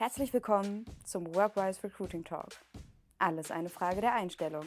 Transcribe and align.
Herzlich 0.00 0.32
willkommen 0.32 0.86
zum 1.04 1.34
Workwise 1.34 1.84
Recruiting 1.84 2.24
Talk. 2.24 2.52
Alles 3.18 3.50
eine 3.50 3.68
Frage 3.68 4.00
der 4.00 4.14
Einstellung. 4.14 4.64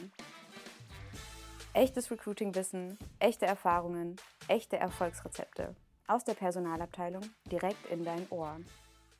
Echtes 1.72 2.08
Recruiting-Wissen, 2.08 2.96
echte 3.18 3.44
Erfahrungen, 3.44 4.14
echte 4.46 4.76
Erfolgsrezepte 4.76 5.74
aus 6.06 6.22
der 6.22 6.34
Personalabteilung 6.34 7.22
direkt 7.50 7.84
in 7.90 8.04
dein 8.04 8.28
Ohr. 8.30 8.60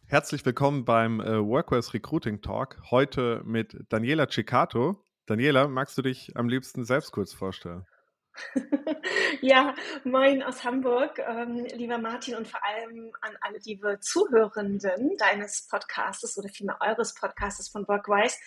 Herzlich 0.06 0.46
willkommen 0.46 0.84
beim 0.84 1.20
äh, 1.20 1.44
Workwise 1.44 1.92
Recruiting 1.92 2.40
Talk. 2.40 2.80
Heute 2.92 3.42
mit 3.44 3.76
Daniela 3.88 4.28
Ciccato. 4.30 5.02
Daniela, 5.26 5.66
magst 5.66 5.98
du 5.98 6.02
dich 6.02 6.36
am 6.36 6.48
liebsten 6.48 6.84
selbst 6.84 7.10
kurz 7.10 7.32
vorstellen? 7.32 7.86
Ja, 9.46 9.74
moin 10.04 10.42
aus 10.42 10.64
Hamburg, 10.64 11.18
ähm, 11.18 11.66
lieber 11.74 11.98
Martin 11.98 12.34
und 12.34 12.48
vor 12.48 12.64
allem 12.64 13.12
an 13.20 13.36
alle 13.42 13.58
liebe 13.62 14.00
Zuhörenden 14.00 15.18
deines 15.18 15.66
Podcastes 15.68 16.38
oder 16.38 16.48
vielmehr 16.48 16.78
eures 16.80 17.12
Podcastes 17.12 17.68
von 17.68 17.86
Workwise. 17.86 18.38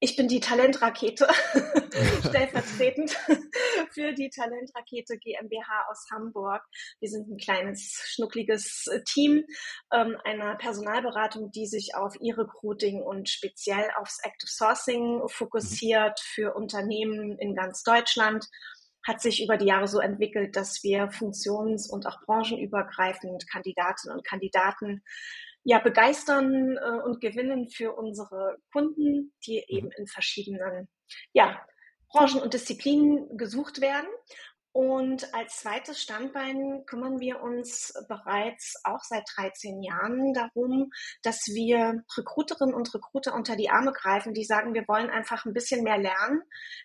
Ich 0.00 0.16
bin 0.16 0.28
die 0.28 0.40
Talentrakete, 0.40 1.26
stellvertretend 2.28 3.16
für 3.90 4.12
die 4.12 4.28
Talentrakete 4.28 5.16
GmbH 5.16 5.86
aus 5.90 6.04
Hamburg. 6.12 6.62
Wir 7.00 7.08
sind 7.08 7.30
ein 7.30 7.38
kleines, 7.38 7.98
schnuckliges 8.08 8.84
Team 9.06 9.46
ähm, 9.90 10.18
einer 10.24 10.56
Personalberatung, 10.56 11.52
die 11.52 11.66
sich 11.66 11.94
auf 11.94 12.14
E-Recruiting 12.20 13.00
und 13.00 13.30
speziell 13.30 13.88
aufs 13.98 14.18
Active 14.22 14.50
Sourcing 14.50 15.26
fokussiert 15.28 16.20
für 16.20 16.52
Unternehmen 16.54 17.38
in 17.38 17.54
ganz 17.54 17.82
Deutschland 17.82 18.46
hat 19.08 19.22
sich 19.22 19.42
über 19.42 19.56
die 19.56 19.66
Jahre 19.66 19.88
so 19.88 19.98
entwickelt, 19.98 20.54
dass 20.54 20.82
wir 20.84 21.10
funktions- 21.10 21.90
und 21.90 22.06
auch 22.06 22.20
branchenübergreifend 22.26 23.50
Kandidatinnen 23.50 24.16
und 24.16 24.26
Kandidaten 24.26 25.02
ja 25.64 25.78
begeistern 25.78 26.76
äh, 26.76 27.02
und 27.02 27.20
gewinnen 27.20 27.68
für 27.70 27.94
unsere 27.94 28.58
Kunden, 28.70 29.34
die 29.46 29.64
mhm. 29.68 29.76
eben 29.76 29.90
in 29.92 30.06
verschiedenen 30.06 30.88
ja, 31.32 31.58
Branchen 32.10 32.40
und 32.40 32.54
Disziplinen 32.54 33.36
gesucht 33.36 33.80
werden. 33.80 34.08
Und 34.78 35.34
als 35.34 35.62
zweites 35.62 36.00
Standbein 36.00 36.84
kümmern 36.86 37.18
wir 37.18 37.40
uns 37.42 37.92
bereits 38.06 38.80
auch 38.84 39.02
seit 39.02 39.24
13 39.34 39.82
Jahren 39.82 40.32
darum, 40.34 40.92
dass 41.24 41.48
wir 41.48 42.04
Recruiterinnen 42.16 42.76
und 42.76 42.94
Recruiter 42.94 43.34
unter 43.34 43.56
die 43.56 43.70
Arme 43.70 43.90
greifen, 43.90 44.34
die 44.34 44.44
sagen, 44.44 44.74
wir 44.74 44.86
wollen 44.86 45.10
einfach 45.10 45.44
ein 45.44 45.52
bisschen 45.52 45.82
mehr 45.82 45.98
lernen, 45.98 46.42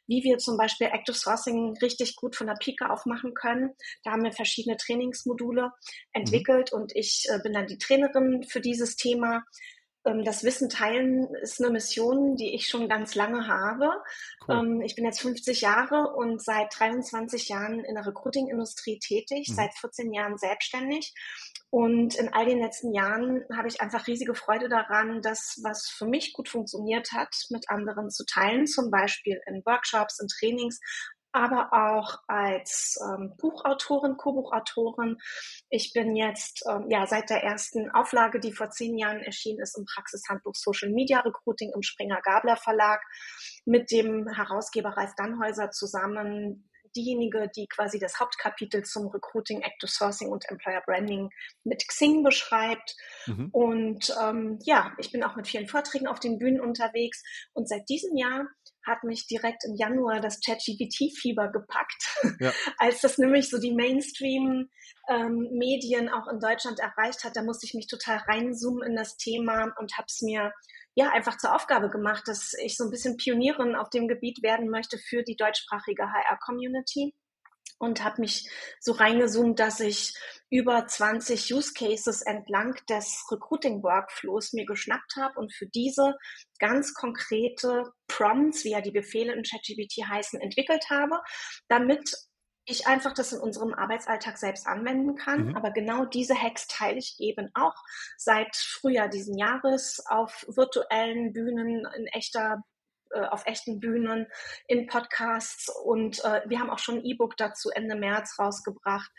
wie 0.08 0.23
wir 0.23 0.39
zum 0.39 0.58
Beispiel 0.58 0.88
Active 0.88 1.16
Sourcing 1.16 1.77
richtig 1.83 2.16
gut 2.16 2.36
von 2.36 2.47
der 2.47 2.55
Pike 2.55 2.89
auf 2.89 3.05
machen 3.05 3.36
können. 3.36 3.75
Da 4.03 4.14
haben 4.14 4.23
wir 4.23 4.31
verschiedene 4.31 4.75
Trainingsmodule 4.75 5.66
mhm. 5.66 5.71
entwickelt 6.14 6.71
mhm. 6.73 6.81
und 6.81 6.95
ich 6.95 7.27
äh, 7.30 7.38
bin 7.44 7.53
dann 7.53 7.67
die 7.67 7.77
Trainerin 7.77 8.41
für 8.41 8.59
dieses 8.59 8.95
Thema. 8.95 9.44
Ähm, 10.06 10.23
das 10.23 10.44
Wissen 10.44 10.70
teilen 10.70 11.34
ist 11.42 11.62
eine 11.62 11.72
Mission, 11.72 12.36
die 12.36 12.54
ich 12.54 12.68
schon 12.68 12.90
ganz 12.90 13.16
lange 13.16 13.48
habe. 13.48 13.90
Cool. 14.48 14.56
Ähm, 14.56 14.82
ich 14.82 14.95
bin 14.95 15.06
jetzt 15.06 15.22
50 15.22 15.62
Jahre 15.62 16.14
und 16.14 16.42
seit 16.42 16.78
23 16.78 17.50
Jahren 17.50 17.84
in 17.84 17.95
der 17.95 18.06
Recruiting-Industrie 18.06 19.00
tätig, 19.00 19.50
mhm. 19.50 19.54
seit 19.54 19.73
14 19.76 20.14
Jahren 20.14 20.38
selbstständig. 20.38 21.14
Und 21.70 22.16
in 22.16 22.32
all 22.34 22.45
den 22.45 22.60
letzten 22.60 22.94
Jahren 22.94 23.44
habe 23.56 23.68
ich 23.68 23.82
einfach 23.82 24.06
riesige 24.06 24.36
Freude 24.36 24.70
daran, 24.70 25.22
das, 25.22 25.60
was 25.64 25.90
für 25.90 26.06
mich 26.06 26.34
gut 26.34 26.48
funktioniert 26.48 27.12
hat, 27.14 27.36
mit 27.50 27.70
anderen 27.70 28.12
zu 28.12 28.26
teilen, 28.26 28.67
zum 28.67 28.92
Beispiel 28.92 29.42
in 29.48 29.64
Workshops, 29.66 30.20
in 30.20 30.28
Trainings, 30.28 30.80
aber 31.34 31.73
auch 31.73 32.20
als 32.28 32.98
ähm, 33.03 33.34
Buchautorin, 33.38 34.17
Co-Buchautorin. 34.17 35.17
Ich 35.70 35.92
bin 35.92 36.16
jetzt 36.16 36.64
ähm, 36.70 36.86
ja 36.89 37.06
seit 37.08 37.30
der 37.30 37.44
ersten 37.44 37.89
Auflage, 37.92 38.39
die 38.39 38.53
vor 38.53 38.70
zehn 38.70 38.98
Jahren 38.98 39.20
erschienen 39.20 39.59
ist, 39.59 39.78
im 39.78 39.86
Praxishandbuch 39.86 40.56
Social 40.56 40.89
Media 40.89 41.20
Recruiting 41.20 41.72
im 41.76 41.81
Springer 41.81 42.22
Gabler 42.22 42.56
Verlag 42.56 43.02
mit 43.66 43.92
dem 43.92 44.28
Herausgeber 44.28 44.89
Ralf 44.89 45.16
Dannhäuser 45.16 45.71
zusammen 45.71 46.70
diejenige, 46.95 47.50
die 47.55 47.67
quasi 47.67 48.00
das 48.00 48.20
Hauptkapitel 48.20 48.83
zum 48.83 49.08
Recruiting, 49.08 49.61
Active 49.61 49.89
Sourcing 49.89 50.30
und 50.30 50.50
Employer 50.50 50.82
Branding 50.86 51.30
mit 51.64 51.88
Xing 51.88 52.23
beschreibt. 52.23 52.95
Mhm. 53.26 53.50
Und 53.52 54.15
ähm, 54.21 54.60
ja, 54.64 54.94
ich 54.98 55.11
bin 55.11 55.23
auch 55.23 55.36
mit 55.36 55.48
vielen 55.48 55.67
Vorträgen 55.67 56.08
auf 56.08 56.20
den 56.20 56.38
Bühnen 56.38 56.61
unterwegs. 56.61 57.23
Und 57.54 57.67
seit 57.67 57.89
diesem 57.89 58.15
Jahr 58.15 58.45
hat 58.86 59.04
mich 59.04 59.27
direkt 59.27 59.64
im 59.66 59.76
Januar 59.76 60.20
das 60.20 60.42
ChatGPT-Fieber 60.42 61.52
gepackt, 61.52 62.04
ja. 62.39 62.52
als 62.77 63.02
das 63.02 63.17
nämlich 63.17 63.49
so 63.49 63.60
die 63.60 63.73
Mainstream-Medien 63.73 66.08
ähm, 66.08 66.14
auch 66.14 66.27
in 66.27 66.39
Deutschland 66.39 66.80
erreicht 66.80 67.23
hat. 67.23 67.36
Da 67.36 67.42
musste 67.44 67.66
ich 67.66 67.73
mich 67.73 67.88
total 67.88 68.17
reinzoomen 68.17 68.88
in 68.88 68.95
das 68.95 69.17
Thema 69.17 69.73
und 69.80 69.98
habe 69.98 70.05
es 70.08 70.21
mir 70.21 70.54
ja 70.95 71.11
einfach 71.11 71.38
zur 71.38 71.55
Aufgabe 71.55 71.89
gemacht, 71.89 72.27
dass 72.27 72.54
ich 72.64 72.77
so 72.77 72.83
ein 72.83 72.92
bisschen 72.92 73.17
Pionierin 73.17 73.76
auf 73.76 73.89
dem 73.89 74.08
Gebiet 74.08 74.44
werden 74.44 74.70
möchte 74.70 74.98
für 74.98 75.23
die 75.23 75.36
deutschsprachige 75.36 76.04
HR-Community 76.04 77.15
und 77.80 78.04
habe 78.04 78.22
mich 78.22 78.50
so 78.80 78.94
reingezoomt, 78.94 79.60
dass 79.60 79.80
ich 79.80 80.14
über 80.50 80.88
20 80.88 81.54
Use 81.54 81.74
Cases 81.74 82.22
entlang 82.22 82.76
des 82.90 83.26
Recruiting 83.32 83.84
Workflows 83.84 84.54
mir 84.54 84.66
geschnappt 84.66 85.16
habe 85.18 85.40
und 85.40 85.54
für 85.54 85.68
diese 85.68 86.16
ganz 86.60 86.94
konkrete 86.94 87.92
Prompts, 88.08 88.64
wie 88.64 88.72
ja 88.72 88.82
die 88.82 88.92
Befehle 88.92 89.34
in 89.34 89.44
ChatGPT 89.44 90.08
heißen, 90.08 90.40
entwickelt 90.40 90.90
habe, 90.90 91.20
damit 91.68 92.16
ich 92.66 92.88
einfach 92.88 93.14
das 93.14 93.34
in 93.34 93.40
unserem 93.40 93.74
Arbeitsalltag 93.74 94.38
selbst 94.38 94.68
anwenden 94.68 95.16
kann. 95.16 95.48
Mhm. 95.48 95.58
Aber 95.58 95.72
genau 95.72 96.06
diese 96.06 96.36
Hacks 96.36 96.68
teile 96.68 96.98
ich 96.98 97.18
eben 97.20 97.50
auch 97.54 97.76
seit 98.18 98.56
Frühjahr 98.56 99.10
diesen 99.10 99.38
Jahres 99.38 100.02
auf 100.08 100.45
virtuellen 100.48 101.34
Bühnen 101.34 101.86
in 101.98 102.08
echter 102.08 102.64
äh, 103.14 103.26
auf 103.28 103.46
echten 103.46 103.80
Bühnen, 103.80 104.28
in 104.68 104.88
Podcasts 104.88 105.70
und 105.84 106.24
äh, 106.24 106.42
wir 106.48 106.60
haben 106.60 106.70
auch 106.70 106.80
schon 106.80 106.98
ein 107.00 107.06
E-Book 107.06 107.38
dazu 107.38 107.70
Ende 107.70 107.96
März 107.96 108.38
rausgebracht 108.40 109.12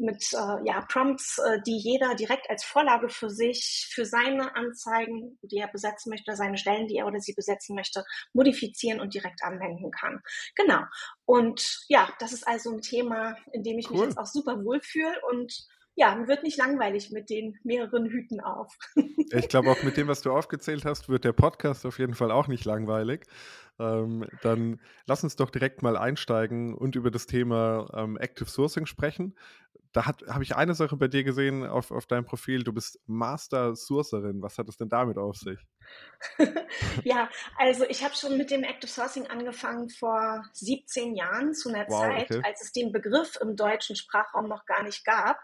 mit 0.00 0.32
äh, 0.32 0.66
ja, 0.66 0.80
Prompts, 0.88 1.38
äh, 1.38 1.60
die 1.66 1.76
jeder 1.76 2.14
direkt 2.14 2.48
als 2.48 2.64
Vorlage 2.64 3.08
für 3.08 3.30
sich, 3.30 3.88
für 3.92 4.06
seine 4.06 4.56
Anzeigen, 4.56 5.38
die 5.42 5.58
er 5.58 5.68
besetzen 5.68 6.10
möchte, 6.10 6.34
seine 6.36 6.56
Stellen, 6.56 6.88
die 6.88 6.96
er 6.96 7.06
oder 7.06 7.20
sie 7.20 7.34
besetzen 7.34 7.76
möchte, 7.76 8.04
modifizieren 8.32 9.00
und 9.00 9.14
direkt 9.14 9.42
anwenden 9.42 9.90
kann. 9.90 10.20
Genau. 10.56 10.80
Und 11.26 11.84
ja, 11.88 12.12
das 12.18 12.32
ist 12.32 12.48
also 12.48 12.70
ein 12.70 12.80
Thema, 12.80 13.36
in 13.52 13.62
dem 13.62 13.78
ich 13.78 13.90
cool. 13.90 13.98
mich 13.98 14.06
jetzt 14.06 14.18
auch 14.18 14.26
super 14.26 14.64
wohlfühle 14.64 15.20
und 15.30 15.52
ja, 16.00 16.26
wird 16.26 16.42
nicht 16.42 16.56
langweilig 16.56 17.10
mit 17.10 17.28
den 17.28 17.58
mehreren 17.62 18.06
Hüten 18.06 18.40
auf. 18.40 18.74
ich 19.30 19.48
glaube, 19.48 19.70
auch 19.70 19.82
mit 19.82 19.98
dem, 19.98 20.08
was 20.08 20.22
du 20.22 20.32
aufgezählt 20.32 20.86
hast, 20.86 21.10
wird 21.10 21.24
der 21.24 21.34
Podcast 21.34 21.84
auf 21.84 21.98
jeden 21.98 22.14
Fall 22.14 22.30
auch 22.30 22.48
nicht 22.48 22.64
langweilig. 22.64 23.26
Ähm, 23.78 24.26
dann 24.40 24.80
lass 25.06 25.24
uns 25.24 25.36
doch 25.36 25.50
direkt 25.50 25.82
mal 25.82 25.98
einsteigen 25.98 26.74
und 26.74 26.96
über 26.96 27.10
das 27.10 27.26
Thema 27.26 27.86
ähm, 27.94 28.16
Active 28.16 28.48
Sourcing 28.48 28.86
sprechen. 28.86 29.34
Da 29.92 30.06
habe 30.06 30.42
ich 30.42 30.54
eine 30.54 30.74
Sache 30.74 30.96
bei 30.96 31.08
dir 31.08 31.24
gesehen 31.24 31.66
auf, 31.66 31.90
auf 31.90 32.06
deinem 32.06 32.24
Profil. 32.24 32.62
Du 32.62 32.72
bist 32.72 33.00
Master 33.06 33.74
Sourcerin. 33.74 34.40
Was 34.40 34.56
hat 34.56 34.68
es 34.68 34.76
denn 34.76 34.88
damit 34.88 35.18
auf 35.18 35.36
sich? 35.36 35.58
ja, 37.04 37.28
also 37.56 37.84
ich 37.88 38.04
habe 38.04 38.14
schon 38.14 38.36
mit 38.36 38.50
dem 38.50 38.62
Active 38.62 38.90
Sourcing 38.90 39.26
angefangen 39.26 39.88
vor 39.88 40.44
17 40.52 41.16
Jahren, 41.16 41.54
zu 41.54 41.70
einer 41.70 41.86
wow, 41.88 42.02
Zeit, 42.02 42.30
okay. 42.30 42.42
als 42.44 42.62
es 42.62 42.72
den 42.72 42.92
Begriff 42.92 43.36
im 43.40 43.56
deutschen 43.56 43.96
Sprachraum 43.96 44.48
noch 44.48 44.64
gar 44.66 44.84
nicht 44.84 45.04
gab. 45.04 45.40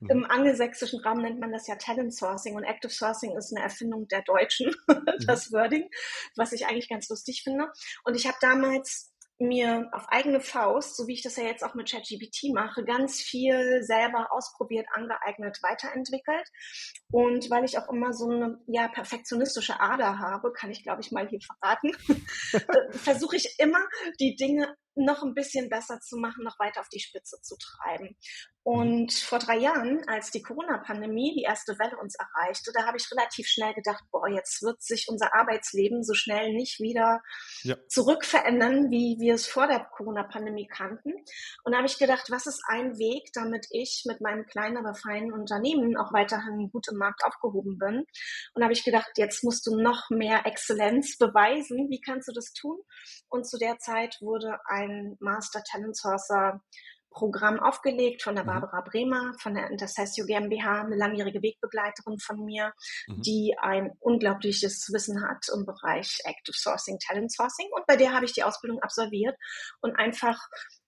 Mhm. 0.00 0.10
Im 0.10 0.24
angelsächsischen 0.26 1.00
Raum 1.00 1.18
nennt 1.18 1.40
man 1.40 1.50
das 1.50 1.66
ja 1.66 1.74
Talent 1.76 2.14
Sourcing 2.14 2.54
und 2.54 2.64
Active 2.64 2.92
Sourcing 2.92 3.36
ist 3.36 3.52
eine 3.54 3.64
Erfindung 3.64 4.06
der 4.08 4.22
Deutschen, 4.22 4.74
das 5.26 5.50
mhm. 5.50 5.56
Wording, 5.56 5.90
was 6.36 6.52
ich 6.52 6.66
eigentlich 6.66 6.88
ganz 6.88 7.08
lustig 7.08 7.42
finde. 7.42 7.66
Und 8.04 8.14
ich 8.14 8.26
habe 8.26 8.38
damals 8.40 9.12
mir 9.38 9.88
auf 9.92 10.08
eigene 10.08 10.40
Faust, 10.40 10.96
so 10.96 11.06
wie 11.06 11.14
ich 11.14 11.22
das 11.22 11.36
ja 11.36 11.44
jetzt 11.44 11.62
auch 11.62 11.74
mit 11.74 11.90
ChatGPT 11.90 12.52
mache, 12.54 12.84
ganz 12.84 13.20
viel 13.20 13.82
selber 13.82 14.32
ausprobiert, 14.32 14.86
angeeignet, 14.92 15.58
weiterentwickelt. 15.62 16.48
Und 17.10 17.50
weil 17.50 17.64
ich 17.64 17.78
auch 17.78 17.88
immer 17.88 18.12
so 18.12 18.28
eine 18.28 18.58
ja, 18.66 18.88
perfektionistische 18.88 19.80
Ader 19.80 20.18
habe, 20.18 20.52
kann 20.52 20.70
ich 20.70 20.82
glaube 20.82 21.02
ich 21.02 21.12
mal 21.12 21.28
hier 21.28 21.40
verraten, 21.40 21.92
äh, 22.52 22.92
versuche 22.92 23.36
ich 23.36 23.56
immer 23.58 23.80
die 24.20 24.36
Dinge 24.36 24.76
noch 25.04 25.22
ein 25.22 25.34
bisschen 25.34 25.68
besser 25.68 26.00
zu 26.00 26.16
machen, 26.16 26.44
noch 26.44 26.58
weiter 26.58 26.80
auf 26.80 26.88
die 26.88 27.00
Spitze 27.00 27.40
zu 27.42 27.56
treiben. 27.56 28.16
Und 28.70 29.14
vor 29.14 29.38
drei 29.38 29.56
Jahren, 29.56 30.06
als 30.08 30.30
die 30.30 30.42
Corona-Pandemie 30.42 31.34
die 31.34 31.44
erste 31.44 31.78
Welle 31.78 31.96
uns 31.96 32.16
erreichte, 32.16 32.70
da 32.74 32.84
habe 32.84 32.98
ich 32.98 33.10
relativ 33.10 33.46
schnell 33.46 33.72
gedacht, 33.72 34.04
boah, 34.10 34.28
jetzt 34.28 34.62
wird 34.62 34.82
sich 34.82 35.06
unser 35.08 35.34
Arbeitsleben 35.34 36.04
so 36.04 36.12
schnell 36.12 36.52
nicht 36.52 36.78
wieder 36.78 37.22
ja. 37.62 37.76
zurückverändern, 37.88 38.90
wie 38.90 39.16
wir 39.20 39.32
es 39.32 39.46
vor 39.46 39.68
der 39.68 39.86
Corona-Pandemie 39.96 40.66
kannten. 40.66 41.14
Und 41.64 41.72
da 41.72 41.78
habe 41.78 41.86
ich 41.86 41.98
gedacht, 41.98 42.26
was 42.28 42.46
ist 42.46 42.62
ein 42.68 42.98
Weg, 42.98 43.30
damit 43.32 43.66
ich 43.70 44.02
mit 44.06 44.20
meinem 44.20 44.44
kleinen, 44.44 44.76
aber 44.76 44.94
feinen 44.94 45.32
Unternehmen 45.32 45.96
auch 45.96 46.12
weiterhin 46.12 46.68
gut 46.70 46.88
im 46.92 46.98
Markt 46.98 47.24
aufgehoben 47.24 47.78
bin? 47.78 48.04
Und 48.52 48.60
da 48.60 48.64
habe 48.64 48.74
ich 48.74 48.84
gedacht, 48.84 49.12
jetzt 49.16 49.44
musst 49.44 49.66
du 49.66 49.80
noch 49.80 50.10
mehr 50.10 50.44
Exzellenz 50.44 51.16
beweisen. 51.16 51.88
Wie 51.88 52.02
kannst 52.02 52.28
du 52.28 52.32
das 52.32 52.52
tun? 52.52 52.78
Und 53.30 53.48
zu 53.48 53.56
der 53.56 53.78
Zeit 53.78 54.18
wurde 54.20 54.58
ein 54.66 54.87
Master 55.20 55.62
Talent 55.64 55.96
Sourcer 55.96 56.60
Programm 57.10 57.58
aufgelegt 57.58 58.22
von 58.22 58.34
der 58.34 58.44
mhm. 58.44 58.48
Barbara 58.48 58.80
Bremer 58.82 59.34
von 59.40 59.54
der 59.54 59.70
Intercessio 59.70 60.24
GmbH, 60.26 60.82
eine 60.82 60.96
langjährige 60.96 61.42
Wegbegleiterin 61.42 62.18
von 62.18 62.44
mir, 62.44 62.72
mhm. 63.06 63.22
die 63.22 63.56
ein 63.60 63.92
unglaubliches 64.00 64.88
Wissen 64.92 65.26
hat 65.26 65.46
im 65.54 65.64
Bereich 65.66 66.20
Active 66.24 66.56
Sourcing, 66.56 66.98
Talent 66.98 67.32
Sourcing. 67.32 67.68
Und 67.74 67.86
bei 67.86 67.96
der 67.96 68.12
habe 68.14 68.24
ich 68.24 68.32
die 68.32 68.44
Ausbildung 68.44 68.80
absolviert 68.82 69.36
und 69.80 69.96
einfach 69.96 70.38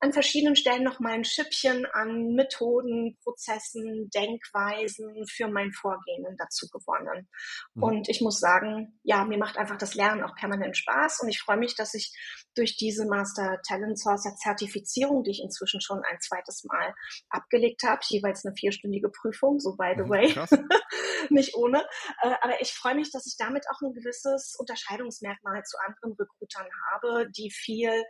an 0.01 0.13
verschiedenen 0.15 0.57
Stellen 0.57 0.83
noch 0.83 0.99
mal 0.99 1.13
ein 1.13 1.25
Schippchen 1.25 1.87
an 1.93 2.35
Methoden, 2.35 3.19
Prozessen, 3.23 4.09
Denkweisen 4.15 5.27
für 5.29 5.49
mein 5.49 5.73
Vorgehen 5.73 6.25
dazu 6.39 6.69
gewonnen. 6.69 7.29
Mhm. 7.75 7.83
Und 7.83 8.09
ich 8.09 8.23
muss 8.23 8.41
sagen, 8.41 8.99
ja, 9.03 9.25
mir 9.25 9.37
macht 9.37 9.59
einfach 9.59 9.77
das 9.77 9.95
Lernen 9.95 10.23
auch 10.23 10.35
permanent 10.35 10.77
Spaß 10.77 11.21
und 11.21 11.29
ich 11.29 11.41
freue 11.41 11.59
mich, 11.59 11.75
dass 11.77 11.93
ich 11.93 12.13
durch 12.55 12.77
diese 12.77 13.07
Master 13.07 13.61
Talent 13.67 13.99
Sourcer 13.99 14.35
Zertifizierung, 14.37 15.23
die 15.23 15.33
ich 15.33 15.43
inzwischen 15.43 15.83
schon 15.83 16.03
ein 16.03 16.19
zweites 16.21 16.65
Mal 16.65 16.95
abgelegt 17.29 17.83
habe, 17.85 18.01
jeweils 18.09 18.45
eine 18.45 18.55
vierstündige 18.55 19.11
Prüfung, 19.11 19.61
so 19.61 19.77
by 19.77 19.93
the 19.97 20.05
mhm, 20.05 20.09
way, 20.09 20.35
nicht 21.31 21.55
ohne. 21.55 21.85
Äh, 22.23 22.35
aber 22.41 22.61
ich 22.63 22.73
freue 22.73 22.95
mich, 22.95 23.13
dass 23.13 23.27
ich 23.27 23.37
damit 23.39 23.67
auch 23.71 23.83
ein 23.83 23.93
gewisses 23.93 24.57
Unterscheidungsmerkmal 24.59 25.63
zu 25.65 25.77
anderen 25.87 26.17
Recruitern 26.19 26.69
habe, 26.91 27.31
die 27.31 27.51
viel 27.51 28.03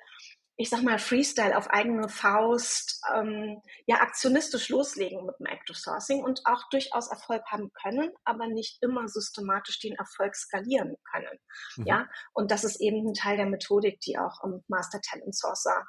ich 0.60 0.68
sag 0.68 0.82
mal, 0.82 0.98
Freestyle 0.98 1.56
auf 1.56 1.70
eigene 1.70 2.10
Faust, 2.10 3.00
ähm, 3.14 3.62
ja, 3.86 4.02
aktionistisch 4.02 4.68
loslegen 4.68 5.24
mit 5.24 5.34
dem 5.40 5.46
Active 5.46 5.74
Sourcing 5.76 6.22
und 6.22 6.42
auch 6.44 6.68
durchaus 6.70 7.10
Erfolg 7.10 7.42
haben 7.46 7.70
können, 7.72 8.10
aber 8.24 8.46
nicht 8.46 8.76
immer 8.82 9.08
systematisch 9.08 9.80
den 9.80 9.94
Erfolg 9.94 10.36
skalieren 10.36 10.96
können. 11.10 11.38
Mhm. 11.76 11.86
Ja, 11.86 12.08
und 12.34 12.50
das 12.50 12.64
ist 12.64 12.78
eben 12.78 13.08
ein 13.08 13.14
Teil 13.14 13.38
der 13.38 13.46
Methodik, 13.46 14.00
die 14.00 14.18
auch 14.18 14.44
im 14.44 14.62
Master 14.68 15.00
Talent 15.00 15.34
Sourcer 15.34 15.86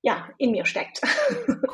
ja, 0.00 0.30
in 0.38 0.52
mir 0.52 0.64
steckt. 0.64 1.02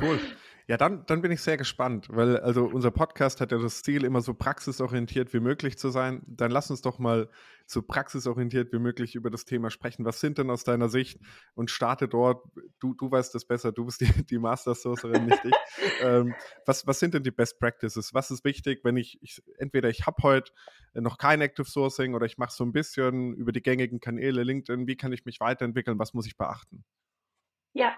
Cool. 0.01 0.19
Ja, 0.69 0.77
dann, 0.77 1.05
dann 1.07 1.23
bin 1.23 1.33
ich 1.33 1.41
sehr 1.41 1.57
gespannt, 1.57 2.09
weil 2.11 2.39
also 2.39 2.65
unser 2.65 2.91
Podcast 2.91 3.41
hat 3.41 3.53
ja 3.53 3.59
das 3.59 3.83
Ziel, 3.83 4.05
immer 4.05 4.21
so 4.21 4.33
praxisorientiert 4.33 5.33
wie 5.35 5.41
möglich 5.41 5.77
zu 5.77 5.91
sein. 5.91 6.23
Dann 6.27 6.51
lass 6.51 6.71
uns 6.71 6.83
doch 6.83 6.99
mal 6.99 7.29
so 7.67 7.83
praxisorientiert 7.83 8.73
wie 8.73 8.79
möglich 8.79 9.15
über 9.15 9.31
das 9.31 9.45
Thema 9.45 9.71
sprechen. 9.71 10.05
Was 10.05 10.21
sind 10.21 10.39
denn 10.39 10.51
aus 10.51 10.65
deiner 10.65 10.89
Sicht 10.89 11.21
und 11.55 11.71
starte 11.71 12.07
dort, 12.07 12.45
du, 12.79 12.95
du 12.95 13.11
weißt 13.11 13.35
das 13.35 13.45
besser, 13.45 13.73
du 13.73 13.87
bist 13.87 14.01
die, 14.01 14.25
die 14.27 14.39
Master 14.39 14.75
Sourcerin, 14.75 15.27
nicht 15.27 15.45
ich. 15.45 15.55
ähm, 16.03 16.35
was, 16.65 16.87
was 16.87 17.01
sind 17.01 17.15
denn 17.15 17.23
die 17.23 17.31
Best 17.31 17.59
Practices? 17.59 18.15
Was 18.15 18.31
ist 18.31 18.45
wichtig, 18.45 18.81
wenn 18.85 18.97
ich, 18.97 19.19
ich 19.23 19.43
entweder 19.59 19.89
ich 19.89 20.07
habe 20.07 20.23
heute 20.23 20.53
noch 20.95 21.19
kein 21.19 21.41
Active 21.41 21.69
Sourcing 21.69 22.15
oder 22.15 22.27
ich 22.27 22.39
mache 22.39 22.53
so 22.53 22.65
ein 22.65 22.73
bisschen 22.73 23.35
über 23.35 23.53
die 23.53 23.63
gängigen 23.63 24.01
Kanäle 24.01 24.43
LinkedIn, 24.43 24.87
wie 24.87 24.97
kann 24.97 25.13
ich 25.13 25.25
mich 25.25 25.41
weiterentwickeln, 25.41 25.99
was 25.99 26.15
muss 26.15 26.27
ich 26.27 26.37
beachten? 26.37 26.85
Ja, 27.75 27.97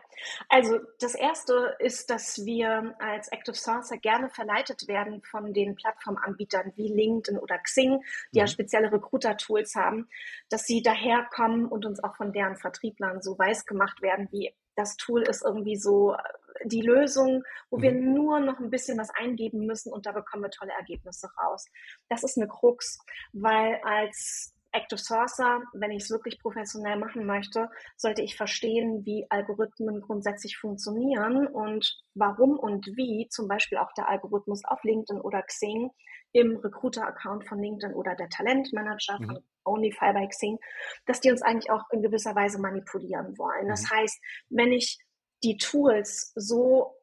also 0.49 0.79
das 1.01 1.17
erste 1.17 1.77
ist, 1.81 2.09
dass 2.09 2.45
wir 2.45 2.95
als 3.01 3.29
Active 3.29 3.57
Sourcer 3.57 3.99
gerne 3.99 4.29
verleitet 4.31 4.87
werden 4.87 5.21
von 5.23 5.53
den 5.53 5.75
Plattformanbietern 5.75 6.73
wie 6.77 6.93
LinkedIn 6.93 7.41
oder 7.41 7.59
Xing, 7.59 8.01
die 8.33 8.39
ja, 8.39 8.45
ja 8.45 8.45
mhm. 8.45 8.53
spezielle 8.53 8.93
Recruiter-Tools 8.93 9.75
haben, 9.75 10.09
dass 10.49 10.67
sie 10.67 10.83
daherkommen 10.83 11.67
und 11.67 11.87
uns 11.87 12.03
auch 12.05 12.15
von 12.17 12.33
deren 12.33 12.57
Vertrieblern 12.57 13.21
so 13.21 13.37
weiß 13.37 13.67
gemacht 13.67 14.01
werden, 14.01 14.29
wie 14.31 14.55
das 14.77 14.97
Tool 14.97 15.23
ist 15.23 15.45
irgendwie 15.45 15.77
so 15.77 16.17
die 16.65 16.83
Lösung, 16.83 17.43
wo 17.71 17.79
mhm. 17.79 17.83
wir 17.83 17.93
nur 17.93 18.41
noch 18.41 18.61
ein 18.61 18.71
bisschen 18.71 18.99
was 18.99 19.11
eingeben 19.11 19.67
müssen 19.67 19.93
und 19.93 20.07
da 20.07 20.13
bekommen 20.13 20.45
wir 20.45 20.51
tolle 20.51 20.73
Ergebnisse 20.73 21.29
raus. 21.37 21.67
Das 22.09 22.23
ist 22.23 22.37
eine 22.39 22.47
Krux, 22.47 22.99
weil 23.33 23.81
als 23.83 24.54
Active 24.75 24.99
Sourcer, 24.99 25.63
wenn 25.73 25.93
ich 25.93 26.03
es 26.03 26.11
wirklich 26.11 26.41
professionell 26.41 26.97
machen 26.99 27.25
möchte, 27.27 27.71
sollte 27.97 28.23
ich 28.23 28.37
verstehen, 28.37 29.07
wie 29.07 29.25
Algorithmen 29.31 30.01
grundsätzlich 30.01 30.59
funktionieren 30.59 31.47
und 31.47 32.03
warum 32.15 32.59
und 32.59 32.87
wie 32.97 33.29
zum 33.31 33.47
Beispiel 33.47 33.79
auch 33.79 33.93
der 33.97 34.09
Algorithmus 34.09 34.65
auf 34.65 34.83
LinkedIn 34.83 35.21
oder 35.21 35.43
Xing 35.43 35.91
im 36.33 36.57
Recruiter-Account 36.57 37.47
von 37.47 37.61
LinkedIn 37.61 37.95
oder 37.95 38.17
der 38.17 38.29
Talentmanager 38.29 39.21
mhm. 39.21 39.27
von 39.27 39.45
OnlyFi 39.65 40.13
bei 40.13 40.27
Xing, 40.27 40.59
dass 41.07 41.21
die 41.21 41.31
uns 41.31 41.43
eigentlich 41.43 41.71
auch 41.71 41.85
in 41.93 42.03
gewisser 42.03 42.35
Weise 42.35 42.61
manipulieren 42.61 43.39
wollen. 43.39 43.69
Das 43.69 43.85
mhm. 43.85 43.97
heißt, 43.97 44.21
wenn 44.51 44.73
ich 44.73 44.99
die 45.45 45.57
Tools 45.57 46.33
so, 46.35 46.97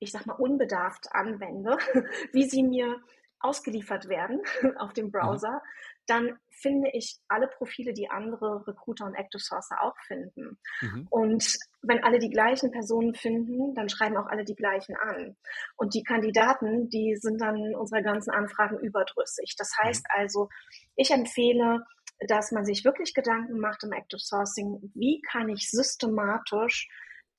ich 0.00 0.10
sag 0.10 0.26
mal, 0.26 0.34
unbedarft 0.34 1.06
anwende, 1.12 1.78
wie 2.32 2.48
sie 2.48 2.64
mir 2.64 3.00
ausgeliefert 3.38 4.08
werden 4.08 4.42
auf 4.78 4.92
dem 4.92 5.06
mhm. 5.06 5.12
Browser, 5.12 5.62
dann 6.06 6.38
finde 6.50 6.90
ich 6.92 7.18
alle 7.28 7.48
Profile, 7.48 7.92
die 7.92 8.08
andere 8.08 8.66
Recruiter 8.66 9.04
und 9.04 9.14
Active 9.14 9.42
Sourcer 9.42 9.82
auch 9.82 9.96
finden. 10.06 10.58
Mhm. 10.80 11.06
Und 11.10 11.58
wenn 11.82 12.02
alle 12.02 12.18
die 12.18 12.30
gleichen 12.30 12.70
Personen 12.70 13.14
finden, 13.14 13.74
dann 13.74 13.88
schreiben 13.88 14.16
auch 14.16 14.26
alle 14.26 14.44
die 14.44 14.54
gleichen 14.54 14.96
an. 14.96 15.36
Und 15.76 15.94
die 15.94 16.02
Kandidaten, 16.02 16.88
die 16.88 17.16
sind 17.16 17.40
dann 17.40 17.74
unserer 17.74 18.02
ganzen 18.02 18.30
Anfragen 18.30 18.78
überdrüssig. 18.78 19.54
Das 19.58 19.72
mhm. 19.72 19.86
heißt 19.86 20.04
mhm. 20.04 20.20
also, 20.20 20.48
ich 20.94 21.10
empfehle, 21.10 21.84
dass 22.28 22.52
man 22.52 22.64
sich 22.64 22.84
wirklich 22.84 23.12
Gedanken 23.12 23.58
macht 23.58 23.84
im 23.84 23.92
Active 23.92 24.20
Sourcing, 24.20 24.90
wie 24.94 25.20
kann 25.20 25.48
ich 25.48 25.70
systematisch 25.70 26.88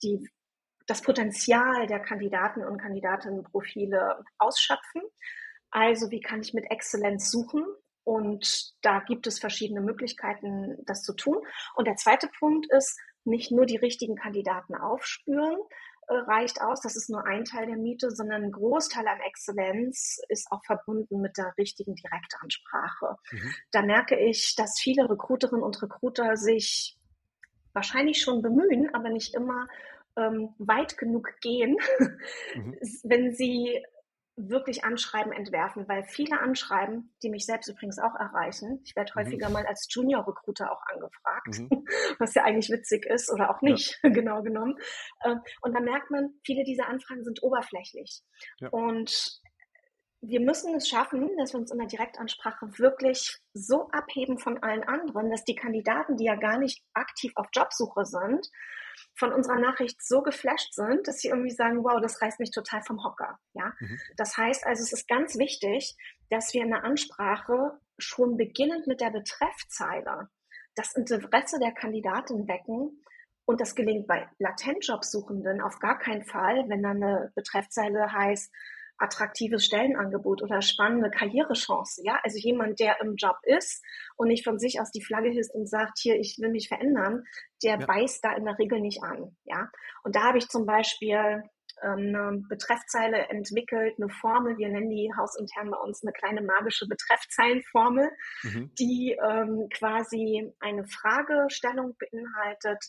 die 0.04 0.30
das 0.88 1.02
Potenzial 1.02 1.86
der 1.86 2.00
Kandidaten 2.00 2.64
und 2.64 2.80
Kandidatinnenprofile 2.80 4.24
ausschöpfen. 4.38 5.02
Also 5.70 6.10
wie 6.12 6.22
kann 6.22 6.42
ich 6.42 6.54
mit 6.54 6.72
Exzellenz 6.72 7.30
suchen? 7.30 7.66
Und 8.08 8.74
da 8.84 9.02
gibt 9.02 9.28
es 9.28 9.38
verschiedene 9.38 9.82
Möglichkeiten, 9.82 10.78
das 10.86 11.04
zu 11.04 11.14
tun. 11.14 11.40
Und 11.76 11.88
der 11.88 11.98
zweite 11.98 12.30
Punkt 12.40 12.66
ist, 12.72 12.98
nicht 13.26 13.52
nur 13.52 13.66
die 13.66 13.76
richtigen 13.76 14.16
Kandidaten 14.16 14.76
aufspüren, 14.76 15.58
äh, 16.08 16.14
reicht 16.14 16.62
aus, 16.62 16.80
das 16.80 16.96
ist 16.96 17.10
nur 17.10 17.26
ein 17.26 17.44
Teil 17.44 17.68
der 17.68 17.76
Miete, 17.76 18.10
sondern 18.10 18.44
ein 18.44 18.52
Großteil 18.54 19.06
an 19.10 19.20
Exzellenz 19.20 20.22
ist 20.30 20.50
auch 20.52 20.64
verbunden 20.64 21.20
mit 21.20 21.38
der 21.38 21.54
richtigen 21.58 21.96
Direktansprache. 21.96 23.18
Mhm. 23.30 23.54
Da 23.72 23.82
merke 23.82 24.18
ich, 24.18 24.56
dass 24.56 24.80
viele 24.80 25.10
Recruiterinnen 25.10 25.62
und 25.62 25.82
Recruiter 25.82 26.38
sich 26.38 26.98
wahrscheinlich 27.74 28.22
schon 28.22 28.42
bemühen, 28.42 28.90
aber 28.96 29.10
nicht 29.10 29.34
immer 29.36 29.68
ähm, 30.16 30.56
weit 30.60 30.98
genug 30.98 31.34
gehen, 31.42 31.76
mhm. 32.56 32.78
wenn 33.04 33.34
sie 33.34 33.84
wirklich 34.38 34.84
Anschreiben 34.84 35.32
entwerfen, 35.32 35.88
weil 35.88 36.04
viele 36.04 36.40
Anschreiben, 36.40 37.12
die 37.24 37.30
mich 37.30 37.46
selbst 37.46 37.68
übrigens 37.68 37.98
auch 37.98 38.14
erreichen, 38.16 38.80
ich 38.86 38.96
werde 38.96 39.12
mhm. 39.16 39.20
häufiger 39.20 39.50
mal 39.50 39.66
als 39.66 39.88
Junior-Recruiter 39.90 40.72
auch 40.72 40.82
angefragt, 40.94 41.60
mhm. 41.60 41.86
was 42.20 42.36
ja 42.36 42.44
eigentlich 42.44 42.70
witzig 42.70 43.06
ist 43.08 43.32
oder 43.32 43.50
auch 43.50 43.62
nicht, 43.62 44.00
ja. 44.04 44.10
genau 44.12 44.44
genommen. 44.44 44.76
Ähm, 45.26 45.42
und 45.62 45.74
da 45.74 45.80
merkt 45.80 46.12
man, 46.12 46.30
viele 46.46 46.64
dieser 46.64 46.88
Anfragen 46.88 47.24
sind 47.24 47.42
oberflächlich. 47.42 48.22
Ja. 48.60 48.70
Und 48.70 49.42
wir 50.22 50.40
müssen 50.40 50.76
es 50.76 50.88
schaffen, 50.88 51.30
dass 51.38 51.54
wir 51.54 51.60
uns 51.60 51.72
in 51.72 51.80
der 51.80 51.88
Direktansprache 51.88 52.78
wirklich 52.78 53.40
so 53.54 53.90
abheben 53.90 54.38
von 54.40 54.62
allen 54.62 54.84
anderen, 54.84 55.32
dass 55.32 55.44
die 55.46 55.56
Kandidaten, 55.56 56.16
die 56.16 56.26
ja 56.26 56.36
gar 56.36 56.60
nicht 56.60 56.84
aktiv 56.94 57.32
auf 57.36 57.48
Jobsuche 57.54 58.06
sind, 58.06 58.48
von 59.18 59.34
unserer 59.34 59.60
Nachricht 59.60 60.02
so 60.06 60.22
geflasht 60.22 60.74
sind, 60.74 61.08
dass 61.08 61.20
sie 61.20 61.30
irgendwie 61.30 61.52
sagen, 61.52 61.84
wow, 61.84 62.00
das 62.02 62.22
reißt 62.22 62.40
mich 62.40 62.52
total 62.52 62.84
vom 62.84 63.04
Hocker. 63.04 63.40
Ja, 63.54 63.74
mhm. 63.80 64.00
das 64.16 64.38
heißt 64.38 64.66
also, 64.66 64.84
es 64.84 64.94
ist 64.94 65.08
ganz 65.08 65.38
wichtig, 65.38 65.98
dass 66.30 66.54
wir 66.54 66.64
in 66.64 66.70
der 66.70 66.84
Ansprache 66.84 67.80
schon 67.98 68.38
beginnend 68.38 68.86
mit 68.86 69.02
der 69.02 69.10
Betreffzeile 69.10 70.30
das 70.76 70.94
Interesse 70.94 71.60
der 71.60 71.72
Kandidatin 71.72 72.48
wecken. 72.48 73.04
Und 73.46 73.62
das 73.62 73.76
gelingt 73.76 74.08
bei 74.08 74.28
Latentjobsuchenden 74.40 75.62
auf 75.62 75.80
gar 75.80 75.98
keinen 75.98 76.24
Fall, 76.24 76.66
wenn 76.68 76.84
dann 76.84 77.02
eine 77.02 77.32
Betreffzeile 77.34 78.12
heißt, 78.12 78.54
attraktives 78.98 79.66
Stellenangebot 79.66 80.42
oder 80.42 80.62
spannende 80.62 81.10
Karrierechance. 81.10 82.02
Ja, 82.04 82.20
also 82.24 82.38
jemand, 82.38 82.80
der 82.80 83.00
im 83.02 83.16
Job 83.16 83.38
ist 83.44 83.84
und 84.16 84.28
nicht 84.28 84.44
von 84.44 84.60
sich 84.60 84.80
aus 84.82 84.92
die 84.92 85.04
Flagge 85.04 85.30
hisst 85.30 85.54
und 85.54 85.68
sagt, 85.68 86.00
hier, 86.00 86.20
ich 86.20 86.38
will 86.40 86.50
mich 86.50 86.68
verändern, 86.68 87.24
der 87.64 87.80
ja. 87.80 87.86
beißt 87.86 88.24
da 88.24 88.34
in 88.36 88.46
der 88.46 88.58
Regel 88.58 88.80
nicht 88.80 89.04
an. 89.04 89.36
Ja, 89.46 89.70
und 90.04 90.16
da 90.16 90.24
habe 90.24 90.38
ich 90.38 90.48
zum 90.48 90.66
Beispiel 90.66 91.44
ähm, 91.84 92.16
eine 92.16 92.44
Betreffzeile 92.50 93.30
entwickelt, 93.30 93.96
eine 93.98 94.10
Formel, 94.10 94.58
wir 94.58 94.70
nennen 94.70 94.90
die 94.90 95.12
hausintern 95.16 95.70
bei 95.70 95.78
uns 95.78 96.04
eine 96.04 96.12
kleine 96.12 96.42
magische 96.42 96.88
Betreffzeilenformel, 96.88 98.10
mhm. 98.44 98.72
die 98.80 99.18
ähm, 99.24 99.68
quasi 99.74 100.52
eine 100.60 100.88
Fragestellung 100.88 101.96
beinhaltet, 102.00 102.84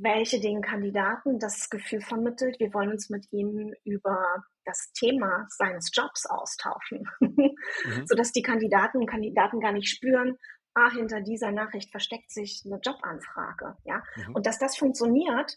welche 0.00 0.40
den 0.40 0.62
Kandidaten 0.62 1.38
das 1.38 1.70
Gefühl 1.70 2.00
vermittelt, 2.00 2.58
wir 2.58 2.72
wollen 2.74 2.90
uns 2.90 3.10
mit 3.10 3.26
ihm 3.32 3.72
über 3.84 4.44
das 4.64 4.92
Thema 4.92 5.46
seines 5.48 5.90
Jobs 5.92 6.26
austauschen, 6.26 7.04
mhm. 7.20 7.54
sodass 8.06 8.32
die 8.32 8.42
Kandidaten 8.42 8.98
und 8.98 9.06
Kandidaten 9.06 9.60
gar 9.60 9.72
nicht 9.72 9.88
spüren, 9.88 10.36
ah, 10.74 10.90
hinter 10.90 11.20
dieser 11.20 11.52
Nachricht 11.52 11.90
versteckt 11.90 12.30
sich 12.30 12.62
eine 12.66 12.80
Jobanfrage. 12.82 13.76
Ja? 13.84 14.02
Mhm. 14.16 14.34
Und 14.34 14.46
dass 14.46 14.58
das 14.58 14.76
funktioniert, 14.76 15.56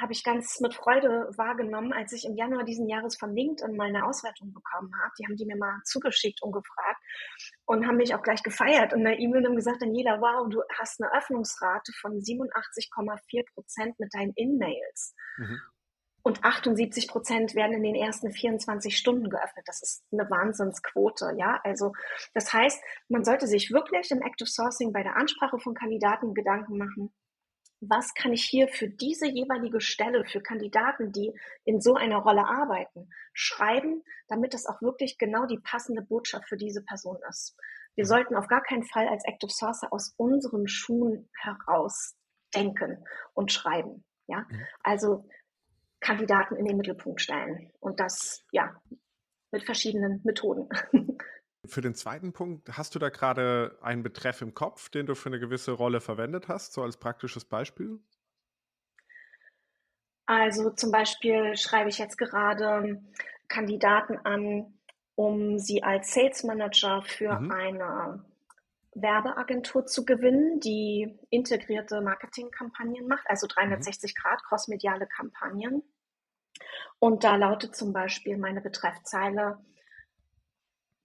habe 0.00 0.12
ich 0.12 0.22
ganz 0.22 0.60
mit 0.60 0.74
Freude 0.74 1.28
wahrgenommen, 1.36 1.92
als 1.92 2.12
ich 2.12 2.24
im 2.24 2.36
Januar 2.36 2.64
diesen 2.64 2.88
Jahres 2.88 3.16
von 3.16 3.34
LinkedIn 3.34 3.76
mal 3.76 3.88
eine 3.88 4.06
Auswertung 4.06 4.52
bekommen 4.52 4.92
habe. 5.02 5.12
Die 5.18 5.26
haben 5.26 5.36
die 5.36 5.46
mir 5.46 5.56
mal 5.56 5.80
zugeschickt 5.84 6.42
und 6.42 6.52
gefragt 6.52 7.02
und 7.66 7.86
haben 7.86 7.96
mich 7.96 8.14
auch 8.14 8.22
gleich 8.22 8.42
gefeiert 8.42 8.92
und 8.92 9.00
in 9.00 9.04
der 9.06 9.18
E-Mail 9.18 9.44
haben 9.44 9.56
gesagt, 9.56 9.82
Daniela, 9.82 10.20
wow, 10.20 10.48
du 10.48 10.62
hast 10.78 11.02
eine 11.02 11.12
Öffnungsrate 11.14 11.92
von 12.00 12.12
87,4 12.20 13.44
Prozent 13.52 13.98
mit 13.98 14.12
deinen 14.14 14.32
In-Mails. 14.34 15.14
Mhm. 15.38 15.60
und 16.22 16.44
78 16.44 17.08
Prozent 17.08 17.54
werden 17.54 17.72
in 17.72 17.82
den 17.82 17.94
ersten 17.94 18.30
24 18.30 18.96
Stunden 18.96 19.30
geöffnet. 19.30 19.64
Das 19.66 19.82
ist 19.82 20.04
eine 20.12 20.28
Wahnsinnsquote, 20.28 21.34
ja. 21.38 21.60
Also 21.64 21.92
das 22.34 22.52
heißt, 22.52 22.82
man 23.08 23.24
sollte 23.24 23.46
sich 23.46 23.70
wirklich 23.70 24.10
im 24.10 24.20
Active 24.20 24.48
Sourcing 24.48 24.92
bei 24.92 25.02
der 25.02 25.16
Ansprache 25.16 25.58
von 25.58 25.74
Kandidaten 25.74 26.34
Gedanken 26.34 26.76
machen. 26.76 27.14
Was 27.80 28.14
kann 28.14 28.32
ich 28.32 28.44
hier 28.44 28.68
für 28.68 28.88
diese 28.88 29.26
jeweilige 29.26 29.80
Stelle, 29.80 30.24
für 30.24 30.40
Kandidaten, 30.40 31.12
die 31.12 31.32
in 31.64 31.80
so 31.80 31.94
einer 31.94 32.18
Rolle 32.18 32.44
arbeiten, 32.44 33.08
schreiben, 33.32 34.02
damit 34.28 34.54
es 34.54 34.66
auch 34.66 34.82
wirklich 34.82 35.18
genau 35.18 35.46
die 35.46 35.60
passende 35.60 36.02
Botschaft 36.02 36.48
für 36.48 36.56
diese 36.56 36.82
Person 36.82 37.18
ist. 37.28 37.56
Wir 37.94 38.04
mhm. 38.04 38.08
sollten 38.08 38.36
auf 38.36 38.48
gar 38.48 38.62
keinen 38.62 38.84
Fall 38.84 39.08
als 39.08 39.24
Active 39.24 39.50
Sourcer 39.50 39.92
aus 39.92 40.14
unseren 40.16 40.66
Schuhen 40.66 41.28
heraus 41.40 42.16
denken 42.54 43.04
und 43.34 43.52
schreiben. 43.52 44.04
Ja, 44.26 44.46
mhm. 44.48 44.66
also 44.82 45.28
Kandidaten 46.00 46.56
in 46.56 46.64
den 46.64 46.76
Mittelpunkt 46.76 47.20
stellen. 47.20 47.70
Und 47.80 48.00
das, 48.00 48.44
ja, 48.52 48.80
mit 49.50 49.64
verschiedenen 49.64 50.20
Methoden. 50.24 50.68
Für 51.66 51.80
den 51.80 51.94
zweiten 51.94 52.32
Punkt, 52.32 52.68
hast 52.76 52.94
du 52.94 52.98
da 52.98 53.08
gerade 53.08 53.78
einen 53.82 54.02
Betreff 54.02 54.42
im 54.42 54.54
Kopf, 54.54 54.90
den 54.90 55.06
du 55.06 55.14
für 55.14 55.28
eine 55.28 55.40
gewisse 55.40 55.72
Rolle 55.72 56.00
verwendet 56.00 56.48
hast, 56.48 56.72
so 56.72 56.82
als 56.82 56.96
praktisches 56.96 57.44
Beispiel? 57.44 57.98
Also 60.26 60.70
zum 60.70 60.92
Beispiel 60.92 61.56
schreibe 61.56 61.88
ich 61.88 61.98
jetzt 61.98 62.16
gerade 62.16 63.02
Kandidaten 63.48 64.18
an, 64.18 64.78
um 65.14 65.58
sie 65.58 65.82
als 65.82 66.12
Sales 66.12 66.44
Manager 66.44 67.02
für 67.02 67.40
mhm. 67.40 67.50
eine 67.50 68.24
Werbeagentur 68.94 69.86
zu 69.86 70.04
gewinnen, 70.04 70.60
die 70.60 71.18
integrierte 71.30 72.00
Marketingkampagnen 72.00 73.08
macht, 73.08 73.24
also 73.28 73.46
360 73.46 74.14
mhm. 74.14 74.22
Grad 74.22 74.44
crossmediale 74.44 75.06
Kampagnen. 75.06 75.82
Und 76.98 77.24
da 77.24 77.36
lautet 77.36 77.74
zum 77.74 77.92
Beispiel 77.92 78.36
meine 78.36 78.60
Betreffzeile, 78.60 79.58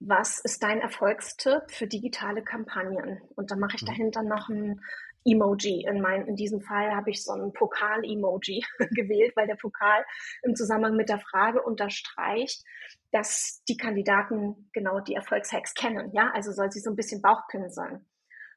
was 0.06 0.38
ist 0.38 0.62
dein 0.62 0.80
Erfolgstipp 0.80 1.70
für 1.70 1.86
digitale 1.86 2.42
Kampagnen? 2.42 3.20
Und 3.36 3.50
dann 3.50 3.58
mache 3.58 3.76
ich 3.76 3.82
mhm. 3.82 3.86
dahinter 3.86 4.22
noch 4.22 4.48
ein 4.48 4.80
Emoji. 5.24 5.86
In, 5.88 6.00
mein, 6.00 6.26
in 6.26 6.36
diesem 6.36 6.60
Fall 6.60 6.94
habe 6.94 7.10
ich 7.10 7.24
so 7.24 7.32
ein 7.32 7.52
Pokal-Emoji 7.52 8.64
gewählt, 8.90 9.32
weil 9.36 9.46
der 9.46 9.56
Pokal 9.56 10.04
im 10.42 10.54
Zusammenhang 10.54 10.96
mit 10.96 11.08
der 11.08 11.20
Frage 11.20 11.62
unterstreicht, 11.62 12.62
dass 13.10 13.62
die 13.68 13.76
Kandidaten 13.76 14.68
genau 14.72 15.00
die 15.00 15.14
Erfolgshacks 15.14 15.74
kennen. 15.74 16.10
Ja, 16.12 16.30
also 16.34 16.52
soll 16.52 16.70
sie 16.70 16.80
so 16.80 16.90
ein 16.90 16.96
bisschen 16.96 17.22
Bauchpinseln. 17.22 18.04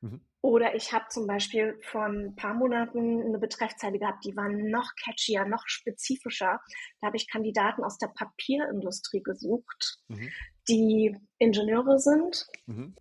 Mhm. 0.01 0.22
Oder 0.42 0.75
ich 0.75 0.94
habe 0.94 1.06
zum 1.10 1.27
Beispiel 1.27 1.80
vor 1.82 2.06
ein 2.06 2.36
paar 2.36 2.54
Monaten 2.54 3.22
eine 3.22 3.39
Betreffzeile 3.39 4.00
gehabt, 4.00 4.24
die 4.24 4.36
war 4.36 4.50
noch 4.50 4.92
catchier, 5.04 5.46
noch 5.46 5.63
spezifischer. 5.66 6.62
Da 7.01 7.08
habe 7.08 7.18
ich 7.18 7.30
Kandidaten 7.30 7.84
aus 7.84 7.98
der 7.98 8.08
Papierindustrie 8.08 9.24
gesucht, 9.24 10.00
mhm. 10.08 10.30
Die 10.69 11.15
Ingenieure 11.39 12.00
sind, 12.00 12.47
mhm. 12.65 12.95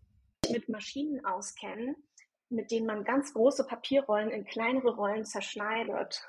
mit 0.50 0.68
Maschinen 0.68 1.25
auskennen 1.25 1.96
mit 2.49 2.70
denen 2.70 2.87
man 2.87 3.04
ganz 3.04 3.32
große 3.32 3.66
Papierrollen 3.66 4.30
in 4.30 4.44
kleinere 4.44 4.94
Rollen 4.94 5.25
zerschneidet. 5.25 6.23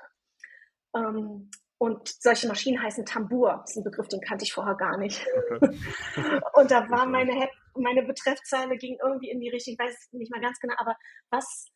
Ähm, 0.96 1.50
und 1.79 2.10
solche 2.22 2.48
Maschinen 2.48 2.82
heißen 2.82 3.06
Tambour. 3.06 3.60
Das 3.62 3.72
ist 3.72 3.77
ein 3.77 3.84
Begriff, 3.84 4.08
den 4.08 4.22
kannte 4.22 4.44
ich 4.44 4.53
vorher 4.53 4.75
gar 4.75 4.98
nicht. 4.98 5.24
Okay. 5.62 5.79
und 6.53 6.72
da 6.72 6.89
war 6.89 7.06
meine, 7.06 7.50
meine 7.75 8.03
Betreffzeile 8.03 8.77
ging 8.77 8.98
irgendwie 9.03 9.29
in 9.29 9.39
die 9.39 9.50
Richtung, 9.50 9.74
ich 9.74 9.79
weiß 9.79 10.10
nicht 10.13 10.32
mal 10.32 10.41
ganz 10.41 10.60
genau, 10.60 10.74
aber 10.77 10.96
was, 11.29 11.67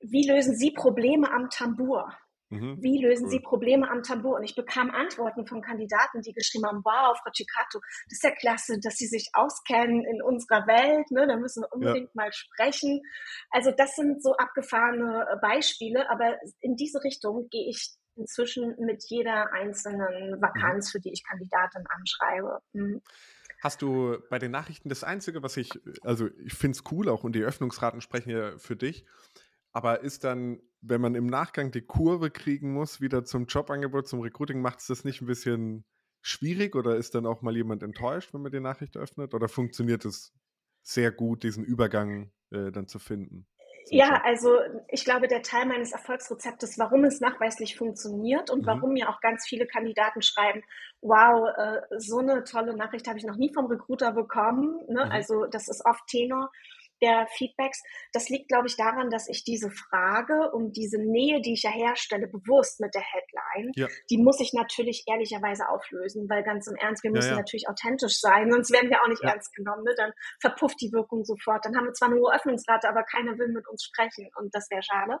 wie 0.00 0.28
lösen 0.28 0.56
Sie 0.56 0.72
Probleme 0.72 1.30
am 1.30 1.50
Tambour? 1.50 2.12
Mhm. 2.54 2.82
Wie 2.82 3.02
lösen 3.02 3.24
cool. 3.24 3.30
Sie 3.30 3.40
Probleme 3.40 3.90
am 3.90 4.02
Tambour? 4.02 4.36
Und 4.36 4.44
ich 4.44 4.54
bekam 4.54 4.90
Antworten 4.90 5.46
von 5.46 5.62
Kandidaten, 5.62 6.22
die 6.22 6.32
geschrieben 6.32 6.66
haben, 6.66 6.82
wow, 6.84 7.16
Frau 7.22 7.30
Cicato, 7.34 7.80
das 8.08 8.18
ist 8.18 8.24
ja 8.24 8.30
klasse, 8.30 8.78
dass 8.80 8.96
Sie 8.96 9.06
sich 9.06 9.30
auskennen 9.32 10.04
in 10.04 10.22
unserer 10.22 10.66
Welt, 10.66 11.10
ne? 11.10 11.26
da 11.26 11.36
müssen 11.36 11.62
wir 11.62 11.72
unbedingt 11.72 12.10
ja. 12.14 12.22
mal 12.22 12.32
sprechen. 12.32 13.02
Also 13.50 13.70
das 13.76 13.94
sind 13.96 14.22
so 14.22 14.36
abgefahrene 14.36 15.26
äh, 15.30 15.36
Beispiele, 15.40 16.08
aber 16.10 16.36
in 16.60 16.76
diese 16.76 17.02
Richtung 17.02 17.48
gehe 17.50 17.68
ich 17.68 17.94
inzwischen 18.16 18.76
mit 18.78 19.04
jeder 19.08 19.52
einzelnen 19.52 20.40
Vakanz, 20.40 20.88
mhm. 20.88 20.90
für 20.92 21.00
die 21.00 21.12
ich 21.12 21.24
Kandidatin 21.24 21.84
anschreibe. 21.88 22.60
Mhm. 22.72 23.02
Hast 23.62 23.82
du 23.82 24.18
bei 24.28 24.38
den 24.38 24.50
Nachrichten 24.50 24.88
das 24.88 25.04
Einzige, 25.04 25.42
was 25.42 25.56
ich, 25.56 25.70
also 26.02 26.28
ich 26.44 26.52
finde 26.52 26.76
es 26.76 26.84
cool 26.92 27.08
auch 27.08 27.24
und 27.24 27.34
die 27.34 27.42
Öffnungsraten 27.42 28.00
sprechen 28.00 28.30
ja 28.30 28.58
für 28.58 28.76
dich, 28.76 29.06
aber 29.72 30.00
ist 30.00 30.24
dann, 30.24 30.60
wenn 30.86 31.00
man 31.00 31.14
im 31.14 31.26
Nachgang 31.26 31.70
die 31.70 31.82
Kurve 31.82 32.30
kriegen 32.30 32.72
muss, 32.72 33.00
wieder 33.00 33.24
zum 33.24 33.46
Jobangebot, 33.46 34.06
zum 34.06 34.20
Recruiting, 34.20 34.60
macht 34.60 34.80
es 34.80 34.86
das 34.86 35.04
nicht 35.04 35.22
ein 35.22 35.26
bisschen 35.26 35.84
schwierig 36.22 36.74
oder 36.76 36.96
ist 36.96 37.14
dann 37.14 37.26
auch 37.26 37.42
mal 37.42 37.56
jemand 37.56 37.82
enttäuscht, 37.82 38.32
wenn 38.34 38.42
man 38.42 38.52
die 38.52 38.60
Nachricht 38.60 38.96
öffnet? 38.96 39.34
Oder 39.34 39.48
funktioniert 39.48 40.04
es 40.04 40.32
sehr 40.82 41.10
gut, 41.10 41.42
diesen 41.42 41.64
Übergang 41.64 42.32
äh, 42.50 42.70
dann 42.70 42.86
zu 42.86 42.98
finden? 42.98 43.46
Ja, 43.90 44.22
also 44.24 44.58
ich 44.88 45.04
glaube, 45.04 45.28
der 45.28 45.42
Teil 45.42 45.66
meines 45.66 45.92
Erfolgsrezeptes, 45.92 46.78
warum 46.78 47.04
es 47.04 47.20
nachweislich 47.20 47.76
funktioniert 47.76 48.50
und 48.50 48.62
mhm. 48.62 48.66
warum 48.66 48.92
mir 48.94 49.10
auch 49.10 49.20
ganz 49.20 49.46
viele 49.46 49.66
Kandidaten 49.66 50.22
schreiben, 50.22 50.62
wow, 51.02 51.50
äh, 51.56 51.80
so 51.98 52.18
eine 52.18 52.44
tolle 52.44 52.74
Nachricht 52.76 53.06
habe 53.06 53.18
ich 53.18 53.24
noch 53.24 53.36
nie 53.36 53.52
vom 53.52 53.66
Recruiter 53.66 54.12
bekommen. 54.12 54.80
Ne? 54.88 55.04
Mhm. 55.04 55.12
Also 55.12 55.46
das 55.46 55.68
ist 55.68 55.84
oft 55.84 56.06
Tenor 56.06 56.50
der 57.04 57.26
Feedbacks. 57.28 57.82
Das 58.12 58.28
liegt, 58.28 58.48
glaube 58.48 58.66
ich, 58.66 58.76
daran, 58.76 59.10
dass 59.10 59.28
ich 59.28 59.44
diese 59.44 59.70
Frage 59.70 60.50
und 60.52 60.72
diese 60.76 60.98
Nähe, 60.98 61.40
die 61.42 61.52
ich 61.52 61.62
ja 61.62 61.70
herstelle, 61.70 62.26
bewusst 62.26 62.80
mit 62.80 62.94
der 62.94 63.02
Headline, 63.02 63.72
ja. 63.76 63.88
die 64.10 64.18
muss 64.18 64.40
ich 64.40 64.52
natürlich 64.54 65.04
ehrlicherweise 65.06 65.68
auflösen, 65.68 66.28
weil 66.28 66.42
ganz 66.42 66.66
im 66.66 66.76
Ernst, 66.76 67.04
wir 67.04 67.10
müssen 67.10 67.28
ja, 67.28 67.34
ja. 67.34 67.40
natürlich 67.40 67.68
authentisch 67.68 68.18
sein, 68.20 68.50
sonst 68.50 68.72
werden 68.72 68.90
wir 68.90 69.02
auch 69.02 69.08
nicht 69.08 69.22
ernst 69.22 69.54
genommen. 69.54 69.84
Ne? 69.84 69.94
Dann 69.96 70.12
verpufft 70.40 70.80
die 70.80 70.92
Wirkung 70.92 71.24
sofort. 71.24 71.64
Dann 71.64 71.76
haben 71.76 71.86
wir 71.86 71.92
zwar 71.92 72.08
eine 72.08 72.18
hohe 72.18 72.34
Öffnungsrate, 72.34 72.88
aber 72.88 73.02
keiner 73.04 73.36
will 73.38 73.48
mit 73.48 73.68
uns 73.68 73.84
sprechen 73.84 74.30
und 74.36 74.54
das 74.54 74.70
wäre 74.70 74.82
schade. 74.82 75.18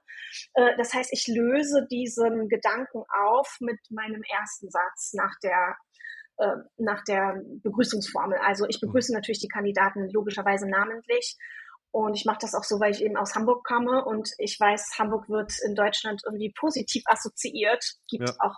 Äh, 0.54 0.76
das 0.78 0.94
heißt, 0.94 1.12
ich 1.12 1.26
löse 1.28 1.86
diesen 1.90 2.48
Gedanken 2.48 3.02
auf 3.28 3.58
mit 3.60 3.78
meinem 3.90 4.22
ersten 4.22 4.70
Satz 4.70 5.12
nach 5.12 5.34
der 5.42 5.76
äh, 6.36 6.56
nach 6.78 7.04
der 7.04 7.40
Begrüßungsformel. 7.62 8.38
Also 8.42 8.66
ich 8.68 8.80
begrüße 8.80 9.12
mhm. 9.12 9.18
natürlich 9.18 9.38
die 9.38 9.48
Kandidaten 9.48 10.10
logischerweise 10.10 10.68
namentlich 10.68 11.36
und 11.94 12.16
ich 12.16 12.24
mache 12.24 12.38
das 12.40 12.56
auch 12.56 12.64
so, 12.64 12.80
weil 12.80 12.90
ich 12.90 13.04
eben 13.04 13.16
aus 13.16 13.36
Hamburg 13.36 13.62
komme 13.62 14.04
und 14.04 14.32
ich 14.38 14.58
weiß, 14.58 14.98
Hamburg 14.98 15.28
wird 15.28 15.52
in 15.64 15.76
Deutschland 15.76 16.22
irgendwie 16.26 16.52
positiv 16.58 17.04
assoziiert. 17.06 17.84
Gibt 18.08 18.28
ja. 18.28 18.34
auch 18.40 18.56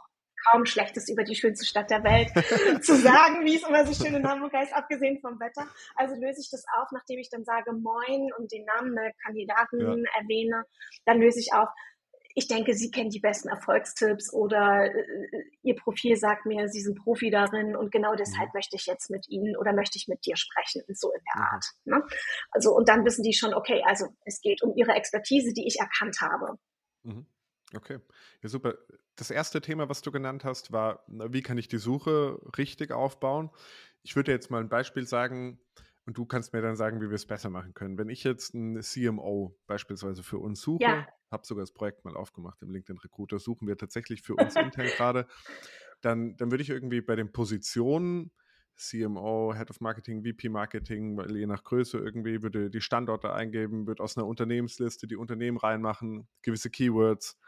kaum 0.50 0.64
Schlechtes 0.64 1.10
über 1.10 1.22
die 1.22 1.34
schönste 1.34 1.66
Stadt 1.66 1.90
der 1.90 2.02
Welt 2.02 2.30
zu 2.82 2.96
sagen, 2.96 3.44
wie 3.44 3.56
es 3.56 3.68
immer 3.68 3.84
so 3.84 3.92
schön 3.92 4.14
in 4.14 4.26
Hamburg 4.26 4.54
heißt, 4.54 4.72
abgesehen 4.72 5.20
vom 5.20 5.38
Wetter. 5.38 5.68
Also 5.96 6.14
löse 6.14 6.40
ich 6.40 6.48
das 6.50 6.64
auf, 6.80 6.88
nachdem 6.92 7.18
ich 7.18 7.28
dann 7.28 7.44
sage 7.44 7.74
Moin 7.74 8.30
und 8.38 8.50
den 8.52 8.64
Namen 8.64 8.96
der 8.96 9.12
Kandidaten 9.22 9.80
ja. 9.80 10.10
erwähne. 10.18 10.64
Dann 11.04 11.20
löse 11.20 11.38
ich 11.38 11.52
auf, 11.52 11.68
ich 12.38 12.48
denke, 12.48 12.74
Sie 12.74 12.90
kennen 12.90 13.08
die 13.08 13.18
besten 13.18 13.48
Erfolgstipps 13.48 14.30
oder 14.30 14.94
äh, 14.94 15.44
Ihr 15.62 15.74
Profil 15.74 16.16
sagt 16.16 16.44
mir, 16.44 16.68
Sie 16.68 16.82
sind 16.82 16.98
Profi 16.98 17.30
darin 17.30 17.74
und 17.74 17.90
genau 17.90 18.14
deshalb 18.14 18.48
mhm. 18.48 18.58
möchte 18.58 18.76
ich 18.76 18.84
jetzt 18.84 19.08
mit 19.08 19.26
Ihnen 19.30 19.56
oder 19.56 19.72
möchte 19.72 19.96
ich 19.96 20.06
mit 20.06 20.24
dir 20.26 20.36
sprechen, 20.36 20.82
so 20.94 21.10
in 21.12 21.20
der 21.34 21.42
Art. 21.42 21.64
Ne? 21.86 22.02
Also 22.50 22.76
und 22.76 22.90
dann 22.90 23.06
wissen 23.06 23.22
die 23.22 23.32
schon, 23.32 23.54
okay, 23.54 23.82
also 23.86 24.08
es 24.26 24.42
geht 24.42 24.62
um 24.62 24.76
Ihre 24.76 24.92
Expertise, 24.92 25.54
die 25.54 25.66
ich 25.66 25.80
erkannt 25.80 26.20
habe. 26.20 26.58
Mhm. 27.04 27.26
Okay, 27.74 28.00
ja 28.42 28.48
super. 28.50 28.74
Das 29.16 29.30
erste 29.30 29.62
Thema, 29.62 29.88
was 29.88 30.02
du 30.02 30.12
genannt 30.12 30.44
hast, 30.44 30.72
war, 30.72 31.04
wie 31.08 31.40
kann 31.40 31.56
ich 31.56 31.68
die 31.68 31.78
Suche 31.78 32.38
richtig 32.58 32.92
aufbauen? 32.92 33.50
Ich 34.02 34.14
würde 34.14 34.30
jetzt 34.30 34.50
mal 34.50 34.60
ein 34.60 34.68
Beispiel 34.68 35.06
sagen, 35.06 35.58
und 36.04 36.16
du 36.16 36.24
kannst 36.24 36.52
mir 36.52 36.62
dann 36.62 36.76
sagen, 36.76 37.00
wie 37.00 37.08
wir 37.08 37.16
es 37.16 37.26
besser 37.26 37.50
machen 37.50 37.74
können. 37.74 37.98
Wenn 37.98 38.08
ich 38.08 38.22
jetzt 38.22 38.54
ein 38.54 38.80
CMO 38.80 39.58
beispielsweise 39.66 40.22
für 40.22 40.38
uns 40.38 40.60
suche, 40.60 40.82
ja. 40.82 41.06
Habe 41.30 41.46
sogar 41.46 41.62
das 41.62 41.72
Projekt 41.72 42.04
mal 42.04 42.16
aufgemacht 42.16 42.62
im 42.62 42.70
LinkedIn 42.70 42.98
Recruiter, 42.98 43.38
suchen 43.38 43.68
wir 43.68 43.76
tatsächlich 43.76 44.22
für 44.22 44.34
uns 44.34 44.56
intern 44.56 44.86
gerade, 44.96 45.26
dann, 46.00 46.36
dann 46.36 46.50
würde 46.50 46.62
ich 46.62 46.70
irgendwie 46.70 47.00
bei 47.00 47.16
den 47.16 47.32
Positionen 47.32 48.30
CMO, 48.76 49.54
Head 49.54 49.70
of 49.70 49.80
Marketing, 49.80 50.22
VP 50.22 50.50
Marketing, 50.50 51.16
weil 51.16 51.34
je 51.36 51.46
nach 51.46 51.64
Größe 51.64 51.98
irgendwie 51.98 52.42
würde 52.42 52.70
die 52.70 52.80
Standorte 52.80 53.32
eingeben, 53.32 53.86
würde 53.86 54.02
aus 54.02 54.16
einer 54.16 54.26
Unternehmensliste 54.26 55.06
die 55.06 55.16
Unternehmen 55.16 55.56
reinmachen, 55.56 56.28
gewisse 56.42 56.70
Keywords, 56.70 57.38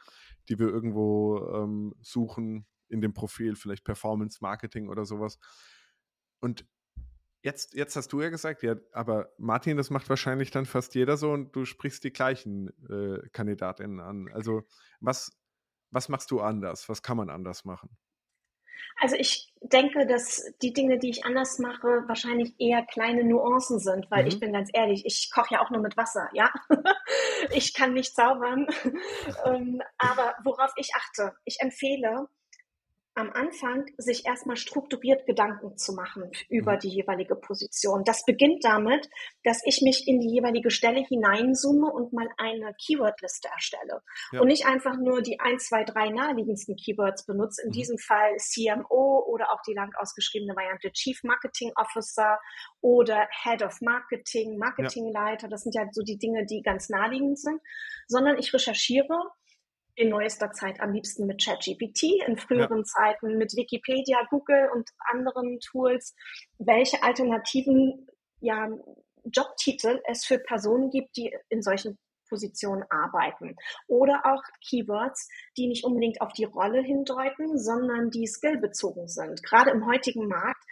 die 0.49 0.59
wir 0.59 0.69
irgendwo 0.69 1.47
ähm, 1.55 1.95
suchen 2.01 2.67
in 2.89 3.03
dem 3.03 3.13
Profil, 3.13 3.57
vielleicht 3.57 3.85
Performance 3.85 4.39
Marketing 4.41 4.89
oder 4.89 5.05
sowas. 5.05 5.39
Und 6.41 6.65
Jetzt, 7.49 7.73
jetzt 7.73 7.97
hast 7.97 8.13
du 8.13 8.21
ja 8.21 8.29
gesagt, 8.29 8.63
ja, 8.63 8.77
aber 8.93 9.33
Martin, 9.39 9.79
das 9.79 9.89
macht 9.89 10.11
wahrscheinlich 10.11 10.51
dann 10.51 10.67
fast 10.67 10.95
jeder 10.95 11.17
so 11.17 11.31
und 11.31 11.57
du 11.57 11.65
sprichst 11.65 12.05
die 12.05 12.13
gleichen 12.13 12.69
äh, 12.91 13.27
Kandidatinnen 13.31 14.01
an. 14.01 14.29
Also 14.35 14.65
was, 15.01 15.33
was 15.91 16.11
machst 16.11 16.31
du 16.31 16.43
anders? 16.43 16.91
Was 16.91 17.03
kann 17.03 17.17
man 17.17 17.31
anders 17.31 17.65
machen? 17.65 17.89
Also 19.01 19.17
ich 19.17 19.51
denke, 19.63 20.07
dass 20.07 20.43
die 20.61 20.75
Dinge, 20.75 20.99
die 20.99 21.09
ich 21.09 21.25
anders 21.25 21.59
mache, 21.59 22.05
wahrscheinlich 22.07 22.53
eher 22.59 22.85
kleine 22.85 23.25
Nuancen 23.25 23.79
sind, 23.79 24.11
weil 24.11 24.25
mhm. 24.25 24.29
ich 24.29 24.41
bin 24.41 24.53
ganz 24.53 24.69
ehrlich, 24.75 25.07
ich 25.07 25.31
koche 25.33 25.55
ja 25.55 25.63
auch 25.63 25.71
nur 25.71 25.81
mit 25.81 25.97
Wasser, 25.97 26.29
ja. 26.35 26.53
ich 27.55 27.73
kann 27.73 27.95
nicht 27.95 28.15
zaubern. 28.15 28.67
ähm, 29.47 29.81
aber 29.97 30.35
worauf 30.45 30.73
ich 30.77 30.91
achte, 30.95 31.35
ich 31.47 31.61
empfehle, 31.61 32.29
am 33.19 33.31
Anfang 33.33 33.87
sich 33.97 34.25
erstmal 34.27 34.57
strukturiert 34.57 35.27
Gedanken 35.27 35.77
zu 35.77 35.93
machen 35.93 36.31
über 36.49 36.75
mhm. 36.75 36.79
die 36.79 36.89
jeweilige 36.89 37.35
Position. 37.35 38.05
Das 38.05 38.25
beginnt 38.25 38.65
damit, 38.65 39.11
dass 39.43 39.61
ich 39.65 39.83
mich 39.83 40.07
in 40.07 40.21
die 40.21 40.31
jeweilige 40.31 40.71
Stelle 40.71 41.05
hineinzoome 41.05 41.91
und 41.91 42.13
mal 42.13 42.29
eine 42.39 42.75
Keywordliste 42.75 43.49
erstelle. 43.49 44.03
Ja. 44.31 44.41
Und 44.41 44.47
nicht 44.47 44.67
einfach 44.67 44.97
nur 44.97 45.21
die 45.21 45.41
ein, 45.41 45.59
zwei, 45.59 45.83
drei 45.83 46.11
naheliegendsten 46.11 46.77
Keywords 46.77 47.27
benutze. 47.27 47.63
In 47.63 47.71
mhm. 47.71 47.73
diesem 47.73 47.99
Fall 47.99 48.37
CMO 48.37 49.25
oder 49.27 49.53
auch 49.53 49.63
die 49.67 49.75
lang 49.75 49.93
ausgeschriebene 49.97 50.55
Variante 50.55 50.93
Chief 50.93 51.21
Marketing 51.25 51.73
Officer 51.75 52.39
oder 52.81 53.29
Head 53.43 53.63
of 53.63 53.81
Marketing, 53.81 54.59
Marketingleiter. 54.59 55.47
Ja. 55.47 55.49
Das 55.49 55.63
sind 55.63 55.75
ja 55.75 55.83
so 55.91 56.03
die 56.03 56.19
Dinge, 56.19 56.47
die 56.47 56.63
ganz 56.63 56.89
naheliegend 56.89 57.39
sind. 57.41 57.61
Sondern 58.07 58.39
ich 58.39 58.55
recherchiere 58.55 59.33
in 59.99 60.11
neuester 60.11 60.53
Zeit 60.53 60.81
am 60.81 60.93
liebsten 60.93 61.27
mit 61.27 61.43
ChatGPT, 61.45 62.25
in 62.27 62.37
früheren 62.37 62.79
ja. 62.79 62.85
Zeiten 62.85 63.37
mit 63.37 63.57
Wikipedia, 63.57 64.19
Google 64.31 64.71
und 64.73 64.89
anderen 65.11 65.59
Tools, 65.59 66.15
welche 66.59 67.03
alternativen 67.03 68.07
ja, 68.41 68.69
Jobtitel 69.25 70.01
es 70.07 70.25
für 70.25 70.39
Personen 70.39 70.91
gibt, 70.91 71.17
die 71.17 71.35
in 71.49 71.63
solchen 71.63 71.99
Positionen 72.29 72.85
arbeiten. 72.91 73.57
Oder 73.89 74.23
auch 74.25 74.43
Keywords, 74.69 75.29
die 75.57 75.67
nicht 75.67 75.85
unbedingt 75.85 76.21
auf 76.21 76.33
die 76.33 76.45
Rolle 76.45 76.81
hindeuten, 76.81 77.59
sondern 77.59 78.11
die 78.11 78.27
skillbezogen 78.27 79.09
sind. 79.09 79.43
Gerade 79.43 79.71
im 79.71 79.87
heutigen 79.87 80.29
Markt 80.29 80.63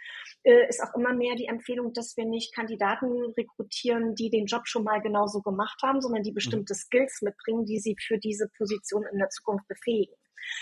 äh, 0.43 0.67
ist 0.67 0.81
auch 0.81 0.95
immer 0.95 1.13
mehr 1.13 1.35
die 1.35 1.47
Empfehlung, 1.47 1.93
dass 1.93 2.15
wir 2.17 2.25
nicht 2.25 2.53
Kandidaten 2.53 3.11
rekrutieren, 3.37 4.15
die 4.15 4.29
den 4.29 4.45
Job 4.45 4.67
schon 4.67 4.83
mal 4.83 5.01
genauso 5.01 5.41
gemacht 5.41 5.79
haben, 5.83 6.01
sondern 6.01 6.23
die 6.23 6.31
bestimmte 6.31 6.73
mhm. 6.73 6.77
Skills 6.77 7.21
mitbringen, 7.21 7.65
die 7.65 7.79
sie 7.79 7.95
für 7.99 8.17
diese 8.17 8.49
Position 8.57 9.05
in 9.11 9.19
der 9.19 9.29
Zukunft 9.29 9.67
befähigen. 9.67 10.15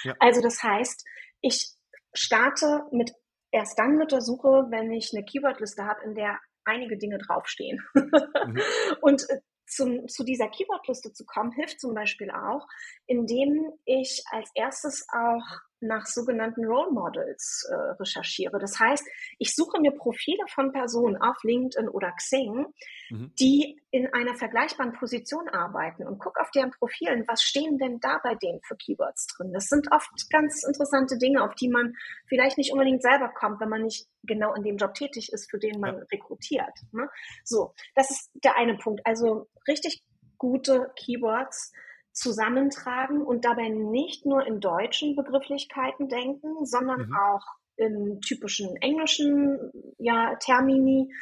Ja. 0.03 0.15
Also 0.19 0.41
das 0.41 0.63
heißt, 0.63 1.05
ich 1.41 1.69
starte 2.13 2.83
mit 2.91 3.11
erst 3.51 3.77
dann 3.77 3.97
mit 3.97 4.11
der 4.11 4.21
Suche, 4.21 4.67
wenn 4.69 4.91
ich 4.91 5.11
eine 5.13 5.23
Keywordliste 5.23 5.85
habe, 5.85 6.03
in 6.03 6.15
der 6.15 6.39
einige 6.65 6.97
Dinge 6.97 7.17
draufstehen. 7.19 7.79
mhm. 7.93 8.61
Und 9.01 9.29
äh, 9.29 9.39
zum, 9.67 10.07
zu 10.07 10.23
dieser 10.23 10.47
Keywordliste 10.47 11.13
zu 11.13 11.25
kommen, 11.25 11.51
hilft 11.51 11.79
zum 11.79 11.93
Beispiel 11.93 12.29
auch, 12.31 12.67
indem 13.07 13.71
ich 13.85 14.23
als 14.31 14.51
erstes 14.55 15.05
auch 15.09 15.43
nach 15.81 16.05
sogenannten 16.05 16.65
Role 16.65 16.91
Models 16.91 17.67
äh, 17.69 17.75
recherchiere. 17.99 18.59
Das 18.59 18.79
heißt, 18.79 19.05
ich 19.39 19.55
suche 19.55 19.79
mir 19.79 19.91
Profile 19.91 20.43
von 20.47 20.71
Personen 20.71 21.17
auf 21.17 21.35
LinkedIn 21.43 21.89
oder 21.89 22.11
Xing, 22.13 22.65
mhm. 23.09 23.31
die 23.39 23.81
in 23.91 24.13
einer 24.13 24.35
vergleichbaren 24.35 24.93
Position 24.93 25.47
arbeiten 25.49 26.05
und 26.05 26.19
gucke 26.19 26.41
auf 26.41 26.51
deren 26.51 26.71
Profilen, 26.71 27.25
was 27.27 27.41
stehen 27.41 27.77
denn 27.77 27.99
da 27.99 28.19
bei 28.23 28.35
denen 28.35 28.61
für 28.63 28.75
Keywords 28.75 29.27
drin. 29.27 29.53
Das 29.53 29.67
sind 29.67 29.91
oft 29.91 30.09
ganz 30.29 30.63
interessante 30.63 31.17
Dinge, 31.17 31.43
auf 31.43 31.55
die 31.55 31.69
man 31.69 31.93
vielleicht 32.27 32.57
nicht 32.57 32.71
unbedingt 32.71 33.01
selber 33.01 33.29
kommt, 33.29 33.59
wenn 33.59 33.69
man 33.69 33.83
nicht 33.83 34.07
genau 34.23 34.53
in 34.53 34.63
dem 34.63 34.77
Job 34.77 34.93
tätig 34.93 35.31
ist, 35.31 35.49
für 35.49 35.59
den 35.59 35.79
man 35.79 35.97
ja. 35.97 36.03
rekrutiert. 36.11 36.73
Ne? 36.91 37.09
So, 37.43 37.73
das 37.95 38.11
ist 38.11 38.31
der 38.43 38.57
eine 38.57 38.77
Punkt. 38.77 39.01
Also 39.05 39.47
richtig 39.67 40.03
gute 40.37 40.91
Keywords 40.95 41.71
zusammentragen 42.15 43.21
und 43.21 43.45
dabei 43.45 43.69
nicht 43.69 44.25
nur 44.25 44.45
in 44.47 44.59
deutschen 44.59 45.15
Begrifflichkeiten 45.15 46.07
denken, 46.07 46.65
sondern 46.65 47.07
mhm. 47.07 47.15
auch 47.15 47.45
in 47.75 48.21
typischen 48.21 48.75
englischen 48.77 49.71
ja, 49.97 50.35
Termini, 50.35 51.13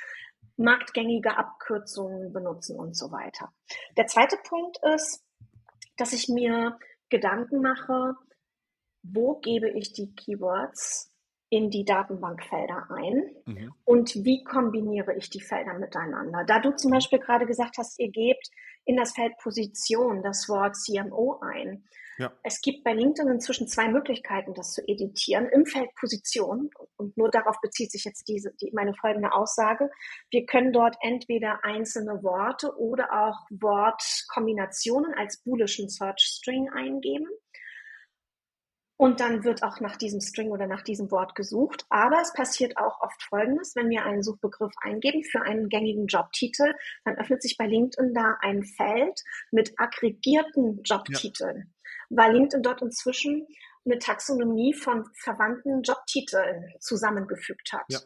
marktgängige 0.55 1.35
Abkürzungen 1.35 2.31
benutzen 2.31 2.79
und 2.79 2.95
so 2.95 3.11
weiter. 3.11 3.51
Der 3.97 4.05
zweite 4.05 4.37
Punkt 4.47 4.77
ist, 4.95 5.25
dass 5.97 6.13
ich 6.13 6.29
mir 6.29 6.77
Gedanken 7.09 7.61
mache, 7.61 8.13
wo 9.01 9.39
gebe 9.39 9.69
ich 9.69 9.93
die 9.93 10.13
Keywords 10.13 11.11
in 11.49 11.69
die 11.69 11.85
Datenbankfelder 11.85 12.87
ein 12.89 13.23
mhm. 13.45 13.73
und 13.85 14.15
wie 14.15 14.43
kombiniere 14.43 15.15
ich 15.15 15.29
die 15.29 15.41
Felder 15.41 15.77
miteinander. 15.77 16.43
Da 16.45 16.59
du 16.59 16.75
zum. 16.75 16.91
Beispiel 16.91 17.19
gerade 17.19 17.45
gesagt 17.45 17.77
hast, 17.77 17.99
ihr 17.99 18.09
gebt 18.09 18.49
in 18.85 18.97
das 18.97 19.13
Feld 19.13 19.37
Position 19.41 20.23
das 20.23 20.47
Wort 20.49 20.75
CMO 20.75 21.39
ein. 21.41 21.83
Ja. 22.17 22.31
Es 22.43 22.61
gibt 22.61 22.83
bei 22.83 22.93
LinkedIn 22.93 23.31
inzwischen 23.31 23.67
zwei 23.67 23.87
Möglichkeiten, 23.89 24.53
das 24.53 24.73
zu 24.73 24.87
editieren. 24.87 25.49
Im 25.49 25.65
Feld 25.65 25.89
Position, 25.99 26.69
und 26.95 27.17
nur 27.17 27.31
darauf 27.31 27.59
bezieht 27.61 27.91
sich 27.91 28.03
jetzt 28.05 28.27
diese, 28.27 28.53
die, 28.61 28.71
meine 28.71 28.93
folgende 28.93 29.33
Aussage. 29.33 29.89
Wir 30.29 30.45
können 30.45 30.73
dort 30.73 30.95
entweder 31.01 31.63
einzelne 31.63 32.21
Worte 32.23 32.77
oder 32.77 33.11
auch 33.11 33.37
Wortkombinationen 33.49 35.13
als 35.15 35.41
boolischen 35.41 35.89
Search 35.89 36.19
String 36.19 36.69
eingeben. 36.69 37.27
Und 38.95 39.19
dann 39.19 39.43
wird 39.43 39.63
auch 39.63 39.79
nach 39.79 39.97
diesem 39.97 40.21
String 40.21 40.51
oder 40.51 40.67
nach 40.67 40.83
diesem 40.83 41.09
Wort 41.11 41.35
gesucht. 41.35 41.85
Aber 41.89 42.21
es 42.21 42.31
passiert 42.33 42.77
auch 42.77 43.01
oft 43.01 43.21
Folgendes, 43.23 43.75
wenn 43.75 43.89
wir 43.89 44.05
einen 44.05 44.21
Suchbegriff 44.21 44.73
eingeben 44.81 45.23
für 45.23 45.41
einen 45.41 45.67
gängigen 45.67 46.05
Jobtitel, 46.07 46.73
dann 47.03 47.17
öffnet 47.17 47.41
sich 47.41 47.57
bei 47.57 47.65
LinkedIn 47.65 48.13
da 48.13 48.37
ein 48.41 48.63
Feld 48.63 49.21
mit 49.51 49.73
aggregierten 49.77 50.83
Jobtiteln, 50.83 51.73
ja. 52.09 52.17
weil 52.17 52.33
LinkedIn 52.33 52.61
dort 52.61 52.81
inzwischen 52.81 53.47
eine 53.85 53.99
Taxonomie 53.99 54.73
von 54.73 55.05
verwandten 55.15 55.81
Jobtiteln 55.81 56.73
zusammengefügt 56.79 57.73
hat. 57.73 57.85
Ja. 57.89 57.99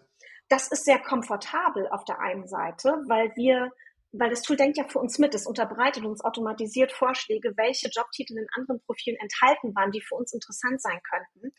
Das 0.50 0.70
ist 0.70 0.86
sehr 0.86 1.00
komfortabel 1.00 1.88
auf 1.90 2.06
der 2.06 2.20
einen 2.20 2.48
Seite, 2.48 3.04
weil 3.08 3.36
wir 3.36 3.72
weil 4.12 4.30
das 4.30 4.42
Tool 4.42 4.56
denkt 4.56 4.78
ja 4.78 4.86
für 4.88 5.00
uns 5.00 5.20
mit, 5.20 5.36
es 5.36 5.46
unterbreitet 5.46 6.06
uns 6.06 6.24
automatisiert 6.24 6.92
Vorschläge, 6.92 7.54
welche 7.58 7.90
Jobtitel 7.90 8.38
in 8.38 8.48
anderen 8.56 8.82
Profilen 8.86 9.18
enthalten 9.20 9.76
waren, 9.76 9.92
die 9.92 10.02
für 10.02 10.16
uns 10.16 10.34
interessant 10.34 10.82
sein 10.82 11.00
könnten. 11.10 11.54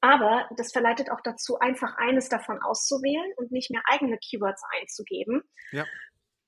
Aber 0.00 0.48
das 0.56 0.72
verleitet 0.72 1.10
auch 1.10 1.20
dazu, 1.22 1.58
einfach 1.58 1.96
eines 1.96 2.28
davon 2.28 2.60
auszuwählen 2.60 3.32
und 3.36 3.52
nicht 3.52 3.70
mehr 3.70 3.82
eigene 3.86 4.18
Keywords 4.18 4.62
einzugeben. 4.80 5.42
Ja. 5.70 5.84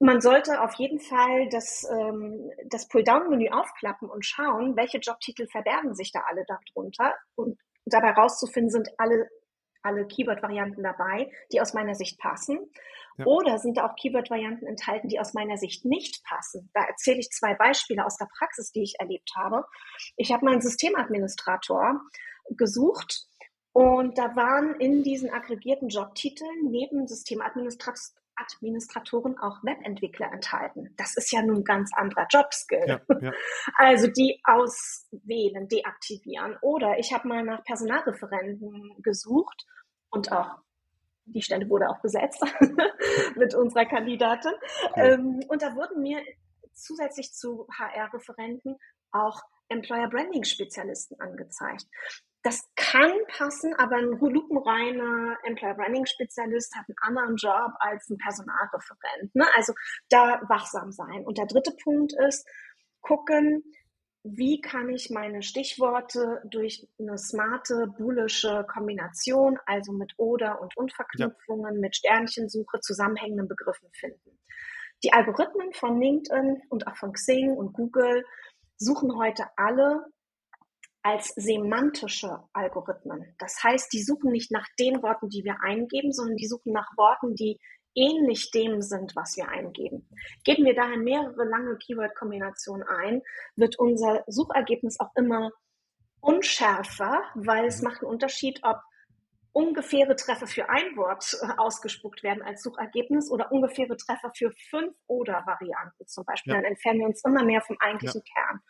Man 0.00 0.20
sollte 0.20 0.60
auf 0.60 0.74
jeden 0.74 0.98
Fall 0.98 1.48
das, 1.50 1.84
ähm, 1.88 2.50
das 2.66 2.88
Pull-Down-Menü 2.88 3.50
aufklappen 3.50 4.10
und 4.10 4.26
schauen, 4.26 4.76
welche 4.76 4.98
Jobtitel 4.98 5.46
verbergen 5.46 5.94
sich 5.94 6.10
da 6.10 6.20
alle 6.26 6.44
darunter 6.46 7.14
und 7.36 7.58
dabei 7.86 8.10
rauszufinden, 8.10 8.70
sind 8.70 8.88
alle 8.98 9.28
alle 9.84 10.06
Keyword-Varianten 10.06 10.82
dabei, 10.82 11.30
die 11.52 11.60
aus 11.60 11.74
meiner 11.74 11.94
Sicht 11.94 12.18
passen. 12.18 12.58
Ja. 13.18 13.26
Oder 13.26 13.58
sind 13.58 13.76
da 13.76 13.86
auch 13.86 13.94
Keyword-Varianten 13.94 14.66
enthalten, 14.66 15.08
die 15.08 15.20
aus 15.20 15.34
meiner 15.34 15.56
Sicht 15.56 15.84
nicht 15.84 16.24
passen? 16.24 16.70
Da 16.74 16.82
erzähle 16.82 17.20
ich 17.20 17.30
zwei 17.30 17.54
Beispiele 17.54 18.04
aus 18.04 18.16
der 18.16 18.26
Praxis, 18.26 18.72
die 18.72 18.82
ich 18.82 18.98
erlebt 18.98 19.30
habe. 19.36 19.64
Ich 20.16 20.32
habe 20.32 20.44
meinen 20.44 20.60
Systemadministrator 20.60 22.00
gesucht 22.50 23.26
und 23.72 24.18
da 24.18 24.36
waren 24.36 24.74
in 24.80 25.02
diesen 25.02 25.30
aggregierten 25.30 25.88
Jobtiteln 25.88 26.70
neben 26.70 27.06
Systemadministratoren 28.36 29.38
auch 29.38 29.62
Webentwickler 29.62 30.32
enthalten. 30.32 30.94
Das 30.96 31.16
ist 31.16 31.32
ja 31.32 31.42
nun 31.42 31.58
ein 31.58 31.64
ganz 31.64 31.90
anderer 31.94 32.26
Jobskill. 32.30 32.84
Ja, 32.86 33.00
ja. 33.20 33.32
Also 33.76 34.08
die 34.08 34.40
auswählen, 34.44 35.68
deaktivieren. 35.68 36.56
Oder 36.60 36.98
ich 36.98 37.12
habe 37.12 37.28
mal 37.28 37.42
nach 37.42 37.62
Personalreferenten 37.64 39.02
gesucht 39.02 39.66
und 40.10 40.32
auch 40.32 40.58
die 41.26 41.42
Stelle 41.42 41.68
wurde 41.70 41.88
auch 41.88 42.00
besetzt 42.02 42.44
mit 43.36 43.54
unserer 43.54 43.86
Kandidatin. 43.86 44.52
Okay. 44.90 45.14
Ähm, 45.14 45.40
und 45.48 45.62
da 45.62 45.74
wurden 45.74 46.02
mir 46.02 46.22
zusätzlich 46.74 47.32
zu 47.32 47.66
HR-Referenten 47.78 48.76
auch 49.10 49.40
Employer 49.68 50.08
Branding 50.08 50.44
Spezialisten 50.44 51.18
angezeigt. 51.20 51.86
Das 52.44 52.60
kann 52.76 53.10
passen, 53.28 53.72
aber 53.74 53.96
ein 53.96 54.18
lupenreiner 54.20 55.38
Employer 55.44 55.74
Branding 55.74 56.04
Spezialist 56.04 56.76
hat 56.76 56.84
einen 56.88 56.98
anderen 57.00 57.36
Job 57.36 57.72
als 57.78 58.10
ein 58.10 58.18
Personalreferent. 58.18 59.34
Ne? 59.34 59.46
Also 59.56 59.72
da 60.10 60.42
wachsam 60.46 60.92
sein. 60.92 61.24
Und 61.24 61.38
der 61.38 61.46
dritte 61.46 61.74
Punkt 61.82 62.12
ist, 62.12 62.46
gucken, 63.00 63.64
wie 64.24 64.60
kann 64.60 64.90
ich 64.90 65.08
meine 65.08 65.42
Stichworte 65.42 66.42
durch 66.44 66.86
eine 66.98 67.16
smarte, 67.16 67.86
boolische 67.96 68.66
Kombination, 68.70 69.58
also 69.64 69.92
mit 69.92 70.12
oder 70.18 70.60
und 70.60 70.76
und 70.76 70.92
Verknüpfungen, 70.92 71.74
ja. 71.74 71.80
mit 71.80 71.96
Sternchensuche, 71.96 72.80
zusammenhängenden 72.80 73.48
Begriffen 73.48 73.88
finden. 73.92 74.38
Die 75.02 75.14
Algorithmen 75.14 75.72
von 75.72 75.98
LinkedIn 75.98 76.62
und 76.68 76.86
auch 76.86 76.96
von 76.96 77.14
Xing 77.14 77.56
und 77.56 77.72
Google 77.72 78.22
suchen 78.76 79.16
heute 79.16 79.46
alle 79.56 80.04
als 81.04 81.28
semantische 81.36 82.40
Algorithmen. 82.54 83.36
Das 83.38 83.62
heißt, 83.62 83.92
die 83.92 84.02
suchen 84.02 84.32
nicht 84.32 84.50
nach 84.50 84.66
den 84.80 85.02
Worten, 85.02 85.28
die 85.28 85.44
wir 85.44 85.56
eingeben, 85.62 86.12
sondern 86.12 86.38
die 86.38 86.46
suchen 86.46 86.72
nach 86.72 86.88
Worten, 86.96 87.34
die 87.34 87.60
ähnlich 87.94 88.50
dem 88.50 88.80
sind, 88.80 89.14
was 89.14 89.36
wir 89.36 89.48
eingeben. 89.48 90.08
Geben 90.44 90.64
wir 90.64 90.74
daher 90.74 90.96
mehrere 90.96 91.44
lange 91.44 91.76
Keyword-Kombinationen 91.76 92.88
ein, 92.88 93.20
wird 93.54 93.78
unser 93.78 94.24
Suchergebnis 94.26 94.98
auch 94.98 95.10
immer 95.14 95.52
unschärfer, 96.20 97.22
weil 97.34 97.66
es 97.66 97.82
macht 97.82 98.00
einen 98.02 98.10
Unterschied, 98.10 98.60
ob 98.62 98.80
ungefähre 99.52 100.16
Treffer 100.16 100.46
für 100.46 100.70
ein 100.70 100.96
Wort 100.96 101.36
äh, 101.42 101.46
ausgespuckt 101.58 102.22
werden 102.22 102.42
als 102.42 102.62
Suchergebnis 102.62 103.30
oder 103.30 103.52
ungefähre 103.52 103.98
Treffer 103.98 104.32
für 104.34 104.50
fünf 104.70 104.96
oder 105.06 105.44
Varianten 105.46 106.06
zum 106.06 106.24
Beispiel. 106.24 106.54
Ja. 106.54 106.62
Dann 106.62 106.70
entfernen 106.70 107.00
wir 107.00 107.06
uns 107.06 107.22
immer 107.24 107.44
mehr 107.44 107.60
vom 107.60 107.76
eigentlichen 107.78 108.22
ja. 108.24 108.32
Kern. 108.34 108.60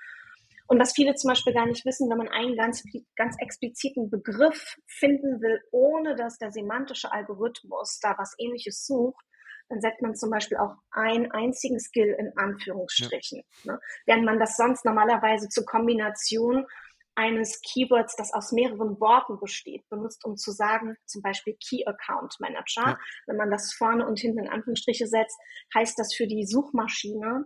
Und 0.67 0.81
was 0.81 0.95
viele 0.95 1.15
zum 1.15 1.29
Beispiel 1.29 1.53
gar 1.53 1.67
nicht 1.67 1.85
wissen, 1.85 2.09
wenn 2.11 2.19
man 2.19 2.29
einen 2.29 2.57
ganz, 2.57 2.83
ganz 3.17 3.37
expliziten 3.39 4.11
Begriff 4.11 4.77
finden 4.87 5.41
will, 5.41 5.61
ohne 5.73 6.17
dass 6.17 6.39
der 6.39 6.53
semantische 6.53 7.13
Algorithmus 7.13 7.99
da 8.01 8.15
was 8.17 8.35
ähnliches 8.39 8.87
sucht, 8.87 9.25
dann 9.69 9.81
setzt 9.81 10.03
man 10.03 10.15
zum 10.15 10.31
Beispiel 10.31 10.59
auch 10.59 10.77
einen 10.91 11.31
einzigen 11.33 11.79
Skill 11.81 12.15
in 12.19 12.33
Anführungsstrichen. 12.37 13.43
Ja. 13.65 13.73
Ne? 13.73 13.81
Während 14.07 14.25
man 14.25 14.39
das 14.39 14.57
sonst 14.57 14.85
normalerweise 14.85 15.49
zur 15.49 15.65
Kombination 15.65 16.67
eines 17.15 17.61
Keywords, 17.63 18.17
das 18.17 18.33
aus 18.33 18.53
mehreren 18.53 18.99
Worten 19.01 19.39
besteht, 19.39 19.89
benutzt, 19.89 20.25
um 20.25 20.37
zu 20.37 20.51
sagen, 20.51 20.97
zum 21.07 21.23
Beispiel 21.23 21.57
Key 21.57 21.87
Account 21.87 22.35
Manager. 22.41 22.83
Ja. 22.83 22.99
Wenn 23.27 23.37
man 23.37 23.51
das 23.51 23.73
vorne 23.73 24.07
und 24.07 24.19
hinten 24.19 24.41
in 24.41 24.49
Anführungsstriche 24.49 25.07
setzt, 25.07 25.39
heißt 25.75 25.99
das 25.99 26.15
für 26.15 26.27
die 26.27 26.45
Suchmaschine 26.45 27.45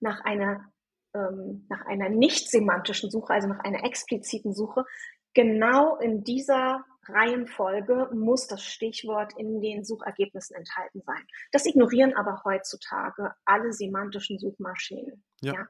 nach 0.00 0.20
einer 0.24 0.70
ähm, 1.16 1.66
nach 1.68 1.86
einer 1.86 2.08
nicht 2.08 2.50
semantischen 2.50 3.10
Suche, 3.10 3.32
also 3.32 3.48
nach 3.48 3.60
einer 3.60 3.84
expliziten 3.84 4.52
Suche, 4.52 4.84
genau 5.34 5.96
in 5.96 6.24
dieser 6.24 6.84
Reihenfolge 7.08 8.08
muss 8.12 8.46
das 8.46 8.64
Stichwort 8.64 9.32
in 9.36 9.60
den 9.60 9.84
Suchergebnissen 9.84 10.56
enthalten 10.56 11.02
sein. 11.02 11.24
Das 11.52 11.66
ignorieren 11.66 12.14
aber 12.14 12.42
heutzutage 12.44 13.32
alle 13.44 13.72
semantischen 13.72 14.38
Suchmaschinen. 14.38 15.22
Ja. 15.40 15.52
ja. 15.52 15.66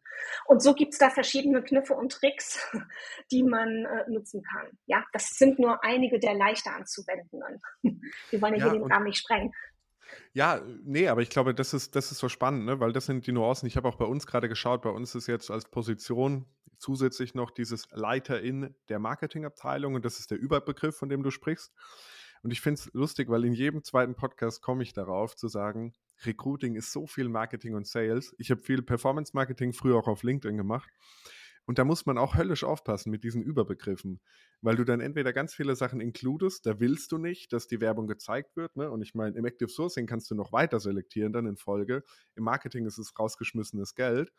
Und 0.46 0.62
so 0.62 0.74
gibt 0.74 0.94
es 0.94 0.98
da 0.98 1.11
verschiedene 1.11 1.62
Kniffe 1.62 1.94
und 1.94 2.12
Tricks, 2.12 2.66
die 3.30 3.42
man 3.42 3.85
äh, 3.85 4.11
nutzen 4.11 4.42
kann. 4.42 4.66
Ja, 4.87 5.04
das 5.12 5.28
sind 5.30 5.59
nur 5.59 5.82
einige 5.85 6.18
der 6.18 6.35
leichter 6.35 6.74
anzuwendenden. 6.74 7.61
Wir 8.30 8.40
wollen 8.40 8.54
ja, 8.56 8.70
hier 8.70 8.80
den 8.80 8.90
Rahmen 8.90 9.06
nicht 9.06 9.18
sprengen. 9.18 9.52
Ja, 10.32 10.62
nee, 10.84 11.08
aber 11.08 11.22
ich 11.22 11.30
glaube, 11.30 11.54
das 11.54 11.74
ist, 11.74 11.96
das 11.96 12.12
ist 12.12 12.18
so 12.18 12.28
spannend, 12.28 12.66
ne? 12.66 12.80
weil 12.80 12.92
das 12.92 13.06
sind 13.06 13.26
die 13.26 13.32
Nuancen. 13.32 13.66
Ich 13.66 13.76
habe 13.76 13.88
auch 13.88 13.96
bei 13.96 14.04
uns 14.04 14.26
gerade 14.26 14.48
geschaut, 14.48 14.82
bei 14.82 14.90
uns 14.90 15.14
ist 15.14 15.26
jetzt 15.26 15.50
als 15.50 15.66
Position 15.66 16.46
zusätzlich 16.78 17.34
noch 17.34 17.50
dieses 17.50 17.88
Leiter 17.92 18.40
in 18.40 18.74
der 18.88 18.98
Marketingabteilung 18.98 19.94
und 19.94 20.04
das 20.04 20.18
ist 20.20 20.30
der 20.30 20.38
Überbegriff, 20.38 20.96
von 20.96 21.08
dem 21.08 21.22
du 21.22 21.30
sprichst. 21.30 21.72
Und 22.42 22.50
ich 22.50 22.60
finde 22.60 22.80
es 22.80 22.92
lustig, 22.92 23.28
weil 23.28 23.44
in 23.44 23.54
jedem 23.54 23.82
zweiten 23.82 24.14
Podcast 24.14 24.62
komme 24.62 24.82
ich 24.82 24.92
darauf 24.92 25.34
zu 25.34 25.48
sagen, 25.48 25.94
Recruiting 26.24 26.76
ist 26.76 26.92
so 26.92 27.06
viel 27.06 27.28
Marketing 27.28 27.74
und 27.74 27.86
Sales. 27.86 28.34
Ich 28.38 28.50
habe 28.50 28.60
viel 28.60 28.82
Performance 28.82 29.32
Marketing 29.34 29.72
früher 29.72 29.96
auch 29.96 30.08
auf 30.08 30.22
LinkedIn 30.22 30.56
gemacht. 30.56 30.88
Und 31.66 31.79
da 31.79 31.85
muss 31.85 32.07
man 32.07 32.16
auch 32.16 32.37
höllisch 32.37 32.62
aufpassen 32.62 33.11
mit 33.11 33.24
diesen 33.24 33.42
Überbegriffen, 33.42 34.20
weil 34.62 34.76
du 34.76 34.85
dann 34.85 35.00
entweder 35.00 35.33
ganz 35.33 35.52
viele 35.52 35.74
Sachen 35.74 36.00
inkludest, 36.00 36.64
da 36.64 36.79
willst 36.79 37.11
du 37.11 37.18
nicht, 37.18 37.52
dass 37.52 37.66
die 37.66 37.81
Werbung 37.81 38.07
gezeigt 38.07 38.57
wird. 38.57 38.76
Ne? 38.76 38.88
Und 38.88 39.02
ich 39.02 39.14
meine, 39.14 39.37
im 39.37 39.44
Active 39.44 39.68
Sourcing 39.68 40.07
kannst 40.07 40.31
du 40.31 40.37
noch 40.37 40.52
weiter 40.52 40.79
selektieren 40.79 41.33
dann 41.33 41.46
in 41.46 41.57
Folge. 41.57 42.05
Im 42.37 42.44
Marketing 42.44 42.87
ist 42.87 42.98
es 42.98 43.18
rausgeschmissenes 43.18 43.96
Geld. 43.96 44.33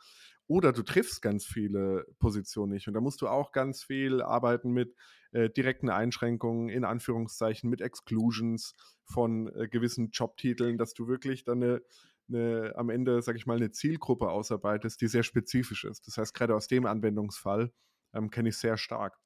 Oder 0.47 0.71
du 0.71 0.81
triffst 0.83 1.21
ganz 1.21 1.45
viele 1.45 2.05
Positionen 2.19 2.71
nicht. 2.71 2.87
Und 2.87 2.93
da 2.93 3.01
musst 3.01 3.21
du 3.21 3.27
auch 3.27 3.51
ganz 3.51 3.83
viel 3.83 4.21
arbeiten 4.21 4.71
mit 4.71 4.95
äh, 5.33 5.49
direkten 5.49 5.89
Einschränkungen, 5.89 6.69
in 6.69 6.85
Anführungszeichen, 6.85 7.69
mit 7.69 7.81
Exclusions 7.81 8.73
von 9.03 9.53
äh, 9.53 9.67
gewissen 9.67 10.11
Jobtiteln, 10.11 10.77
dass 10.77 10.93
du 10.93 11.09
wirklich 11.09 11.43
dann 11.43 11.61
eine 11.61 11.81
eine, 12.29 12.73
am 12.75 12.89
Ende, 12.89 13.21
sage 13.21 13.37
ich 13.37 13.45
mal, 13.45 13.57
eine 13.57 13.71
Zielgruppe 13.71 14.29
ausarbeitest, 14.29 14.99
die 15.01 15.07
sehr 15.07 15.23
spezifisch 15.23 15.85
ist. 15.85 16.07
Das 16.07 16.17
heißt, 16.17 16.33
gerade 16.33 16.55
aus 16.55 16.67
dem 16.67 16.85
Anwendungsfall 16.85 17.71
ähm, 18.13 18.29
kenne 18.29 18.49
ich 18.49 18.57
sehr 18.57 18.77
stark. 18.77 19.17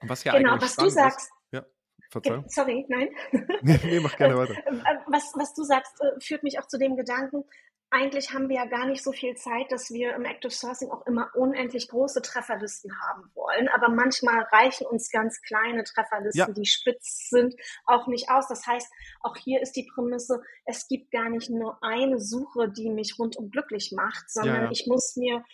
Und 0.00 0.08
was 0.08 0.24
ja 0.24 0.36
genau, 0.36 0.60
was 0.60 0.76
du 0.76 0.88
sagst. 0.88 1.30
Ist, 1.30 1.32
ja, 1.52 1.66
Verzeihung. 2.10 2.44
Sorry, 2.48 2.84
nein. 2.88 3.08
nee, 3.62 4.00
mach 4.00 4.16
gerne 4.16 4.36
weiter. 4.38 4.54
Äh, 4.54 4.74
äh, 4.74 4.98
was, 5.06 5.32
was 5.36 5.54
du 5.54 5.62
sagst, 5.62 5.92
äh, 6.00 6.20
führt 6.20 6.42
mich 6.42 6.58
auch 6.58 6.66
zu 6.66 6.78
dem 6.78 6.96
Gedanken, 6.96 7.44
eigentlich 7.92 8.32
haben 8.32 8.48
wir 8.48 8.56
ja 8.56 8.64
gar 8.64 8.86
nicht 8.86 9.04
so 9.04 9.12
viel 9.12 9.36
Zeit, 9.36 9.70
dass 9.70 9.90
wir 9.90 10.14
im 10.14 10.24
Active 10.24 10.50
Sourcing 10.50 10.90
auch 10.90 11.06
immer 11.06 11.30
unendlich 11.34 11.88
große 11.88 12.22
Trefferlisten 12.22 12.90
haben 13.02 13.30
wollen. 13.34 13.68
Aber 13.68 13.90
manchmal 13.90 14.40
reichen 14.50 14.86
uns 14.86 15.10
ganz 15.10 15.42
kleine 15.42 15.84
Trefferlisten, 15.84 16.48
ja. 16.48 16.52
die 16.52 16.64
spitz 16.64 17.28
sind, 17.28 17.54
auch 17.84 18.06
nicht 18.06 18.30
aus. 18.30 18.48
Das 18.48 18.66
heißt, 18.66 18.90
auch 19.20 19.36
hier 19.36 19.60
ist 19.60 19.76
die 19.76 19.88
Prämisse, 19.94 20.40
es 20.64 20.88
gibt 20.88 21.10
gar 21.10 21.28
nicht 21.28 21.50
nur 21.50 21.78
eine 21.82 22.18
Suche, 22.18 22.70
die 22.70 22.88
mich 22.88 23.18
rundum 23.18 23.50
glücklich 23.50 23.92
macht, 23.94 24.30
sondern 24.30 24.64
ja, 24.64 24.70
ich 24.70 24.86
muss 24.86 25.14
mir 25.16 25.44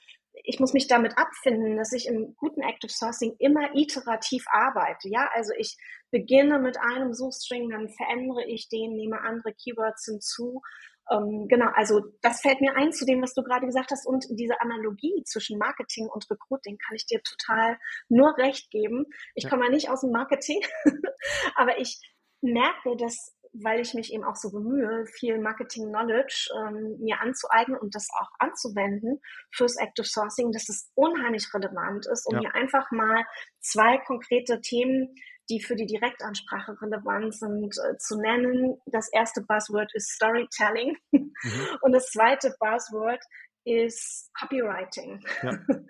ich 0.45 0.61
muss 0.61 0.73
mich 0.73 0.87
damit 0.87 1.19
abfinden, 1.19 1.77
dass 1.77 1.93
ich 1.93 2.07
im 2.07 2.37
guten 2.37 2.61
Active 2.61 2.93
Sourcing 2.93 3.35
immer 3.41 3.75
iterativ 3.75 4.45
arbeite. 4.49 5.09
Ja, 5.09 5.29
also 5.35 5.53
ich 5.59 5.77
beginne 6.13 6.61
mit 6.61 6.79
einem 6.79 7.13
Suchstring, 7.13 7.69
dann 7.71 7.89
verändere 7.89 8.45
ich 8.47 8.69
den, 8.69 8.95
nehme 8.95 9.21
andere 9.21 9.53
Keywords 9.53 10.05
hinzu 10.05 10.63
ähm, 11.11 11.47
genau, 11.49 11.71
also 11.75 12.03
das 12.23 12.41
fällt 12.41 12.61
mir 12.61 12.77
ein 12.77 12.93
zu 12.93 13.05
dem, 13.05 13.23
was 13.23 13.35
du 13.35 13.43
gerade 13.43 13.67
gesagt 13.67 13.91
hast. 13.91 14.07
Und 14.07 14.27
diese 14.31 14.61
Analogie 14.61 15.23
zwischen 15.25 15.59
Marketing 15.59 16.09
und 16.09 16.31
Recruiting 16.31 16.79
kann 16.79 16.97
ich 16.97 17.07
dir 17.07 17.21
total 17.23 17.79
nur 18.09 18.37
recht 18.37 18.71
geben. 18.71 19.07
Ich 19.35 19.45
ja. 19.45 19.51
komme 19.51 19.65
ja 19.65 19.71
nicht 19.71 19.91
aus 19.91 20.03
dem 20.03 20.11
Marketing, 20.11 20.61
aber 21.57 21.79
ich 21.79 22.01
merke, 22.41 22.97
dass 22.97 23.35
weil 23.53 23.81
ich 23.81 23.95
mich 23.95 24.13
eben 24.13 24.25
auch 24.25 24.37
so 24.37 24.51
bemühe, 24.51 25.07
viel 25.07 25.41
Marketing-Knowledge 25.41 26.51
ähm, 26.55 26.99
mir 27.01 27.21
anzueignen 27.21 27.79
und 27.79 27.95
das 27.95 28.07
auch 28.21 28.29
anzuwenden 28.39 29.21
fürs 29.51 29.77
Active 29.77 30.07
Sourcing, 30.07 30.53
dass 30.53 30.69
es 30.69 30.91
unheimlich 30.95 31.49
relevant 31.55 32.07
ist, 32.07 32.27
um 32.27 32.35
ja. 32.35 32.43
mir 32.43 32.55
einfach 32.55 32.91
mal 32.91 33.25
zwei 33.61 33.99
konkrete 33.99 34.61
Themen 34.61 35.15
die 35.49 35.61
für 35.61 35.77
die 35.77 35.87
Direktansprache 35.87 36.81
relevant 36.81 37.35
sind, 37.35 37.75
äh, 37.79 37.97
zu 37.99 38.19
nennen. 38.19 38.79
Das 38.87 39.09
erste 39.13 39.43
Buzzword 39.43 39.91
ist 39.95 40.11
Storytelling 40.11 40.97
mhm. 41.11 41.33
und 41.83 41.93
das 41.93 42.11
zweite 42.11 42.55
Buzzword 42.59 43.23
ist 43.65 44.31
Copywriting. 44.39 45.21
Ja. 45.43 45.59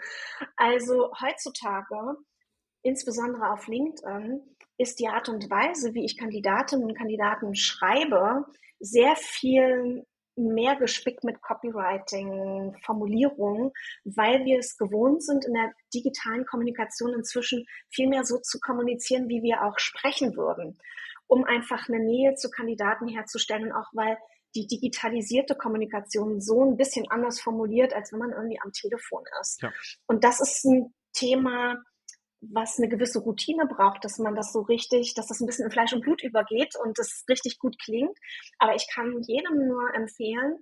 Also 0.56 1.12
heutzutage, 1.20 2.16
insbesondere 2.82 3.52
auf 3.52 3.66
LinkedIn, 3.68 4.40
ist 4.76 4.98
die 5.00 5.08
Art 5.08 5.28
und 5.28 5.50
Weise, 5.50 5.94
wie 5.94 6.04
ich 6.04 6.16
Kandidatinnen 6.16 6.84
und 6.84 6.96
Kandidaten 6.96 7.54
schreibe, 7.54 8.44
sehr 8.80 9.16
viel 9.16 10.04
mehr 10.38 10.76
gespickt 10.76 11.24
mit 11.24 11.42
Copywriting, 11.42 12.76
Formulierungen, 12.82 13.72
weil 14.04 14.44
wir 14.44 14.58
es 14.58 14.76
gewohnt 14.76 15.22
sind, 15.22 15.44
in 15.44 15.54
der 15.54 15.72
digitalen 15.92 16.46
Kommunikation 16.46 17.12
inzwischen 17.12 17.66
viel 17.90 18.08
mehr 18.08 18.24
so 18.24 18.38
zu 18.38 18.60
kommunizieren, 18.60 19.28
wie 19.28 19.42
wir 19.42 19.64
auch 19.64 19.78
sprechen 19.78 20.36
würden, 20.36 20.78
um 21.26 21.44
einfach 21.44 21.88
eine 21.88 22.00
Nähe 22.00 22.34
zu 22.34 22.50
Kandidaten 22.50 23.08
herzustellen 23.08 23.64
und 23.64 23.72
auch 23.72 23.90
weil 23.92 24.16
die 24.54 24.66
digitalisierte 24.66 25.54
Kommunikation 25.54 26.40
so 26.40 26.64
ein 26.64 26.76
bisschen 26.76 27.10
anders 27.10 27.40
formuliert, 27.40 27.92
als 27.92 28.12
wenn 28.12 28.20
man 28.20 28.32
irgendwie 28.32 28.60
am 28.60 28.72
Telefon 28.72 29.22
ist. 29.40 29.62
Ja. 29.62 29.72
Und 30.06 30.24
das 30.24 30.40
ist 30.40 30.64
ein 30.64 30.94
Thema, 31.12 31.82
was 32.40 32.78
eine 32.78 32.88
gewisse 32.88 33.20
Routine 33.20 33.66
braucht, 33.66 34.04
dass 34.04 34.18
man 34.18 34.34
das 34.34 34.52
so 34.52 34.60
richtig, 34.60 35.14
dass 35.14 35.26
das 35.26 35.40
ein 35.40 35.46
bisschen 35.46 35.66
in 35.66 35.72
Fleisch 35.72 35.92
und 35.92 36.02
Blut 36.02 36.22
übergeht 36.22 36.74
und 36.82 36.98
das 36.98 37.24
richtig 37.28 37.58
gut 37.58 37.78
klingt. 37.82 38.16
Aber 38.58 38.74
ich 38.74 38.88
kann 38.92 39.20
jedem 39.22 39.66
nur 39.66 39.94
empfehlen, 39.94 40.58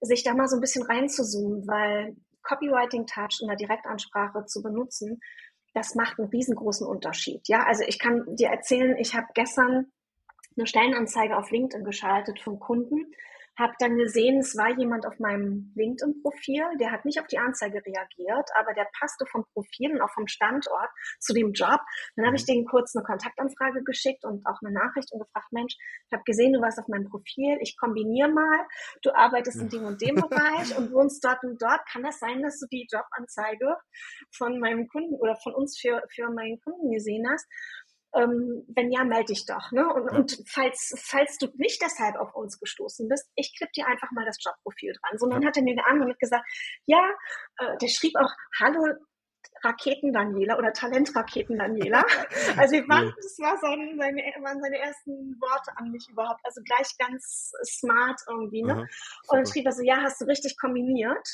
sich 0.00 0.22
da 0.22 0.34
mal 0.34 0.48
so 0.48 0.56
ein 0.56 0.60
bisschen 0.60 0.84
reinzuzoomen, 0.84 1.66
weil 1.66 2.16
Copywriting 2.42 3.06
Touch 3.06 3.40
in 3.42 3.48
der 3.48 3.56
Direktansprache 3.56 4.46
zu 4.46 4.62
benutzen, 4.62 5.20
das 5.74 5.94
macht 5.94 6.18
einen 6.18 6.28
riesengroßen 6.28 6.86
Unterschied. 6.86 7.46
Ja, 7.46 7.64
also 7.64 7.84
ich 7.86 7.98
kann 7.98 8.24
dir 8.36 8.48
erzählen, 8.48 8.96
ich 8.96 9.14
habe 9.14 9.26
gestern 9.34 9.92
eine 10.56 10.66
Stellenanzeige 10.66 11.36
auf 11.36 11.50
LinkedIn 11.50 11.84
geschaltet 11.84 12.40
von 12.40 12.58
Kunden, 12.58 13.12
habe 13.58 13.74
dann 13.78 13.96
gesehen, 13.96 14.38
es 14.38 14.56
war 14.56 14.70
jemand 14.78 15.06
auf 15.06 15.18
meinem 15.18 15.72
LinkedIn-Profil, 15.74 16.64
der 16.80 16.92
hat 16.92 17.04
nicht 17.04 17.20
auf 17.20 17.26
die 17.26 17.38
Anzeige 17.38 17.82
reagiert, 17.84 18.48
aber 18.58 18.72
der 18.74 18.86
passte 18.98 19.26
vom 19.26 19.44
Profil 19.52 19.92
und 19.92 20.00
auch 20.00 20.12
vom 20.12 20.26
Standort 20.26 20.90
zu 21.18 21.32
dem 21.32 21.52
Job. 21.52 21.80
Dann 22.16 22.26
habe 22.26 22.36
ich 22.36 22.42
mhm. 22.42 22.52
denen 22.52 22.66
kurz 22.66 22.94
eine 22.94 23.04
Kontaktanfrage 23.04 23.82
geschickt 23.82 24.24
und 24.24 24.46
auch 24.46 24.58
eine 24.62 24.72
Nachricht 24.72 25.12
und 25.12 25.20
gefragt, 25.20 25.52
Mensch, 25.52 25.74
ich 25.76 26.12
habe 26.12 26.22
gesehen, 26.24 26.52
du 26.52 26.60
warst 26.60 26.78
auf 26.78 26.88
meinem 26.88 27.08
Profil, 27.08 27.58
ich 27.60 27.76
kombiniere 27.76 28.28
mal, 28.28 28.66
du 29.02 29.14
arbeitest 29.14 29.60
in 29.60 29.68
dem 29.68 29.84
und 29.84 30.00
dem 30.00 30.14
Bereich 30.28 30.76
und 30.76 30.92
wohnst 30.92 31.24
dort 31.24 31.42
und 31.44 31.60
dort. 31.60 31.80
Kann 31.90 32.02
das 32.02 32.18
sein, 32.18 32.42
dass 32.42 32.58
du 32.60 32.66
die 32.70 32.86
Jobanzeige 32.90 33.76
von 34.36 34.58
meinem 34.60 34.86
Kunden 34.88 35.14
oder 35.14 35.36
von 35.42 35.54
uns 35.54 35.78
für, 35.78 36.02
für 36.14 36.30
meinen 36.30 36.60
Kunden 36.60 36.90
gesehen 36.90 37.26
hast? 37.30 37.46
Ähm, 38.14 38.64
wenn 38.68 38.90
ja, 38.90 39.04
melde 39.04 39.32
dich 39.34 39.44
doch. 39.44 39.70
Ne? 39.70 39.86
Und, 39.86 40.10
ja. 40.10 40.18
und, 40.18 40.42
falls, 40.46 40.94
falls 40.98 41.36
du 41.38 41.48
nicht 41.56 41.82
deshalb 41.82 42.16
auf 42.16 42.34
uns 42.34 42.58
gestoßen 42.58 43.08
bist, 43.08 43.30
ich 43.34 43.54
klipp 43.56 43.70
dir 43.72 43.86
einfach 43.86 44.10
mal 44.12 44.24
das 44.24 44.38
Jobprofil 44.42 44.94
dran. 44.94 45.18
Sondern 45.18 45.42
ja. 45.42 45.48
hat 45.48 45.56
er 45.56 45.62
mir 45.62 45.74
geantwortet 45.74 46.14
und 46.14 46.20
gesagt, 46.20 46.44
ja, 46.86 47.10
äh, 47.58 47.76
der 47.76 47.88
schrieb 47.88 48.14
auch, 48.16 48.32
hallo 48.60 48.94
Raketen 49.64 50.12
Daniela 50.12 50.56
oder 50.56 50.72
Talentraketen 50.72 51.58
Daniela. 51.58 52.04
Also 52.56 52.76
ich 52.76 52.88
war, 52.88 53.04
das 53.04 53.38
war 53.38 53.56
seine, 53.58 53.94
seine, 53.96 54.22
waren 54.42 54.60
seine 54.60 54.78
ersten 54.78 55.36
Worte 55.40 55.72
an 55.76 55.90
mich 55.90 56.08
überhaupt. 56.10 56.40
Also 56.44 56.60
gleich 56.62 56.96
ganz 56.98 57.52
smart 57.64 58.20
irgendwie. 58.28 58.62
Ne? 58.62 58.72
Aha, 58.72 58.80
und 59.28 59.38
dann 59.38 59.46
schrieb 59.46 59.66
er 59.66 59.72
so, 59.72 59.82
ja, 59.82 60.00
hast 60.02 60.20
du 60.20 60.24
richtig 60.26 60.56
kombiniert. 60.58 61.26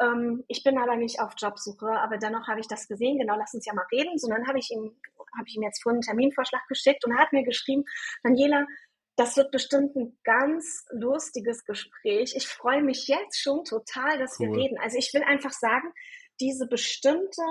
Ähm, 0.00 0.44
ich 0.48 0.62
bin 0.64 0.78
aber 0.78 0.96
nicht 0.96 1.20
auf 1.20 1.34
Jobsuche, 1.36 1.88
aber 1.88 2.18
dennoch 2.18 2.48
habe 2.48 2.60
ich 2.60 2.68
das 2.68 2.88
gesehen. 2.88 3.18
Genau, 3.18 3.36
lass 3.36 3.54
uns 3.54 3.66
ja 3.66 3.74
mal 3.74 3.86
reden. 3.92 4.18
So, 4.18 4.28
dann 4.28 4.46
habe 4.46 4.58
ich 4.58 4.70
ihm, 4.70 4.96
habe 5.36 5.48
ich 5.48 5.56
ihm 5.56 5.62
jetzt 5.62 5.82
vorhin 5.82 5.96
einen 5.96 6.02
Terminvorschlag 6.02 6.66
geschickt 6.68 7.04
und 7.04 7.12
er 7.12 7.18
hat 7.18 7.32
mir 7.32 7.44
geschrieben, 7.44 7.84
Daniela, 8.22 8.66
das 9.16 9.36
wird 9.36 9.50
bestimmt 9.50 9.94
ein 9.96 10.18
ganz 10.24 10.86
lustiges 10.90 11.64
Gespräch. 11.64 12.34
Ich 12.36 12.48
freue 12.48 12.82
mich 12.82 13.06
jetzt 13.06 13.40
schon 13.40 13.64
total, 13.64 14.18
dass 14.18 14.38
cool. 14.40 14.48
wir 14.48 14.56
reden. 14.56 14.78
Also 14.78 14.96
ich 14.96 15.12
will 15.12 15.22
einfach 15.22 15.52
sagen, 15.52 15.92
diese 16.40 16.66
bestimmte 16.66 17.42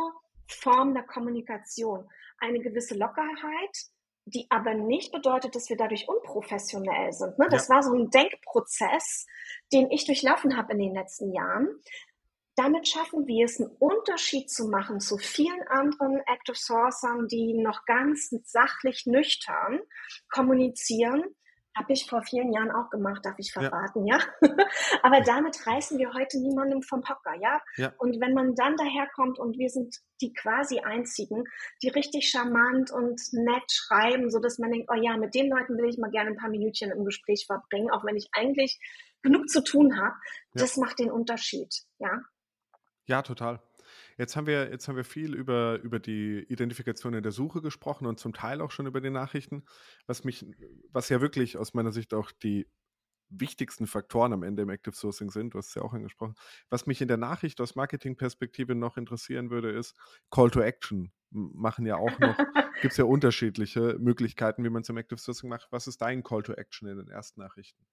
Form 0.48 0.94
der 0.94 1.04
Kommunikation. 1.04 2.10
Eine 2.40 2.60
gewisse 2.60 2.96
Lockerheit, 2.96 3.78
die 4.26 4.48
aber 4.50 4.74
nicht 4.74 5.12
bedeutet, 5.12 5.56
dass 5.56 5.70
wir 5.70 5.78
dadurch 5.78 6.08
unprofessionell 6.08 7.12
sind. 7.14 7.38
Ne? 7.38 7.48
Das 7.50 7.68
ja. 7.68 7.76
war 7.76 7.84
so 7.84 7.94
ein 7.94 8.10
Denkprozess, 8.10 9.26
den 9.72 9.92
ich 9.92 10.06
durchlaufen 10.06 10.58
habe 10.58 10.74
in 10.74 10.80
den 10.80 10.94
letzten 10.94 11.34
Jahren. 11.34 11.68
Damit 12.60 12.90
schaffen 12.90 13.26
wir 13.26 13.46
es, 13.46 13.58
einen 13.58 13.72
Unterschied 13.80 14.52
zu 14.52 14.68
machen 14.68 15.00
zu 15.00 15.18
vielen 15.18 15.66
anderen 15.70 16.20
Active 16.28 16.58
Sourcern, 16.58 17.26
die 17.30 17.54
noch 17.54 17.86
ganz 17.86 18.32
sachlich 18.44 19.06
nüchtern 19.06 19.80
kommunizieren 20.30 21.24
habe 21.80 21.94
ich 21.94 22.06
vor 22.06 22.22
vielen 22.24 22.52
Jahren 22.52 22.72
auch 22.72 22.90
gemacht, 22.90 23.24
darf 23.24 23.36
ich 23.38 23.54
verraten, 23.54 24.06
ja. 24.06 24.20
ja? 24.42 24.50
Aber 25.04 25.22
damit 25.22 25.66
reißen 25.66 25.98
wir 25.98 26.14
heute 26.14 26.38
niemandem 26.42 26.82
vom 26.82 27.08
Hocker, 27.08 27.34
ja? 27.40 27.62
ja? 27.78 27.94
Und 28.00 28.20
wenn 28.20 28.34
man 28.34 28.54
dann 28.56 28.76
daherkommt 28.76 29.40
und 29.40 29.58
wir 29.58 29.70
sind 29.70 29.96
die 30.20 30.34
quasi 30.34 30.80
einzigen, 30.80 31.46
die 31.82 31.88
richtig 31.88 32.30
charmant 32.30 32.92
und 32.92 33.22
nett 33.32 33.72
schreiben, 33.72 34.30
so 34.30 34.40
dass 34.40 34.60
man 34.60 34.72
denkt, 34.72 34.90
oh 34.92 35.00
ja, 35.02 35.16
mit 35.16 35.34
den 35.36 35.50
Leuten 35.50 35.78
will 35.78 35.88
ich 35.88 35.98
mal 35.98 36.12
gerne 36.12 36.32
ein 36.32 36.38
paar 36.38 36.50
Minütchen 36.50 36.92
im 36.92 37.06
Gespräch 37.06 37.46
verbringen, 37.46 37.92
auch 37.92 38.04
wenn 38.04 38.18
ich 38.18 38.28
eigentlich 38.34 38.78
genug 39.22 39.48
zu 39.48 39.64
tun 39.64 39.98
habe, 39.98 40.16
ja. 40.56 40.62
das 40.62 40.76
macht 40.76 41.00
den 41.00 41.12
Unterschied, 41.12 41.74
ja. 42.00 42.20
Ja, 43.10 43.24
total. 43.24 43.60
Jetzt 44.20 44.36
haben 44.36 44.46
wir, 44.46 44.70
jetzt 44.70 44.88
haben 44.88 44.96
wir 44.96 45.04
viel 45.04 45.34
über, 45.34 45.80
über 45.82 46.00
die 46.00 46.46
Identifikation 46.48 47.16
in 47.16 47.24
der 47.24 47.32
Suche 47.32 47.60
gesprochen 47.60 48.06
und 48.06 48.20
zum 48.20 48.34
Teil 48.34 48.62
auch 48.62 48.70
schon 48.70 48.86
über 48.86 49.02
die 49.02 49.10
Nachrichten, 49.10 49.64
was 50.06 50.24
mich, 50.24 50.46
was 50.92 51.10
ja 51.10 51.20
wirklich 51.20 51.58
aus 51.58 51.74
meiner 51.74 51.92
Sicht 51.92 52.14
auch 52.14 52.32
die 52.32 52.68
wichtigsten 53.30 53.88
Faktoren 53.88 54.32
am 54.32 54.44
Ende 54.44 54.62
im 54.62 54.70
Active 54.70 54.96
Sourcing 54.96 55.32
sind, 55.32 55.56
du 55.56 55.58
hast 55.58 55.70
es 55.70 55.76
ja 55.76 55.82
auch 55.82 55.94
angesprochen. 55.94 56.36
Was 56.70 56.86
mich 56.86 57.02
in 57.02 57.08
der 57.08 57.18
Nachricht 57.18 57.60
aus 57.62 57.76
Marketingperspektive 57.76 58.76
noch 58.76 58.96
interessieren 58.96 59.50
würde, 59.50 59.72
ist 59.72 59.96
Call 60.30 60.52
to 60.52 60.62
Action. 60.62 61.12
Machen 61.32 61.88
ja 61.88 61.96
auch 61.96 62.20
noch, 62.20 62.38
gibt 62.82 62.92
es 62.92 62.98
ja 62.98 63.06
unterschiedliche 63.06 63.98
Möglichkeiten, 64.00 64.64
wie 64.64 64.70
man 64.70 64.84
es 64.84 64.90
im 64.90 64.98
Active 64.98 65.20
Sourcing 65.20 65.50
macht. 65.50 65.68
Was 65.72 65.88
ist 65.88 66.00
dein 66.04 66.22
Call 66.22 66.44
to 66.44 66.54
Action 66.54 66.88
in 66.88 66.98
den 66.98 67.08
ersten 67.08 67.42
Nachrichten? 67.42 67.84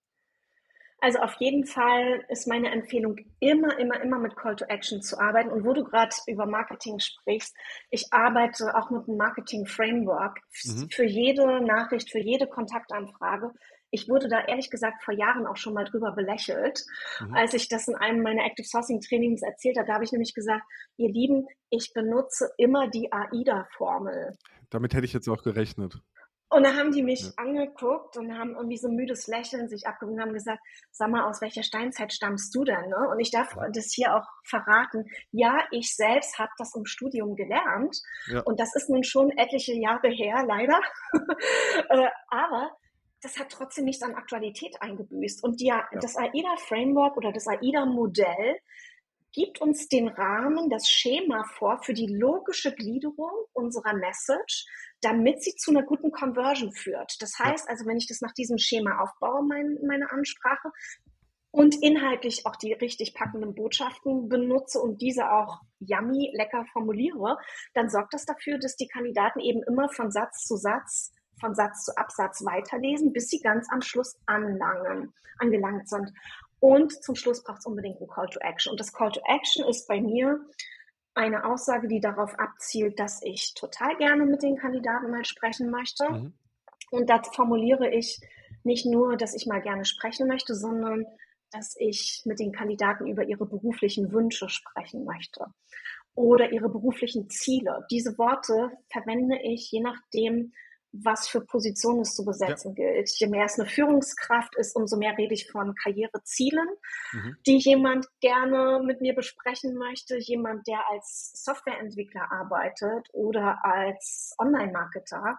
Also 1.06 1.20
auf 1.20 1.34
jeden 1.38 1.64
Fall 1.66 2.24
ist 2.30 2.48
meine 2.48 2.72
Empfehlung, 2.72 3.16
immer, 3.38 3.78
immer, 3.78 4.00
immer 4.00 4.18
mit 4.18 4.34
Call 4.34 4.56
to 4.56 4.64
Action 4.64 5.02
zu 5.02 5.20
arbeiten. 5.20 5.50
Und 5.50 5.64
wo 5.64 5.72
du 5.72 5.84
gerade 5.84 6.10
über 6.26 6.46
Marketing 6.46 6.98
sprichst, 6.98 7.54
ich 7.90 8.06
arbeite 8.10 8.74
auch 8.74 8.90
mit 8.90 9.06
einem 9.06 9.16
Marketing-Framework 9.16 10.40
mhm. 10.64 10.88
für 10.90 11.04
jede 11.04 11.64
Nachricht, 11.64 12.10
für 12.10 12.18
jede 12.18 12.48
Kontaktanfrage. 12.48 13.52
Ich 13.92 14.08
wurde 14.08 14.26
da 14.28 14.46
ehrlich 14.46 14.68
gesagt 14.68 15.04
vor 15.04 15.14
Jahren 15.14 15.46
auch 15.46 15.56
schon 15.56 15.74
mal 15.74 15.84
drüber 15.84 16.10
belächelt, 16.10 16.84
mhm. 17.20 17.34
als 17.34 17.54
ich 17.54 17.68
das 17.68 17.86
in 17.86 17.94
einem 17.94 18.24
meiner 18.24 18.44
Active 18.44 18.66
Sourcing 18.66 19.00
Trainings 19.00 19.42
erzählt 19.42 19.76
habe. 19.78 19.86
Da 19.86 19.94
habe 19.94 20.04
ich 20.04 20.10
nämlich 20.10 20.34
gesagt, 20.34 20.64
ihr 20.96 21.12
Lieben, 21.12 21.46
ich 21.70 21.92
benutze 21.94 22.50
immer 22.58 22.90
die 22.90 23.12
AIDA-Formel. 23.12 24.36
Damit 24.70 24.92
hätte 24.92 25.04
ich 25.04 25.12
jetzt 25.12 25.28
auch 25.28 25.44
gerechnet. 25.44 26.00
Und 26.48 26.62
da 26.62 26.74
haben 26.74 26.92
die 26.92 27.02
mich 27.02 27.22
ja. 27.22 27.30
angeguckt 27.36 28.16
und 28.16 28.38
haben 28.38 28.54
irgendwie 28.54 28.76
so 28.76 28.88
ein 28.88 28.94
müdes 28.94 29.26
Lächeln 29.26 29.68
sich 29.68 29.86
abgewogen 29.86 30.16
und 30.16 30.22
haben 30.22 30.32
gesagt, 30.32 30.60
sag 30.92 31.10
mal, 31.10 31.28
aus 31.28 31.40
welcher 31.40 31.64
Steinzeit 31.64 32.12
stammst 32.12 32.54
du 32.54 32.62
denn? 32.62 32.88
Ne? 32.88 33.08
Und 33.10 33.18
ich 33.18 33.32
darf 33.32 33.56
das 33.72 33.92
hier 33.92 34.14
auch 34.14 34.26
verraten. 34.44 35.06
Ja, 35.32 35.58
ich 35.72 35.94
selbst 35.96 36.38
habe 36.38 36.50
das 36.56 36.74
im 36.76 36.86
Studium 36.86 37.34
gelernt. 37.34 38.00
Ja. 38.28 38.42
Und 38.42 38.60
das 38.60 38.76
ist 38.76 38.88
nun 38.88 39.02
schon 39.02 39.30
etliche 39.36 39.74
Jahre 39.74 40.08
her, 40.08 40.44
leider. 40.46 40.80
Äh, 41.88 42.08
aber 42.28 42.70
das 43.22 43.38
hat 43.38 43.50
trotzdem 43.50 43.84
nichts 43.84 44.02
an 44.02 44.14
Aktualität 44.14 44.80
eingebüßt. 44.80 45.42
Und 45.44 45.60
die, 45.60 45.66
ja. 45.66 45.86
das 46.00 46.16
AIDA-Framework 46.16 47.16
oder 47.16 47.32
das 47.32 47.46
AIDA-Modell 47.46 48.58
gibt 49.32 49.60
uns 49.60 49.88
den 49.88 50.08
Rahmen, 50.08 50.70
das 50.70 50.88
Schema 50.88 51.44
vor 51.44 51.82
für 51.82 51.92
die 51.92 52.06
logische 52.06 52.74
Gliederung 52.74 53.30
unserer 53.52 53.94
Message, 53.94 54.66
damit 55.00 55.42
sie 55.42 55.54
zu 55.54 55.70
einer 55.70 55.82
guten 55.82 56.10
Conversion 56.10 56.72
führt. 56.72 57.16
Das 57.20 57.38
heißt 57.38 57.68
also, 57.68 57.86
wenn 57.86 57.98
ich 57.98 58.06
das 58.06 58.20
nach 58.20 58.32
diesem 58.32 58.58
Schema 58.58 59.00
aufbaue, 59.00 59.44
mein, 59.44 59.78
meine 59.86 60.10
Ansprache, 60.10 60.70
und 61.56 61.82
inhaltlich 61.82 62.44
auch 62.44 62.56
die 62.56 62.74
richtig 62.74 63.14
packenden 63.14 63.54
Botschaften 63.54 64.28
benutze 64.28 64.78
und 64.78 65.00
diese 65.00 65.30
auch 65.30 65.62
yummy, 65.78 66.30
lecker 66.34 66.66
formuliere, 66.70 67.38
dann 67.72 67.88
sorgt 67.88 68.12
das 68.12 68.26
dafür, 68.26 68.58
dass 68.58 68.76
die 68.76 68.88
Kandidaten 68.88 69.40
eben 69.40 69.62
immer 69.62 69.88
von 69.88 70.10
Satz 70.10 70.44
zu 70.44 70.56
Satz, 70.56 71.12
von 71.40 71.54
Satz 71.54 71.86
zu 71.86 71.96
Absatz 71.96 72.44
weiterlesen, 72.44 73.14
bis 73.14 73.28
sie 73.28 73.40
ganz 73.40 73.68
am 73.72 73.80
Schluss 73.80 74.18
anlangen, 74.26 75.14
angelangt 75.38 75.88
sind. 75.88 76.12
Und 76.60 76.92
zum 77.02 77.14
Schluss 77.14 77.42
braucht 77.42 77.60
es 77.60 77.66
unbedingt 77.66 78.02
ein 78.02 78.08
Call 78.08 78.28
to 78.28 78.38
Action. 78.40 78.72
Und 78.72 78.80
das 78.80 78.92
Call 78.92 79.12
to 79.12 79.20
Action 79.24 79.66
ist 79.66 79.88
bei 79.88 79.98
mir 79.98 80.38
eine 81.16 81.44
Aussage, 81.44 81.88
die 81.88 82.00
darauf 82.00 82.38
abzielt, 82.38 83.00
dass 83.00 83.22
ich 83.22 83.54
total 83.54 83.96
gerne 83.96 84.26
mit 84.26 84.42
den 84.42 84.56
Kandidaten 84.56 85.10
mal 85.10 85.24
sprechen 85.24 85.70
möchte. 85.70 86.08
Mhm. 86.10 86.34
Und 86.90 87.10
da 87.10 87.22
formuliere 87.22 87.90
ich 87.90 88.20
nicht 88.64 88.86
nur, 88.86 89.16
dass 89.16 89.34
ich 89.34 89.46
mal 89.46 89.62
gerne 89.62 89.84
sprechen 89.84 90.28
möchte, 90.28 90.54
sondern 90.54 91.06
dass 91.50 91.74
ich 91.78 92.22
mit 92.24 92.38
den 92.38 92.52
Kandidaten 92.52 93.06
über 93.06 93.24
ihre 93.24 93.46
beruflichen 93.46 94.12
Wünsche 94.12 94.48
sprechen 94.48 95.04
möchte 95.04 95.46
oder 96.14 96.52
ihre 96.52 96.68
beruflichen 96.68 97.30
Ziele. 97.30 97.86
Diese 97.90 98.18
Worte 98.18 98.72
verwende 98.90 99.38
ich 99.42 99.70
je 99.70 99.80
nachdem, 99.80 100.52
was 101.02 101.28
für 101.28 101.40
Positionen 101.40 102.00
es 102.00 102.14
zu 102.14 102.24
besetzen 102.24 102.74
ja. 102.76 102.84
gilt. 102.84 103.10
Je 103.18 103.26
mehr 103.26 103.44
es 103.44 103.58
eine 103.58 103.68
Führungskraft 103.68 104.56
ist, 104.56 104.76
umso 104.76 104.96
mehr 104.96 105.16
rede 105.16 105.34
ich 105.34 105.50
von 105.50 105.74
Karrierezielen, 105.74 106.68
mhm. 107.12 107.36
die 107.46 107.58
jemand 107.58 108.06
gerne 108.20 108.82
mit 108.84 109.00
mir 109.00 109.14
besprechen 109.14 109.76
möchte. 109.76 110.18
Jemand, 110.18 110.66
der 110.66 110.80
als 110.90 111.32
Softwareentwickler 111.44 112.30
arbeitet 112.30 113.08
oder 113.12 113.64
als 113.64 114.34
Online-Marketer, 114.38 115.38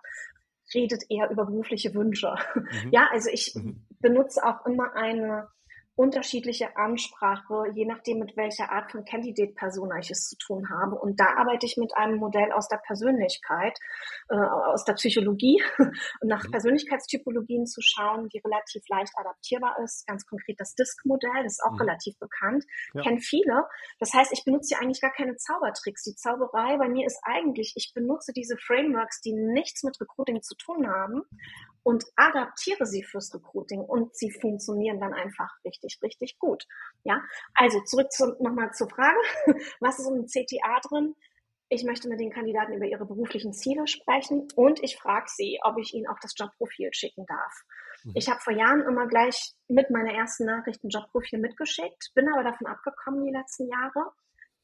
redet 0.73 1.03
eher 1.09 1.29
über 1.29 1.45
berufliche 1.45 1.93
Wünsche. 1.93 2.35
Mhm. 2.55 2.91
Ja, 2.91 3.07
also 3.11 3.29
ich 3.29 3.55
mhm. 3.55 3.85
benutze 3.99 4.43
auch 4.43 4.65
immer 4.65 4.93
eine 4.95 5.47
unterschiedliche 5.97 6.77
Ansprache, 6.77 7.71
je 7.73 7.85
nachdem, 7.85 8.19
mit 8.19 8.37
welcher 8.37 8.71
Art 8.71 8.91
von 8.91 9.03
Candidate-Persona 9.03 9.97
ich 9.97 10.11
es 10.11 10.29
zu 10.29 10.37
tun 10.37 10.69
habe. 10.69 10.95
Und 10.95 11.19
da 11.19 11.25
arbeite 11.37 11.65
ich 11.65 11.75
mit 11.75 11.97
einem 11.97 12.17
Modell 12.19 12.51
aus 12.51 12.67
der 12.67 12.77
Persönlichkeit, 12.77 13.77
äh, 14.29 14.35
aus 14.35 14.85
der 14.85 14.93
Psychologie, 14.93 15.59
nach 16.21 16.45
mhm. 16.45 16.51
Persönlichkeitstypologien 16.51 17.65
zu 17.65 17.81
schauen, 17.81 18.29
die 18.29 18.37
relativ 18.37 18.83
leicht 18.89 19.11
adaptierbar 19.17 19.75
ist. 19.83 20.05
Ganz 20.05 20.27
konkret 20.27 20.59
das 20.59 20.75
DISC-Modell, 20.75 21.43
das 21.43 21.53
ist 21.53 21.63
auch 21.65 21.73
mhm. 21.73 21.81
relativ 21.81 22.17
bekannt, 22.19 22.63
ja. 22.93 23.01
kennen 23.01 23.19
viele. 23.19 23.65
Das 23.99 24.13
heißt, 24.13 24.31
ich 24.31 24.45
benutze 24.45 24.75
hier 24.75 24.83
eigentlich 24.83 25.01
gar 25.01 25.13
keine 25.13 25.35
Zaubertricks. 25.35 26.03
Die 26.03 26.13
Zauberei 26.15 26.77
bei 26.77 26.89
mir 26.89 27.07
ist 27.07 27.19
eigentlich, 27.23 27.73
ich 27.75 27.91
benutze 27.95 28.33
diese 28.33 28.55
Frameworks, 28.57 29.21
die 29.21 29.33
nichts 29.33 29.81
mit 29.81 29.99
Recruiting 29.99 30.43
zu 30.43 30.55
tun 30.55 30.87
haben 30.87 31.23
und 31.87 32.03
adaptiere 32.17 32.85
sie 32.85 33.01
fürs 33.01 33.33
Recruiting 33.33 33.79
und 33.79 34.13
sie 34.13 34.29
funktionieren 34.29 34.99
dann 34.99 35.13
einfach 35.13 35.49
richtig, 35.63 35.86
richtig 36.01 36.37
gut. 36.39 36.65
Ja, 37.03 37.23
also 37.53 37.81
zurück 37.81 38.11
zu, 38.11 38.35
nochmal 38.39 38.71
zur 38.73 38.89
Frage, 38.89 39.17
was 39.79 39.99
ist 39.99 40.07
im 40.07 40.25
CTA 40.25 40.79
drin? 40.87 41.15
Ich 41.69 41.83
möchte 41.83 42.07
mit 42.07 42.19
den 42.19 42.31
Kandidaten 42.31 42.73
über 42.73 42.85
ihre 42.85 43.05
beruflichen 43.05 43.53
Ziele 43.53 43.87
sprechen 43.87 44.47
und 44.55 44.81
ich 44.81 44.97
frage 44.97 45.27
sie, 45.27 45.59
ob 45.63 45.77
ich 45.77 45.93
ihnen 45.93 46.07
auch 46.07 46.19
das 46.21 46.33
Jobprofil 46.37 46.93
schicken 46.93 47.25
darf. 47.25 47.53
Mhm. 48.03 48.13
Ich 48.15 48.29
habe 48.29 48.39
vor 48.39 48.53
Jahren 48.53 48.81
immer 48.81 49.07
gleich 49.07 49.51
mit 49.67 49.89
meiner 49.89 50.13
ersten 50.13 50.45
Nachricht 50.45 50.83
ein 50.83 50.89
Jobprofil 50.89 51.39
mitgeschickt, 51.39 52.11
bin 52.15 52.31
aber 52.31 52.43
davon 52.43 52.67
abgekommen 52.67 53.25
die 53.25 53.33
letzten 53.33 53.67
Jahre 53.67 54.13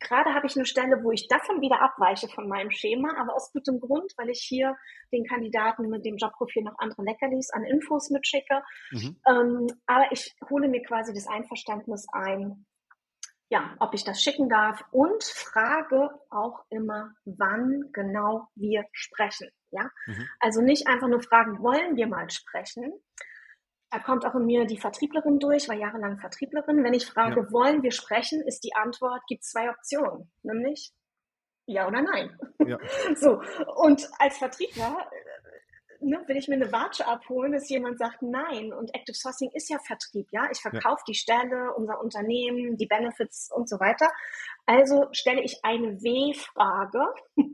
Gerade 0.03 0.33
habe 0.33 0.45
ich 0.45 0.55
eine 0.55 0.65
Stelle, 0.65 1.03
wo 1.03 1.11
ich 1.11 1.27
davon 1.27 1.61
wieder 1.61 1.81
abweiche 1.81 2.27
von 2.27 2.47
meinem 2.47 2.71
Schema, 2.71 3.15
aber 3.19 3.35
aus 3.35 3.51
gutem 3.51 3.79
Grund, 3.79 4.13
weil 4.17 4.29
ich 4.29 4.41
hier 4.41 4.75
den 5.11 5.25
Kandidaten 5.25 5.89
mit 5.89 6.05
dem 6.05 6.17
Jobprofil 6.17 6.63
noch 6.63 6.77
andere 6.77 7.03
Leckerlis 7.03 7.49
an 7.51 7.63
Infos 7.63 8.09
mitschicke. 8.09 8.61
Mhm. 8.91 9.17
Ähm, 9.27 9.67
aber 9.85 10.11
ich 10.11 10.35
hole 10.49 10.67
mir 10.67 10.83
quasi 10.83 11.13
das 11.13 11.27
Einverständnis 11.27 12.05
ein, 12.11 12.65
ja, 13.49 13.75
ob 13.79 13.93
ich 13.93 14.03
das 14.03 14.21
schicken 14.21 14.49
darf 14.49 14.83
und 14.91 15.23
frage 15.23 16.09
auch 16.29 16.65
immer, 16.69 17.13
wann 17.25 17.89
genau 17.93 18.47
wir 18.55 18.85
sprechen. 18.91 19.49
Ja, 19.71 19.89
mhm. 20.05 20.27
also 20.39 20.61
nicht 20.61 20.87
einfach 20.87 21.07
nur 21.07 21.21
fragen, 21.21 21.61
wollen 21.63 21.95
wir 21.95 22.07
mal 22.07 22.29
sprechen, 22.29 22.93
da 23.93 23.99
kommt 23.99 24.25
auch 24.25 24.33
in 24.33 24.45
mir 24.45 24.65
die 24.65 24.79
Vertrieblerin 24.79 25.37
durch, 25.37 25.69
war 25.69 25.75
jahrelang 25.75 26.17
Vertrieblerin. 26.17 26.83
Wenn 26.83 26.95
ich 26.95 27.05
frage, 27.05 27.41
ja. 27.41 27.51
wollen 27.51 27.83
wir 27.83 27.91
sprechen, 27.91 28.41
ist 28.41 28.63
die 28.63 28.73
Antwort, 28.73 29.21
gibt 29.27 29.43
zwei 29.43 29.69
Optionen, 29.69 30.31
nämlich 30.41 30.91
ja 31.67 31.87
oder 31.87 32.01
nein. 32.01 32.35
Ja. 32.65 32.79
So, 33.15 33.39
und 33.75 34.09
als 34.17 34.39
Vertriebler 34.39 34.97
äh, 35.11 36.05
ne, 36.05 36.23
will 36.25 36.37
ich 36.37 36.47
mir 36.47 36.55
eine 36.55 36.71
Watsche 36.71 37.07
abholen, 37.07 37.51
dass 37.51 37.69
jemand 37.69 37.99
sagt 37.99 38.23
nein. 38.23 38.73
Und 38.73 38.95
Active 38.95 39.15
Sourcing 39.15 39.51
ist 39.53 39.69
ja 39.69 39.77
Vertrieb, 39.77 40.27
ja. 40.31 40.49
Ich 40.51 40.59
verkaufe 40.59 41.01
ja. 41.01 41.09
die 41.09 41.13
Stelle, 41.13 41.75
unser 41.75 42.01
Unternehmen, 42.01 42.77
die 42.77 42.87
Benefits 42.87 43.51
und 43.53 43.69
so 43.69 43.79
weiter. 43.79 44.11
Also 44.65 45.07
stelle 45.11 45.43
ich 45.43 45.59
eine 45.63 46.01
W-Frage. 46.01 47.13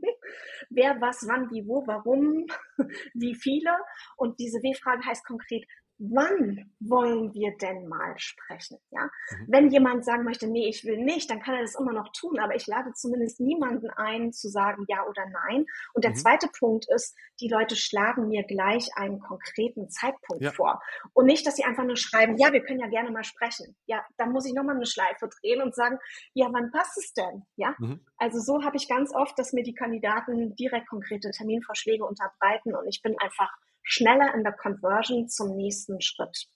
Wer, 0.70 1.00
was, 1.02 1.26
wann, 1.28 1.50
wie, 1.50 1.66
wo, 1.66 1.86
warum, 1.86 2.46
wie 3.14 3.34
viele. 3.34 3.76
Und 4.16 4.40
diese 4.40 4.62
W-Frage 4.62 5.04
heißt 5.04 5.26
konkret, 5.26 5.66
wann 6.00 6.72
wollen 6.80 7.34
wir 7.34 7.56
denn 7.58 7.86
mal 7.86 8.14
sprechen? 8.16 8.78
Ja? 8.90 9.04
Mhm. 9.04 9.46
Wenn 9.48 9.70
jemand 9.70 10.04
sagen 10.04 10.24
möchte, 10.24 10.46
nee, 10.46 10.66
ich 10.66 10.84
will 10.84 10.96
nicht, 10.96 11.30
dann 11.30 11.40
kann 11.40 11.54
er 11.54 11.60
das 11.60 11.78
immer 11.78 11.92
noch 11.92 12.10
tun, 12.12 12.38
aber 12.38 12.54
ich 12.54 12.66
lade 12.66 12.92
zumindest 12.94 13.38
niemanden 13.38 13.90
ein, 13.90 14.32
zu 14.32 14.48
sagen 14.48 14.86
ja 14.88 15.04
oder 15.06 15.26
nein. 15.26 15.66
Und 15.92 16.04
der 16.04 16.12
mhm. 16.12 16.16
zweite 16.16 16.48
Punkt 16.58 16.86
ist, 16.88 17.14
die 17.40 17.48
Leute 17.48 17.76
schlagen 17.76 18.28
mir 18.28 18.44
gleich 18.44 18.88
einen 18.96 19.20
konkreten 19.20 19.90
Zeitpunkt 19.90 20.42
ja. 20.42 20.52
vor. 20.52 20.80
Und 21.12 21.26
nicht, 21.26 21.46
dass 21.46 21.56
sie 21.56 21.64
einfach 21.64 21.84
nur 21.84 21.96
schreiben, 21.96 22.38
ja, 22.38 22.52
wir 22.52 22.62
können 22.62 22.80
ja 22.80 22.88
gerne 22.88 23.10
mal 23.10 23.24
sprechen. 23.24 23.76
Ja, 23.84 24.02
dann 24.16 24.32
muss 24.32 24.46
ich 24.46 24.54
nochmal 24.54 24.76
eine 24.76 24.86
Schleife 24.86 25.28
drehen 25.28 25.60
und 25.60 25.74
sagen, 25.74 25.98
ja, 26.32 26.48
wann 26.50 26.70
passt 26.70 26.96
es 26.96 27.12
denn? 27.12 27.44
Ja, 27.56 27.74
mhm. 27.78 28.00
also 28.16 28.40
so 28.40 28.64
habe 28.64 28.76
ich 28.78 28.88
ganz 28.88 29.14
oft, 29.14 29.38
dass 29.38 29.52
mir 29.52 29.64
die 29.64 29.74
Kandidaten 29.74 30.56
direkt 30.56 30.88
konkrete 30.88 31.30
Terminvorschläge 31.30 32.04
unterbreiten 32.04 32.74
und 32.74 32.88
ich 32.88 33.02
bin 33.02 33.16
einfach 33.18 33.50
schneller 33.90 34.32
in 34.34 34.44
der 34.44 34.52
Conversion 34.52 35.28
zum 35.28 35.56
nächsten 35.56 36.00
Schritt. 36.00 36.46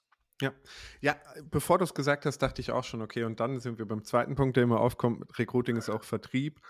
Ja, 0.40 0.52
ja, 1.00 1.16
bevor 1.50 1.78
du 1.78 1.84
es 1.84 1.94
gesagt 1.94 2.26
hast, 2.26 2.38
dachte 2.38 2.60
ich 2.60 2.70
auch 2.70 2.84
schon, 2.84 3.02
okay, 3.02 3.24
und 3.24 3.40
dann 3.40 3.60
sind 3.60 3.78
wir 3.78 3.86
beim 3.86 4.04
zweiten 4.04 4.34
Punkt, 4.34 4.56
der 4.56 4.64
immer 4.64 4.80
aufkommt, 4.80 5.38
Recruiting 5.38 5.76
ist 5.76 5.90
auch 5.90 6.02
Vertrieb. 6.02 6.60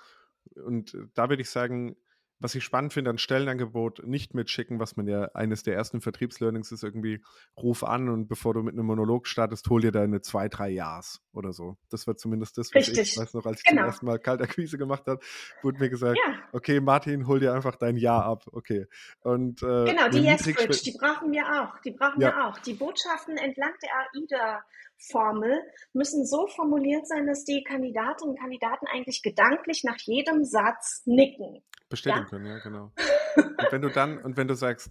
Und 0.54 0.96
da 1.14 1.28
würde 1.28 1.42
ich 1.42 1.50
sagen, 1.50 1.96
was 2.38 2.54
ich 2.54 2.64
spannend 2.64 2.92
finde, 2.92 3.10
ein 3.10 3.18
Stellenangebot 3.18 4.06
nicht 4.06 4.34
mitschicken, 4.34 4.78
was 4.80 4.96
man 4.96 5.06
ja 5.06 5.30
eines 5.34 5.62
der 5.62 5.74
ersten 5.74 6.00
Vertriebslearnings 6.00 6.72
ist, 6.72 6.82
irgendwie 6.82 7.22
ruf 7.56 7.84
an 7.84 8.08
und 8.08 8.28
bevor 8.28 8.54
du 8.54 8.62
mit 8.62 8.74
einem 8.74 8.86
Monolog 8.86 9.26
startest, 9.26 9.68
hol 9.70 9.80
dir 9.80 9.92
deine 9.92 10.20
zwei, 10.20 10.48
drei 10.48 10.70
Ja's 10.70 11.22
oder 11.32 11.52
so. 11.52 11.76
Das 11.90 12.06
war 12.06 12.16
zumindest 12.16 12.58
das, 12.58 12.68
was 12.74 12.88
Richtig. 12.88 13.12
ich 13.12 13.18
weiß 13.18 13.34
noch, 13.34 13.46
als 13.46 13.60
ich 13.60 13.64
genau. 13.64 13.82
zum 13.82 13.86
ersten 13.86 14.06
Mal 14.06 14.18
Kaltakquise 14.18 14.78
gemacht 14.78 15.06
habe, 15.06 15.20
wurde 15.62 15.78
mir 15.78 15.90
gesagt, 15.90 16.18
ja. 16.18 16.38
okay, 16.52 16.80
Martin, 16.80 17.26
hol 17.26 17.40
dir 17.40 17.54
einfach 17.54 17.76
dein 17.76 17.96
Ja 17.96 18.20
ab. 18.20 18.44
Okay. 18.52 18.86
Und, 19.20 19.62
äh, 19.62 19.84
genau, 19.84 20.08
die 20.08 20.20
Yes-Bridge, 20.20 20.80
die 20.84 20.96
brauchen 20.98 21.32
wir 21.32 21.44
auch. 21.44 21.78
Die 21.80 21.92
brauchen 21.92 22.20
ja. 22.20 22.28
wir 22.28 22.46
auch. 22.46 22.58
Die 22.58 22.74
Botschaften 22.74 23.36
entlang 23.36 23.72
der 23.82 23.90
AIDA 24.12 24.64
Formel 25.10 25.60
müssen 25.92 26.24
so 26.24 26.46
formuliert 26.46 27.06
sein, 27.06 27.26
dass 27.26 27.44
die 27.44 27.62
Kandidatinnen 27.64 28.34
und 28.34 28.40
Kandidaten 28.40 28.86
eigentlich 28.86 29.22
gedanklich 29.22 29.84
nach 29.84 29.98
jedem 29.98 30.44
Satz 30.44 31.02
nicken. 31.04 31.62
Bestätigen 31.88 32.24
ja? 32.24 32.30
können, 32.30 32.46
ja, 32.46 32.58
genau. 32.58 32.92
und 33.36 33.72
wenn 33.72 33.82
du 33.82 33.90
dann, 33.90 34.18
und 34.18 34.36
wenn 34.36 34.48
du 34.48 34.54
sagst, 34.54 34.90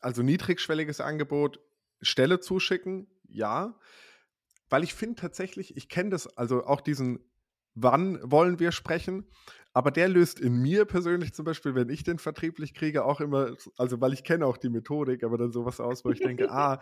also 0.00 0.22
niedrigschwelliges 0.22 1.00
Angebot, 1.00 1.60
Stelle 2.00 2.40
zuschicken, 2.40 3.06
ja. 3.28 3.78
Weil 4.68 4.84
ich 4.84 4.94
finde 4.94 5.20
tatsächlich, 5.20 5.76
ich 5.76 5.88
kenne 5.88 6.10
das, 6.10 6.26
also 6.36 6.64
auch 6.64 6.80
diesen, 6.80 7.18
wann 7.74 8.18
wollen 8.22 8.58
wir 8.58 8.72
sprechen? 8.72 9.26
Aber 9.72 9.92
der 9.92 10.08
löst 10.08 10.40
in 10.40 10.60
mir 10.60 10.84
persönlich 10.84 11.32
zum 11.32 11.44
Beispiel, 11.44 11.76
wenn 11.76 11.90
ich 11.90 12.02
den 12.02 12.18
vertrieblich 12.18 12.74
kriege, 12.74 13.04
auch 13.04 13.20
immer, 13.20 13.54
also 13.76 14.00
weil 14.00 14.12
ich 14.12 14.24
kenne 14.24 14.44
auch 14.44 14.56
die 14.56 14.68
Methodik, 14.68 15.22
aber 15.22 15.38
dann 15.38 15.52
sowas 15.52 15.78
aus, 15.78 16.04
wo 16.04 16.10
ich 16.10 16.18
denke, 16.18 16.50
ah, 16.50 16.80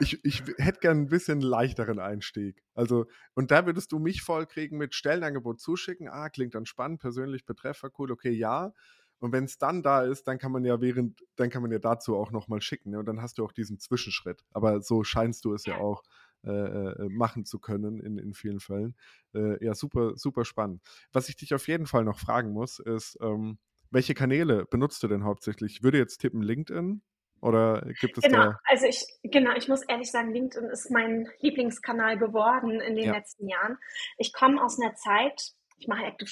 ich, 0.00 0.22
ich 0.22 0.42
hätte 0.58 0.80
gern 0.80 0.98
ein 0.98 1.08
bisschen 1.08 1.40
leichteren 1.40 1.98
Einstieg. 1.98 2.62
Also, 2.74 3.06
und 3.34 3.50
da 3.50 3.64
würdest 3.64 3.90
du 3.92 3.98
mich 3.98 4.20
vollkriegen 4.20 4.76
mit 4.76 4.94
Stellenangebot 4.94 5.60
zuschicken, 5.60 6.08
ah, 6.08 6.28
klingt 6.28 6.54
dann 6.54 6.66
spannend, 6.66 7.00
persönlich 7.00 7.46
Betreffer, 7.46 7.90
cool, 7.98 8.12
okay, 8.12 8.32
ja. 8.32 8.74
Und 9.18 9.32
wenn 9.32 9.44
es 9.44 9.56
dann 9.56 9.82
da 9.82 10.02
ist, 10.02 10.28
dann 10.28 10.38
kann 10.38 10.52
man 10.52 10.64
ja 10.66 10.82
während, 10.82 11.24
dann 11.36 11.48
kann 11.48 11.62
man 11.62 11.72
ja 11.72 11.78
dazu 11.78 12.16
auch 12.16 12.32
nochmal 12.32 12.60
schicken. 12.60 12.90
Ne? 12.90 12.98
Und 12.98 13.06
dann 13.06 13.22
hast 13.22 13.38
du 13.38 13.44
auch 13.44 13.52
diesen 13.52 13.78
Zwischenschritt. 13.78 14.44
Aber 14.52 14.82
so 14.82 15.04
scheinst 15.04 15.46
du 15.46 15.54
es 15.54 15.64
ja 15.64 15.78
auch 15.78 16.02
äh, 16.44 16.50
äh, 16.50 17.08
machen 17.08 17.44
zu 17.44 17.58
können 17.58 18.00
in, 18.00 18.18
in 18.18 18.34
vielen 18.34 18.60
Fällen. 18.60 18.96
Äh, 19.34 19.64
ja, 19.64 19.74
super, 19.74 20.12
super 20.16 20.44
spannend. 20.44 20.82
Was 21.12 21.28
ich 21.28 21.36
dich 21.36 21.54
auf 21.54 21.66
jeden 21.68 21.86
Fall 21.86 22.04
noch 22.04 22.18
fragen 22.18 22.52
muss, 22.52 22.78
ist, 22.78 23.18
ähm, 23.20 23.58
welche 23.90 24.14
Kanäle 24.14 24.66
benutzt 24.66 25.02
du 25.02 25.08
denn 25.08 25.24
hauptsächlich? 25.24 25.76
Ich 25.76 25.82
würde 25.82 25.98
jetzt 25.98 26.18
tippen 26.18 26.42
LinkedIn 26.42 27.02
oder 27.40 27.82
gibt 28.00 28.18
es 28.18 28.24
genau, 28.24 28.44
da? 28.44 28.60
also 28.64 28.86
ich, 28.86 29.04
genau, 29.22 29.54
ich 29.56 29.68
muss 29.68 29.82
ehrlich 29.82 30.10
sagen, 30.10 30.32
LinkedIn 30.32 30.68
ist 30.70 30.90
mein 30.90 31.28
Lieblingskanal 31.40 32.18
geworden 32.18 32.80
in 32.80 32.96
den 32.96 33.06
ja. 33.06 33.12
letzten 33.12 33.48
Jahren. 33.48 33.78
Ich 34.18 34.32
komme 34.32 34.62
aus 34.62 34.80
einer 34.80 34.94
Zeit, 34.94 35.52
ich 35.78 35.88
mache 35.88 36.04
Active, 36.04 36.28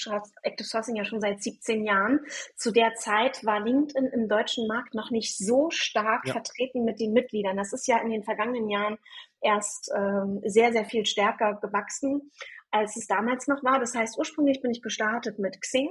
Sourcing 0.63 0.95
ja 0.95 1.05
schon 1.05 1.21
seit 1.21 1.41
17 1.41 1.83
Jahren. 1.83 2.19
Zu 2.55 2.71
der 2.71 2.95
Zeit 2.95 3.45
war 3.45 3.59
LinkedIn 3.59 4.07
im 4.07 4.27
deutschen 4.27 4.67
Markt 4.67 4.95
noch 4.95 5.11
nicht 5.11 5.37
so 5.37 5.69
stark 5.69 6.25
ja. 6.25 6.33
vertreten 6.33 6.83
mit 6.83 6.99
den 6.99 7.13
Mitgliedern. 7.13 7.57
Das 7.57 7.73
ist 7.73 7.87
ja 7.87 7.99
in 7.99 8.09
den 8.09 8.23
vergangenen 8.23 8.69
Jahren 8.69 8.97
erst 9.41 9.91
ähm, 9.95 10.41
sehr, 10.43 10.71
sehr 10.71 10.85
viel 10.85 11.05
stärker 11.05 11.55
gewachsen, 11.55 12.31
als 12.71 12.95
es 12.95 13.07
damals 13.07 13.47
noch 13.47 13.63
war. 13.63 13.79
Das 13.79 13.95
heißt, 13.95 14.17
ursprünglich 14.17 14.61
bin 14.61 14.71
ich 14.71 14.81
gestartet 14.81 15.37
mit 15.37 15.61
Xing. 15.61 15.89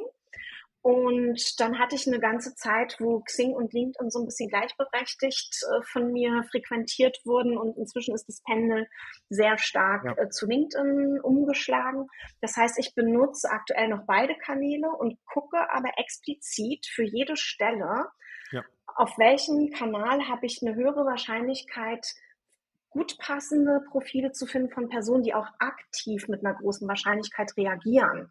Und 0.84 1.58
dann 1.60 1.78
hatte 1.78 1.96
ich 1.96 2.06
eine 2.06 2.20
ganze 2.20 2.54
Zeit, 2.56 2.96
wo 3.00 3.20
Xing 3.20 3.54
und 3.54 3.72
LinkedIn 3.72 4.10
so 4.10 4.18
ein 4.18 4.26
bisschen 4.26 4.50
gleichberechtigt 4.50 5.56
äh, 5.62 5.82
von 5.90 6.12
mir 6.12 6.44
frequentiert 6.50 7.16
wurden. 7.24 7.56
Und 7.56 7.78
inzwischen 7.78 8.14
ist 8.14 8.28
das 8.28 8.42
Pendel 8.42 8.86
sehr 9.30 9.56
stark 9.56 10.04
ja. 10.04 10.12
äh, 10.22 10.28
zu 10.28 10.46
LinkedIn 10.46 11.20
umgeschlagen. 11.22 12.06
Das 12.42 12.58
heißt, 12.58 12.78
ich 12.78 12.94
benutze 12.94 13.48
aktuell 13.48 13.88
noch 13.88 14.04
beide 14.06 14.34
Kanäle 14.34 14.90
und 14.90 15.16
gucke 15.24 15.56
aber 15.72 15.88
explizit 15.96 16.84
für 16.84 17.04
jede 17.04 17.38
Stelle, 17.38 18.04
ja. 18.52 18.62
auf 18.84 19.16
welchem 19.16 19.70
Kanal 19.70 20.28
habe 20.28 20.44
ich 20.44 20.60
eine 20.60 20.74
höhere 20.74 21.06
Wahrscheinlichkeit, 21.06 22.06
gut 22.90 23.16
passende 23.16 23.80
Profile 23.90 24.32
zu 24.32 24.44
finden 24.44 24.68
von 24.68 24.90
Personen, 24.90 25.22
die 25.22 25.32
auch 25.32 25.48
aktiv 25.60 26.28
mit 26.28 26.44
einer 26.44 26.54
großen 26.54 26.86
Wahrscheinlichkeit 26.86 27.56
reagieren. 27.56 28.30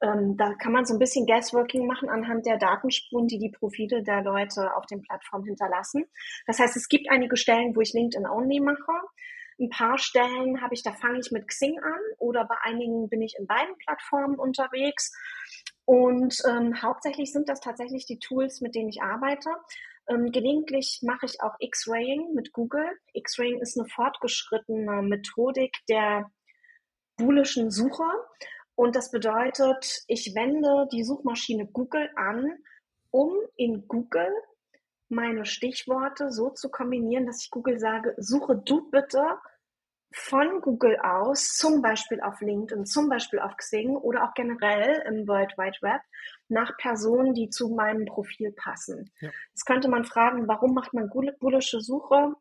Ähm, 0.00 0.36
da 0.36 0.54
kann 0.54 0.72
man 0.72 0.84
so 0.84 0.94
ein 0.94 0.98
bisschen 0.98 1.26
Guessworking 1.26 1.86
machen 1.86 2.08
anhand 2.08 2.46
der 2.46 2.56
Datenspuren, 2.56 3.26
die 3.26 3.38
die 3.38 3.50
Profile 3.50 4.02
der 4.02 4.22
Leute 4.22 4.74
auf 4.76 4.86
den 4.86 5.02
Plattformen 5.02 5.46
hinterlassen. 5.46 6.04
Das 6.46 6.58
heißt, 6.58 6.76
es 6.76 6.88
gibt 6.88 7.10
einige 7.10 7.36
Stellen, 7.36 7.74
wo 7.74 7.80
ich 7.80 7.92
LinkedIn 7.92 8.26
Only 8.26 8.60
mache. 8.60 8.92
Ein 9.60 9.70
paar 9.70 9.98
Stellen 9.98 10.62
habe 10.62 10.74
ich, 10.74 10.84
da 10.84 10.92
fange 10.92 11.18
ich 11.18 11.32
mit 11.32 11.48
Xing 11.48 11.80
an 11.80 12.00
oder 12.18 12.44
bei 12.44 12.54
einigen 12.62 13.08
bin 13.08 13.22
ich 13.22 13.34
in 13.38 13.48
beiden 13.48 13.76
Plattformen 13.78 14.38
unterwegs. 14.38 15.12
Und 15.84 16.40
ähm, 16.46 16.80
hauptsächlich 16.80 17.32
sind 17.32 17.48
das 17.48 17.60
tatsächlich 17.60 18.06
die 18.06 18.20
Tools, 18.20 18.60
mit 18.60 18.76
denen 18.76 18.90
ich 18.90 19.02
arbeite. 19.02 19.50
Ähm, 20.08 20.30
gelegentlich 20.30 21.00
mache 21.02 21.26
ich 21.26 21.42
auch 21.42 21.54
X-Raying 21.58 22.34
mit 22.34 22.52
Google. 22.52 22.88
X-Raying 23.14 23.60
ist 23.60 23.78
eine 23.78 23.88
fortgeschrittene 23.88 25.02
Methodik 25.02 25.76
der 25.88 26.30
boolischen 27.16 27.70
Suche. 27.70 28.04
Und 28.78 28.94
das 28.94 29.10
bedeutet, 29.10 30.04
ich 30.06 30.36
wende 30.36 30.86
die 30.92 31.02
Suchmaschine 31.02 31.66
Google 31.66 32.08
an, 32.14 32.48
um 33.10 33.32
in 33.56 33.88
Google 33.88 34.32
meine 35.08 35.46
Stichworte 35.46 36.30
so 36.30 36.50
zu 36.50 36.70
kombinieren, 36.70 37.26
dass 37.26 37.42
ich 37.42 37.50
Google 37.50 37.80
sage, 37.80 38.14
suche 38.18 38.54
du 38.54 38.88
bitte 38.88 39.20
von 40.12 40.60
Google 40.60 40.96
aus, 41.00 41.56
zum 41.56 41.82
Beispiel 41.82 42.20
auf 42.20 42.40
LinkedIn, 42.40 42.86
zum 42.86 43.08
Beispiel 43.08 43.40
auf 43.40 43.56
Xing 43.56 43.96
oder 43.96 44.22
auch 44.22 44.34
generell 44.34 45.02
im 45.08 45.26
World 45.26 45.58
Wide 45.58 45.78
Web 45.80 46.00
nach 46.46 46.76
Personen, 46.76 47.34
die 47.34 47.50
zu 47.50 47.70
meinem 47.70 48.06
Profil 48.06 48.52
passen. 48.52 49.10
Ja. 49.18 49.30
Jetzt 49.48 49.64
könnte 49.64 49.88
man 49.88 50.04
fragen, 50.04 50.46
warum 50.46 50.72
macht 50.72 50.94
man 50.94 51.10
bullische 51.10 51.80
Suche 51.80 52.32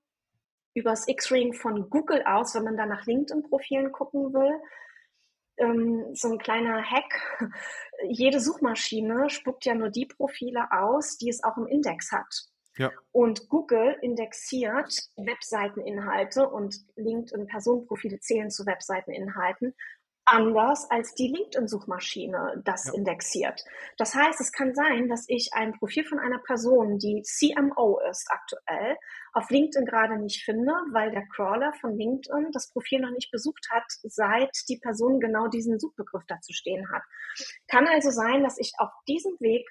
übers 0.76 1.08
X-Ring 1.08 1.54
von 1.54 1.90
Google 1.90 2.22
aus, 2.28 2.54
wenn 2.54 2.64
man 2.64 2.78
da 2.78 2.86
nach 2.86 3.08
LinkedIn-Profilen 3.08 3.92
gucken 3.92 4.36
will? 4.36 4.54
Ähm, 5.58 6.06
so 6.14 6.32
ein 6.32 6.38
kleiner 6.38 6.84
Hack. 6.84 7.40
Jede 8.08 8.40
Suchmaschine 8.40 9.30
spuckt 9.30 9.66
ja 9.66 9.76
nur 9.76 9.90
die 9.90 10.06
Profile 10.06 10.72
aus, 10.72 11.18
die 11.18 11.30
es 11.30 11.44
auch 11.44 11.58
im 11.58 11.68
Index 11.68 12.12
hat. 12.12 12.50
Ja. 12.78 12.92
Und 13.12 13.50
Google 13.50 13.98
indexiert 14.02 14.94
Webseiteninhalte 15.16 16.48
und 16.48 16.76
LinkedIn-Personenprofile 16.96 18.20
zählen 18.20 18.52
zu 18.52 18.68
Webseiteninhalten 18.68 19.74
anders 20.28 20.90
als 20.92 21.16
die 21.16 21.30
LinkedIn-Suchmaschine 21.30 22.62
das 22.64 22.86
ja. 22.88 22.94
indexiert. 22.94 23.64
Das 23.98 24.14
heißt, 24.14 24.40
es 24.42 24.52
kann 24.52 24.76
sein, 24.76 25.08
dass 25.08 25.26
ich 25.28 25.52
ein 25.54 25.74
Profil 25.74 26.06
von 26.06 26.20
einer 26.20 26.40
Person, 26.40 27.00
die 27.00 27.24
CMO 27.24 28.00
ist 28.12 28.28
aktuell, 28.30 28.98
auf 29.34 29.50
LinkedIn 29.50 29.86
gerade 29.86 30.20
nicht 30.20 30.44
finde, 30.44 30.74
weil 30.92 31.12
der 31.12 31.26
Crawler 31.28 31.74
von 31.80 31.98
LinkedIn 31.98 32.52
das 32.52 32.72
Profil 32.72 33.00
noch 33.00 33.12
nicht 33.12 33.32
besucht 33.32 33.68
hat, 33.72 33.86
seit 34.04 34.52
die 34.68 34.78
Person 34.78 35.20
genau 35.20 35.48
diesen 35.48 35.80
Suchbegriff 35.80 36.24
dazu 36.28 36.54
stehen 36.54 36.92
hat. 36.92 37.04
Kann 37.68 37.88
also 37.88 38.12
sein, 38.12 38.44
dass 38.44 38.58
ich 38.58 38.74
auf 38.80 38.92
diesem 39.08 39.34
Weg 39.40 39.68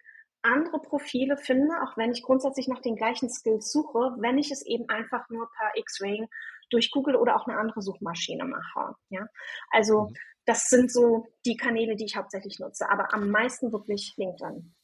andere 0.47 0.81
Profile 0.81 1.37
finde, 1.37 1.75
auch 1.83 1.97
wenn 1.97 2.13
ich 2.13 2.23
grundsätzlich 2.23 2.69
nach 2.69 2.81
den 2.81 2.97
gleichen 2.97 3.29
Skills 3.29 3.71
suche, 3.71 4.17
wenn 4.19 4.39
ich 4.39 4.51
es 4.51 4.65
eben 4.65 4.89
einfach 4.89 5.29
nur 5.29 5.51
per 5.51 5.71
X-Ray 5.75 6.27
durch 6.71 6.91
Google 6.91 7.17
oder 7.17 7.37
auch 7.37 7.47
eine 7.47 7.59
andere 7.59 7.83
Suchmaschine 7.83 8.45
mache. 8.45 8.95
Ja, 9.11 9.27
also 9.71 10.09
mhm. 10.09 10.15
das 10.45 10.69
sind 10.69 10.93
so 10.93 11.27
die 11.45 11.57
Kanäle, 11.57 11.97
die 11.97 12.05
ich 12.05 12.17
hauptsächlich 12.17 12.59
nutze, 12.59 12.91
aber 12.91 13.13
am 13.15 13.31
meisten 13.31 13.73
wirklich 13.73 14.15
LinkedIn. 14.17 14.75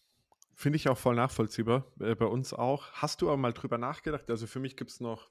Finde 0.55 0.77
ich 0.77 0.89
auch 0.89 0.99
voll 0.99 1.15
nachvollziehbar, 1.15 1.87
äh, 2.01 2.15
bei 2.15 2.27
uns 2.27 2.53
auch. 2.53 2.93
Hast 2.93 3.23
du 3.23 3.29
aber 3.29 3.37
mal 3.37 3.53
drüber 3.53 3.79
nachgedacht? 3.79 4.31
Also 4.31 4.47
für 4.47 4.61
mich 4.61 4.77
gibt 4.77 4.91
es 4.91 5.01
noch 5.01 5.31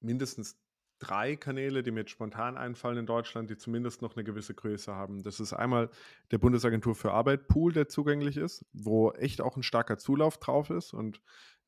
mindestens 0.00 0.60
drei 0.98 1.36
Kanäle, 1.36 1.82
die 1.82 1.90
mir 1.90 2.00
jetzt 2.00 2.10
spontan 2.10 2.56
einfallen 2.56 2.98
in 2.98 3.06
Deutschland, 3.06 3.50
die 3.50 3.56
zumindest 3.56 4.02
noch 4.02 4.16
eine 4.16 4.24
gewisse 4.24 4.54
Größe 4.54 4.94
haben. 4.94 5.22
Das 5.22 5.40
ist 5.40 5.52
einmal 5.52 5.90
der 6.30 6.38
Bundesagentur 6.38 6.94
für 6.94 7.12
Arbeit 7.12 7.48
Pool, 7.48 7.72
der 7.72 7.88
zugänglich 7.88 8.36
ist, 8.36 8.64
wo 8.72 9.12
echt 9.12 9.40
auch 9.40 9.56
ein 9.56 9.62
starker 9.62 9.98
Zulauf 9.98 10.38
drauf 10.38 10.70
ist 10.70 10.92
und 10.92 11.20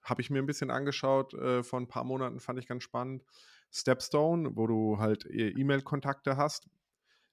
habe 0.03 0.23
ich 0.23 0.31
mir 0.31 0.39
ein 0.41 0.47
bisschen 0.47 0.71
angeschaut 0.71 1.35
äh, 1.35 1.63
vor 1.63 1.79
ein 1.81 1.89
paar 1.89 2.05
Monaten, 2.05 2.41
fand 2.41 2.59
ich 2.59 2.67
ganz 2.67 2.83
spannend. 2.83 3.23
Stepstone, 3.71 4.57
wo 4.57 4.67
du 4.67 4.99
halt 4.99 5.27
e-, 5.27 5.51
E-Mail-Kontakte 5.51 6.37
hast. 6.37 6.69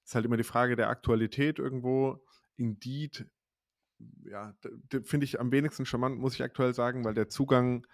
Ist 0.05 0.15
halt 0.15 0.25
immer 0.25 0.37
die 0.37 0.43
Frage 0.43 0.75
der 0.75 0.89
Aktualität 0.89 1.59
irgendwo. 1.59 2.23
Indeed, 2.57 3.25
ja, 4.23 4.53
finde 5.03 5.23
ich 5.23 5.39
am 5.39 5.51
wenigsten 5.51 5.85
charmant, 5.85 6.19
muss 6.19 6.35
ich 6.35 6.43
aktuell 6.43 6.73
sagen, 6.73 7.03
weil 7.05 7.13
der 7.13 7.29
Zugang 7.29 7.85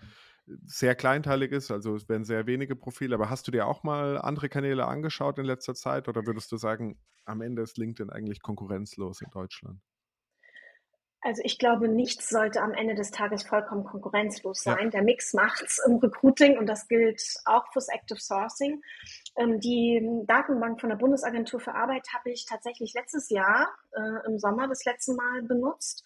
sehr 0.66 0.96
kleinteilig 0.96 1.52
ist, 1.52 1.72
also 1.72 1.96
es 1.96 2.10
werden 2.10 2.26
sehr 2.26 2.48
wenige 2.48 2.76
Profile. 2.76 3.16
Aber 3.16 3.30
hast 3.30 3.48
du 3.48 3.52
dir 3.52 3.68
auch 3.68 3.84
mal 3.84 4.18
andere 4.18 4.50
Kanäle 4.50 4.86
angeschaut 4.86 5.40
in 5.40 5.46
letzter 5.46 5.76
Zeit 5.76 6.08
oder 6.08 6.26
würdest 6.26 6.52
du 6.52 6.58
sagen, 6.58 7.00
am 7.26 7.42
Ende 7.42 7.62
ist 7.62 7.78
LinkedIn 7.78 8.10
eigentlich 8.10 8.42
konkurrenzlos 8.42 9.22
in 9.22 9.30
Deutschland? 9.32 9.80
Also 11.26 11.42
ich 11.46 11.58
glaube, 11.58 11.88
nichts 11.88 12.28
sollte 12.28 12.62
am 12.62 12.74
Ende 12.74 12.96
des 12.96 13.12
Tages 13.12 13.44
vollkommen 13.44 13.86
konkurrenzlos 13.86 14.62
sein. 14.62 14.86
Ja. 14.86 14.90
Der 14.90 15.04
Mix 15.04 15.34
macht's 15.34 15.82
im 15.88 15.96
Recruiting 15.96 16.58
und 16.58 16.68
das 16.68 16.90
gilt 16.90 17.22
auch 17.46 17.72
fürs 17.72 17.88
Active 17.88 18.20
Sourcing. 18.20 18.82
Ähm, 19.38 19.62
die 19.62 20.02
Datenbank 20.28 20.82
von 20.82 20.90
der 20.90 20.98
Bundesagentur 20.98 21.62
für 21.62 21.76
Arbeit 21.76 22.06
habe 22.14 22.32
ich 22.32 22.46
tatsächlich 22.46 22.94
letztes 22.94 23.30
Jahr 23.30 23.70
äh, 23.94 24.28
im 24.28 24.38
Sommer 24.38 24.68
das 24.68 24.84
letzte 24.84 25.14
Mal 25.14 25.44
benutzt. 25.44 26.04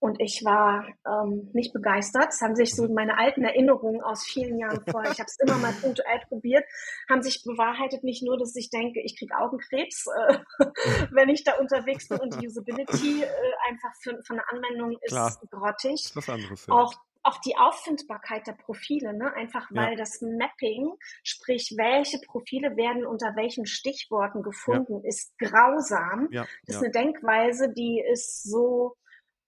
Und 0.00 0.20
ich 0.20 0.42
war 0.44 0.86
ähm, 1.06 1.50
nicht 1.52 1.72
begeistert. 1.72 2.28
Es 2.28 2.40
haben 2.40 2.54
sich 2.54 2.74
so 2.74 2.86
mhm. 2.86 2.94
meine 2.94 3.18
alten 3.18 3.42
Erinnerungen 3.42 4.00
aus 4.00 4.24
vielen 4.24 4.58
Jahren 4.58 4.80
vorher, 4.88 5.10
ich 5.10 5.18
habe 5.18 5.28
es 5.28 5.38
immer 5.40 5.56
mal 5.56 5.72
punktuell 5.72 6.20
probiert, 6.28 6.64
haben 7.10 7.22
sich 7.22 7.42
bewahrheitet, 7.42 8.04
nicht 8.04 8.22
nur, 8.22 8.38
dass 8.38 8.54
ich 8.54 8.70
denke, 8.70 9.00
ich 9.02 9.18
kriege 9.18 9.36
Augenkrebs, 9.36 10.06
äh, 10.06 10.38
wenn 11.10 11.28
ich 11.28 11.42
da 11.42 11.56
unterwegs 11.58 12.08
bin 12.08 12.18
und 12.20 12.40
die 12.40 12.46
Usability 12.46 13.22
äh, 13.22 13.28
einfach 13.68 13.90
für, 14.00 14.22
von 14.24 14.36
der 14.36 14.44
Anwendung 14.52 14.96
ist 15.02 15.12
Klar. 15.12 15.36
grottig. 15.50 15.94
Ist 15.94 16.16
was 16.16 16.28
anderes, 16.28 16.66
ja. 16.66 16.74
Auch 16.74 16.94
auch 17.24 17.38
die 17.40 17.56
Auffindbarkeit 17.58 18.46
der 18.46 18.52
Profile, 18.52 19.12
ne? 19.12 19.34
einfach 19.34 19.68
weil 19.70 19.90
ja. 19.90 19.96
das 19.96 20.22
Mapping, 20.22 20.94
sprich, 21.22 21.74
welche 21.76 22.18
Profile 22.20 22.76
werden 22.76 23.04
unter 23.04 23.36
welchen 23.36 23.66
Stichworten 23.66 24.42
gefunden, 24.42 25.02
ja. 25.02 25.08
ist 25.08 25.36
grausam. 25.38 26.28
Ja. 26.30 26.46
Das 26.64 26.76
ist 26.76 26.82
eine 26.82 26.92
Denkweise, 26.92 27.70
die 27.70 28.00
ist 28.00 28.44
so 28.44 28.96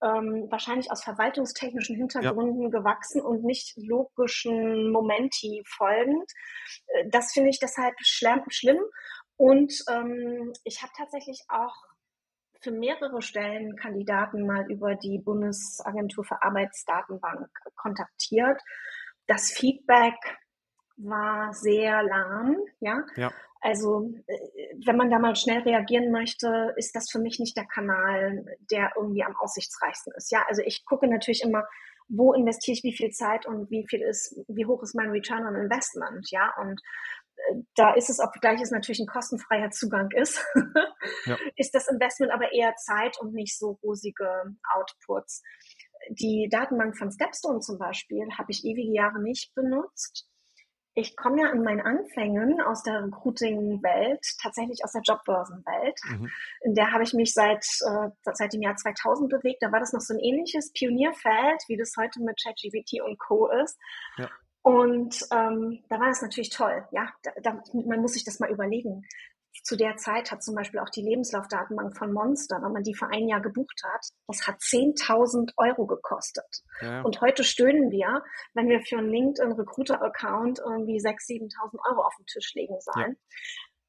ähm, 0.01 0.47
wahrscheinlich 0.49 0.91
aus 0.91 1.03
verwaltungstechnischen 1.03 1.95
Hintergründen 1.95 2.63
ja. 2.63 2.69
gewachsen 2.69 3.21
und 3.21 3.43
nicht 3.43 3.73
logischen 3.77 4.91
Momenti 4.91 5.63
folgend. 5.67 6.31
Äh, 6.87 7.09
das 7.09 7.31
finde 7.33 7.49
ich 7.49 7.59
deshalb 7.59 7.95
schlimm. 8.01 8.81
Und 9.37 9.73
ähm, 9.89 10.53
ich 10.63 10.81
habe 10.81 10.91
tatsächlich 10.95 11.43
auch 11.49 11.75
für 12.61 12.71
mehrere 12.71 13.21
Stellen 13.21 13.75
Kandidaten 13.75 14.45
mal 14.45 14.69
über 14.71 14.95
die 14.95 15.19
Bundesagentur 15.19 16.23
für 16.23 16.41
Arbeitsdatenbank 16.43 17.49
kontaktiert. 17.75 18.61
Das 19.27 19.51
Feedback 19.51 20.15
war 20.97 21.53
sehr 21.53 22.03
lahm, 22.03 22.57
ja. 22.79 23.03
ja. 23.15 23.31
Also 23.61 24.11
äh, 24.27 24.75
wenn 24.85 24.97
man 24.97 25.11
da 25.11 25.19
mal 25.19 25.35
schnell 25.35 25.61
reagieren 25.61 26.11
möchte, 26.11 26.73
ist 26.77 26.95
das 26.95 27.09
für 27.09 27.19
mich 27.19 27.39
nicht 27.39 27.55
der 27.55 27.67
Kanal, 27.67 28.43
der 28.71 28.91
irgendwie 28.95 29.23
am 29.23 29.35
aussichtsreichsten 29.37 30.13
ist. 30.17 30.31
Ja, 30.31 30.43
also 30.47 30.63
ich 30.65 30.83
gucke 30.85 31.07
natürlich 31.07 31.43
immer, 31.43 31.63
wo 32.09 32.33
investiere 32.33 32.75
ich 32.75 32.83
wie 32.83 32.95
viel 32.95 33.11
Zeit 33.11 33.45
und 33.45 33.69
wie 33.69 33.85
viel 33.87 34.01
ist, 34.01 34.35
wie 34.47 34.65
hoch 34.65 34.81
ist 34.81 34.95
mein 34.95 35.11
Return 35.11 35.45
on 35.45 35.55
Investment, 35.55 36.27
ja. 36.31 36.51
Und 36.59 36.81
äh, 37.35 37.61
da 37.75 37.93
ist 37.93 38.09
es, 38.09 38.19
obgleich 38.19 38.59
es 38.61 38.71
natürlich 38.71 38.99
ein 38.99 39.07
kostenfreier 39.07 39.69
Zugang 39.69 40.09
ist, 40.11 40.43
ja. 41.25 41.37
ist 41.55 41.75
das 41.75 41.87
Investment 41.87 42.33
aber 42.33 42.51
eher 42.51 42.75
Zeit 42.75 43.17
und 43.21 43.33
nicht 43.33 43.57
so 43.57 43.79
rosige 43.83 44.27
Outputs. 44.73 45.43
Die 46.09 46.49
Datenbank 46.51 46.97
von 46.97 47.11
Stepstone 47.11 47.59
zum 47.59 47.77
Beispiel 47.77 48.25
habe 48.39 48.51
ich 48.51 48.65
ewige 48.65 48.91
Jahre 48.91 49.21
nicht 49.21 49.53
benutzt 49.53 50.30
ich 50.93 51.15
komme 51.15 51.41
ja 51.41 51.49
in 51.51 51.63
meinen 51.63 51.81
Anfängen 51.81 52.59
aus 52.61 52.83
der 52.83 53.03
Recruiting-Welt, 53.03 54.19
tatsächlich 54.41 54.83
aus 54.83 54.91
der 54.91 55.01
Jobbörsenwelt. 55.01 55.99
Mhm. 56.09 56.29
In 56.61 56.75
der 56.75 56.91
habe 56.91 57.03
ich 57.03 57.13
mich 57.13 57.33
seit, 57.33 57.65
äh, 57.85 58.09
seit 58.33 58.53
dem 58.53 58.61
Jahr 58.61 58.75
2000 58.75 59.29
bewegt. 59.29 59.63
Da 59.63 59.71
war 59.71 59.79
das 59.79 59.93
noch 59.93 60.01
so 60.01 60.13
ein 60.13 60.19
ähnliches 60.19 60.73
Pionierfeld, 60.73 61.63
wie 61.67 61.77
das 61.77 61.93
heute 61.97 62.21
mit 62.21 62.41
ChatGPT 62.41 63.01
und 63.01 63.17
Co. 63.19 63.49
ist. 63.49 63.77
Ja. 64.17 64.29
Und 64.63 65.25
ähm, 65.31 65.83
da 65.89 65.99
war 65.99 66.09
das 66.09 66.21
natürlich 66.21 66.49
toll. 66.49 66.85
Ja, 66.91 67.11
da, 67.23 67.31
da, 67.41 67.63
man 67.73 68.01
muss 68.01 68.13
sich 68.13 68.23
das 68.23 68.39
mal 68.39 68.51
überlegen 68.51 69.05
zu 69.63 69.75
der 69.75 69.97
Zeit 69.97 70.31
hat 70.31 70.43
zum 70.43 70.55
Beispiel 70.55 70.79
auch 70.79 70.89
die 70.89 71.01
Lebenslaufdatenbank 71.01 71.97
von 71.97 72.13
Monster, 72.13 72.61
wenn 72.61 72.71
man 72.71 72.83
die 72.83 72.95
für 72.95 73.07
ein 73.07 73.27
Jahr 73.27 73.41
gebucht 73.41 73.81
hat, 73.83 74.07
das 74.27 74.47
hat 74.47 74.59
10.000 74.59 75.51
Euro 75.57 75.85
gekostet. 75.85 76.63
Ja. 76.81 77.01
Und 77.01 77.21
heute 77.21 77.43
stöhnen 77.43 77.91
wir, 77.91 78.23
wenn 78.53 78.69
wir 78.69 78.81
für 78.81 78.97
einen 78.97 79.09
LinkedIn-Recruiter-Account 79.09 80.59
irgendwie 80.59 80.99
6.000, 80.99 81.51
7.000 81.53 81.79
Euro 81.89 82.01
auf 82.05 82.15
den 82.17 82.25
Tisch 82.25 82.53
legen 82.55 82.77
sollen. 82.79 83.11
Ja. 83.11 83.37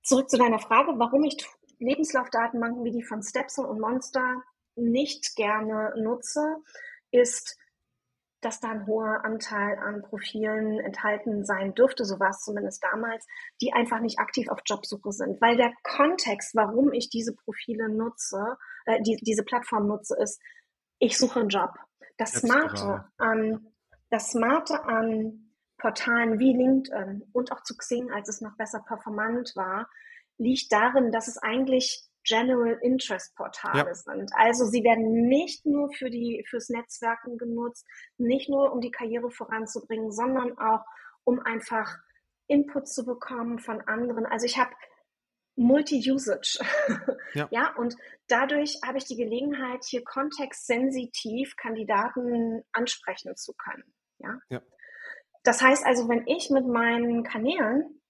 Zurück 0.03 0.29
zu 0.29 0.37
deiner 0.37 0.59
Frage, 0.59 0.93
warum 0.97 1.25
ich 1.25 1.37
Lebenslaufdatenbanken 1.79 2.85
wie 2.85 2.91
die 2.91 3.05
von 3.05 3.23
Stepson 3.23 3.65
und 3.65 3.81
Monster 3.81 4.43
nicht 4.75 5.37
gerne 5.37 5.93
nutze, 5.97 6.57
ist, 7.11 7.57
dass 8.43 8.61
da 8.61 8.71
ein 8.71 8.87
hoher 8.87 9.25
Anteil 9.25 9.79
an 9.79 10.03
Profilen 10.03 10.81
enthalten 10.81 11.45
sein 11.45 11.75
dürfte, 11.75 12.05
so 12.05 12.19
war 12.21 12.31
es 12.31 12.41
zumindest 12.41 12.83
damals, 12.83 13.27
die 13.61 13.73
einfach 13.73 14.01
nicht 14.01 14.19
aktiv 14.19 14.49
auf 14.49 14.59
Jobsuche 14.67 15.13
sind. 15.13 15.41
Weil 15.41 15.57
der 15.57 15.73
Kontext, 15.85 16.55
warum 16.55 16.93
ich 16.93 17.09
diese 17.09 17.35
Profile 17.35 17.89
nutze, 17.89 18.57
äh, 18.85 19.01
die, 19.03 19.17
diese 19.23 19.45
Plattform 19.45 19.87
nutze, 19.87 20.17
ist, 20.21 20.41
ich 20.99 21.17
suche 21.17 21.41
einen 21.41 21.49
Job. 21.49 21.71
Das 22.19 22.33
Smarte 22.33 23.07
an, 23.17 23.73
das 24.11 24.31
Smarte 24.31 24.85
an 24.85 25.53
Portalen 25.79 26.39
wie 26.39 26.53
LinkedIn 26.53 27.29
und 27.33 27.53
auch 27.53 27.63
zu 27.63 27.77
Xing, 27.77 28.11
als 28.13 28.29
es 28.29 28.41
noch 28.41 28.57
besser 28.57 28.81
performant 28.87 29.53
war, 29.57 29.89
liegt 30.39 30.73
darin, 30.73 31.11
dass 31.11 31.29
es 31.29 31.39
eigentlich 31.39 32.09
General 32.25 32.79
Interest 32.83 33.35
Portale 33.35 33.89
ja. 33.89 33.95
sind. 33.95 34.31
Also 34.35 34.65
sie 34.65 34.85
werden 34.85 35.29
nicht 35.29 35.67
nur 35.67 35.93
für 35.93 36.11
die, 36.11 36.45
fürs 36.49 36.69
Netzwerken 36.69 37.39
genutzt, 37.39 37.87
nicht 38.19 38.49
nur 38.49 38.73
um 38.73 38.81
die 38.81 38.91
Karriere 38.91 39.31
voranzubringen, 39.31 40.13
sondern 40.13 40.57
auch 40.59 40.85
um 41.25 41.41
einfach 41.41 41.99
Input 42.47 42.89
zu 42.89 43.05
bekommen 43.05 43.59
von 43.59 43.81
anderen. 43.83 44.27
Also 44.27 44.47
ich 44.47 44.59
habe 44.59 44.73
Multi-Usage. 45.57 46.59
Ja. 47.35 47.49
ja, 47.51 47.75
und 47.77 47.97
dadurch 48.29 48.79
habe 48.85 48.99
ich 48.99 49.07
die 49.07 49.17
Gelegenheit, 49.17 49.85
hier 49.87 50.05
kontextsensitiv 50.05 51.57
Kandidaten 51.57 52.63
ansprechen 52.73 53.35
zu 53.37 53.55
können. 53.55 53.85
Ja. 54.19 54.39
ja. 54.51 54.61
Das 55.43 55.63
heißt 55.63 55.83
also, 55.87 56.11
wenn 56.11 56.27
ich 56.27 56.51
mit 56.51 56.67
meinen 56.67 57.25
Kanälen 57.25 58.02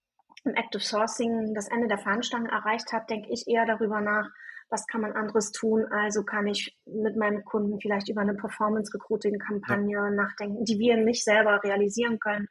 im 0.45 0.55
Active 0.55 0.83
Sourcing 0.83 1.53
das 1.53 1.69
Ende 1.69 1.87
der 1.87 1.97
Fahnenstange 1.97 2.49
erreicht 2.49 2.91
habe, 2.91 3.05
denke 3.09 3.29
ich 3.31 3.47
eher 3.47 3.65
darüber 3.65 4.01
nach, 4.01 4.29
was 4.69 4.87
kann 4.87 5.01
man 5.01 5.13
anderes 5.13 5.51
tun? 5.51 5.85
Also 5.91 6.23
kann 6.23 6.47
ich 6.47 6.75
mit 6.85 7.15
meinem 7.15 7.45
Kunden 7.45 7.79
vielleicht 7.79 8.09
über 8.09 8.21
eine 8.21 8.33
Performance-Recruiting-Kampagne 8.33 9.95
ja. 9.95 10.09
nachdenken, 10.09 10.65
die 10.65 10.79
wir 10.79 10.97
nicht 10.97 11.23
selber 11.23 11.63
realisieren 11.63 12.19
können. 12.19 12.47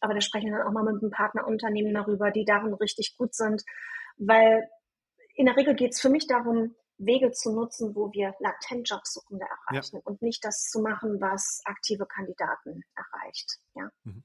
Aber 0.00 0.14
da 0.14 0.20
sprechen 0.20 0.50
wir 0.50 0.58
dann 0.58 0.68
auch 0.68 0.72
mal 0.72 0.84
mit 0.84 1.02
einem 1.02 1.10
Partnerunternehmen 1.10 1.92
darüber, 1.92 2.30
die 2.30 2.44
darin 2.44 2.74
richtig 2.74 3.16
gut 3.18 3.34
sind. 3.34 3.62
Weil 4.18 4.68
in 5.34 5.46
der 5.46 5.56
Regel 5.56 5.74
geht 5.74 5.92
es 5.92 6.00
für 6.00 6.10
mich 6.10 6.26
darum, 6.28 6.76
Wege 6.98 7.32
zu 7.32 7.52
nutzen, 7.52 7.94
wo 7.96 8.12
wir 8.12 8.34
latent 8.38 8.88
Jobsuchende 8.88 9.44
erreichen 9.44 9.96
ja. 9.96 10.02
und 10.04 10.22
nicht 10.22 10.44
das 10.44 10.68
zu 10.70 10.80
machen, 10.80 11.20
was 11.20 11.60
aktive 11.64 12.06
Kandidaten 12.06 12.82
erreicht. 12.94 13.58
Ja. 13.74 13.90
Mhm. 14.04 14.22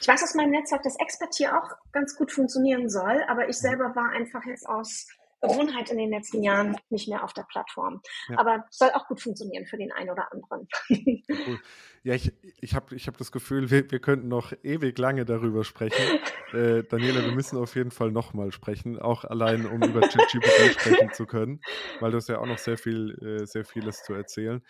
Ich 0.00 0.08
weiß 0.08 0.22
aus 0.22 0.34
meinem 0.34 0.50
Netzwerk, 0.50 0.82
dass 0.82 0.98
Expert 0.98 1.34
hier 1.34 1.56
auch 1.56 1.70
ganz 1.92 2.16
gut 2.16 2.32
funktionieren 2.32 2.88
soll, 2.88 3.22
aber 3.28 3.48
ich 3.48 3.56
selber 3.56 3.94
war 3.94 4.10
einfach 4.10 4.44
jetzt 4.44 4.68
aus 4.68 5.06
Gewohnheit 5.40 5.90
in 5.90 5.98
den 5.98 6.10
letzten 6.10 6.42
Jahren 6.42 6.76
nicht 6.88 7.08
mehr 7.08 7.24
auf 7.24 7.32
der 7.32 7.42
Plattform. 7.42 8.00
Ja. 8.28 8.38
Aber 8.38 8.64
soll 8.70 8.90
auch 8.90 9.06
gut 9.08 9.20
funktionieren 9.20 9.66
für 9.66 9.76
den 9.76 9.92
einen 9.92 10.10
oder 10.10 10.32
anderen. 10.32 10.68
Cool. 10.88 11.58
Ja, 12.04 12.14
ich, 12.14 12.32
ich 12.60 12.74
habe 12.74 12.96
ich 12.96 13.06
hab 13.06 13.16
das 13.16 13.30
Gefühl, 13.30 13.70
wir, 13.70 13.88
wir 13.90 14.00
könnten 14.00 14.26
noch 14.26 14.52
ewig 14.64 14.98
lange 14.98 15.24
darüber 15.24 15.64
sprechen. 15.64 16.02
Äh, 16.52 16.84
Daniela, 16.84 17.24
wir 17.24 17.32
müssen 17.32 17.56
auf 17.56 17.76
jeden 17.76 17.90
Fall 17.90 18.12
nochmal 18.12 18.52
sprechen, 18.52 18.98
auch 18.98 19.24
allein, 19.24 19.64
um 19.64 19.82
über 19.82 20.02
ChatGPT 20.02 20.74
sprechen 20.78 21.10
zu 21.14 21.24
können, 21.24 21.62
weil 21.98 22.10
du 22.10 22.18
hast 22.18 22.28
ja 22.28 22.40
auch 22.40 22.46
noch 22.46 22.58
sehr 22.58 22.76
viel, 22.76 23.16
äh, 23.22 23.46
sehr 23.46 23.64
vieles 23.64 24.02
zu 24.02 24.12
erzählen 24.12 24.62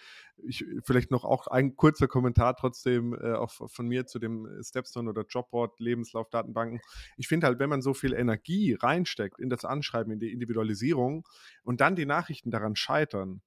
ich, 0.44 0.64
vielleicht 0.84 1.10
noch 1.10 1.24
auch 1.24 1.46
ein 1.46 1.76
kurzer 1.76 2.08
Kommentar 2.08 2.56
trotzdem 2.56 3.14
äh, 3.14 3.32
auch 3.32 3.52
von 3.52 3.86
mir 3.86 4.06
zu 4.06 4.18
dem 4.18 4.48
Stepstone 4.62 5.10
oder 5.10 5.24
Jobboard, 5.28 5.78
Lebenslaufdatenbanken. 5.80 6.80
Ich 7.16 7.28
finde 7.28 7.46
halt, 7.46 7.58
wenn 7.58 7.70
man 7.70 7.82
so 7.82 7.94
viel 7.94 8.12
Energie 8.12 8.74
reinsteckt 8.74 9.38
in 9.38 9.50
das 9.50 9.64
Anschreiben, 9.64 10.12
in 10.12 10.20
die 10.20 10.32
Individualisierung 10.32 11.26
und 11.62 11.80
dann 11.80 11.96
die 11.96 12.06
Nachrichten 12.06 12.50
daran 12.50 12.76
scheitern, 12.76 13.42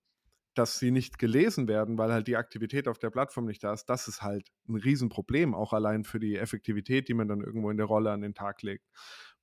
dass 0.57 0.79
sie 0.79 0.91
nicht 0.91 1.19
gelesen 1.19 1.67
werden, 1.67 1.97
weil 1.97 2.11
halt 2.11 2.27
die 2.27 2.37
Aktivität 2.37 2.87
auf 2.87 2.97
der 2.97 3.09
Plattform 3.09 3.45
nicht 3.45 3.63
da 3.63 3.73
ist, 3.73 3.85
das 3.85 4.07
ist 4.07 4.21
halt 4.21 4.47
ein 4.67 4.75
Riesenproblem, 4.75 5.53
auch 5.53 5.73
allein 5.73 6.03
für 6.03 6.19
die 6.19 6.35
Effektivität, 6.35 7.07
die 7.07 7.13
man 7.13 7.27
dann 7.27 7.41
irgendwo 7.41 7.69
in 7.69 7.77
der 7.77 7.85
Rolle 7.85 8.11
an 8.11 8.21
den 8.21 8.33
Tag 8.33 8.61
legt. 8.61 8.85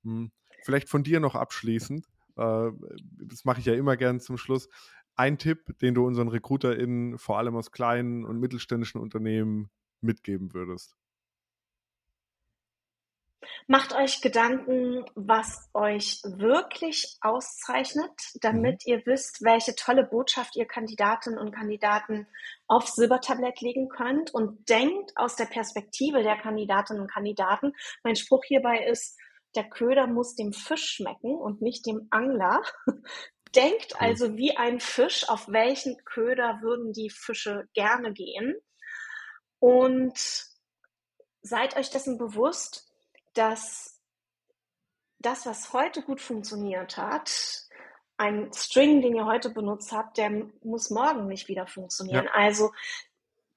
Hm. 0.03 0.31
Vielleicht 0.63 0.89
von 0.89 1.03
dir 1.03 1.19
noch 1.19 1.35
abschließend, 1.35 2.05
äh, 2.37 2.71
das 3.17 3.45
mache 3.45 3.59
ich 3.59 3.65
ja 3.65 3.73
immer 3.73 3.97
gern 3.97 4.19
zum 4.19 4.37
Schluss 4.37 4.69
ein 5.15 5.37
Tipp, 5.37 5.77
den 5.79 5.93
du 5.93 6.05
unseren 6.05 6.27
RecruiterInnen 6.27 7.17
vor 7.17 7.37
allem 7.37 7.55
aus 7.55 7.71
kleinen 7.71 8.25
und 8.25 8.39
mittelständischen 8.39 8.99
Unternehmen 8.99 9.69
mitgeben 10.01 10.53
würdest? 10.53 10.95
Macht 13.67 13.95
euch 13.95 14.21
Gedanken, 14.21 15.05
was 15.15 15.69
euch 15.73 16.21
wirklich 16.23 17.17
auszeichnet, 17.21 18.11
damit 18.41 18.85
mhm. 18.85 18.93
ihr 18.93 19.05
wisst, 19.05 19.43
welche 19.43 19.75
tolle 19.75 20.03
Botschaft 20.03 20.55
ihr 20.55 20.65
Kandidatinnen 20.65 21.39
und 21.39 21.51
Kandidaten 21.51 22.27
auf 22.67 22.87
Silbertablett 22.87 23.61
legen 23.61 23.89
könnt 23.89 24.33
und 24.33 24.69
denkt 24.69 25.11
aus 25.15 25.35
der 25.35 25.45
Perspektive 25.45 26.23
der 26.23 26.37
Kandidatinnen 26.37 27.01
und 27.01 27.11
Kandidaten. 27.11 27.73
Mein 28.03 28.15
Spruch 28.15 28.43
hierbei 28.45 28.85
ist, 28.85 29.17
der 29.55 29.69
Köder 29.69 30.07
muss 30.07 30.35
dem 30.35 30.53
Fisch 30.53 30.95
schmecken 30.95 31.35
und 31.35 31.61
nicht 31.61 31.85
dem 31.85 32.07
Angler. 32.09 32.61
Denkt 33.55 34.01
also 34.01 34.35
wie 34.35 34.57
ein 34.57 34.79
Fisch, 34.79 35.29
auf 35.29 35.47
welchen 35.47 36.03
Köder 36.05 36.59
würden 36.63 36.91
die 36.91 37.11
Fische 37.11 37.67
gerne 37.73 38.11
gehen. 38.11 38.55
Und 39.59 40.17
seid 41.43 41.77
euch 41.77 41.91
dessen 41.91 42.17
bewusst, 42.17 42.92
dass 43.33 43.99
das, 45.19 45.45
was 45.45 45.73
heute 45.73 46.01
gut 46.01 46.21
funktioniert 46.21 46.97
hat, 46.97 47.63
ein 48.17 48.51
String, 48.53 49.01
den 49.01 49.15
ihr 49.15 49.25
heute 49.25 49.49
benutzt 49.49 49.91
habt, 49.91 50.17
der 50.17 50.29
muss 50.63 50.89
morgen 50.89 51.27
nicht 51.27 51.47
wieder 51.47 51.67
funktionieren. 51.67 52.25
Ja. 52.25 52.31
Also 52.33 52.71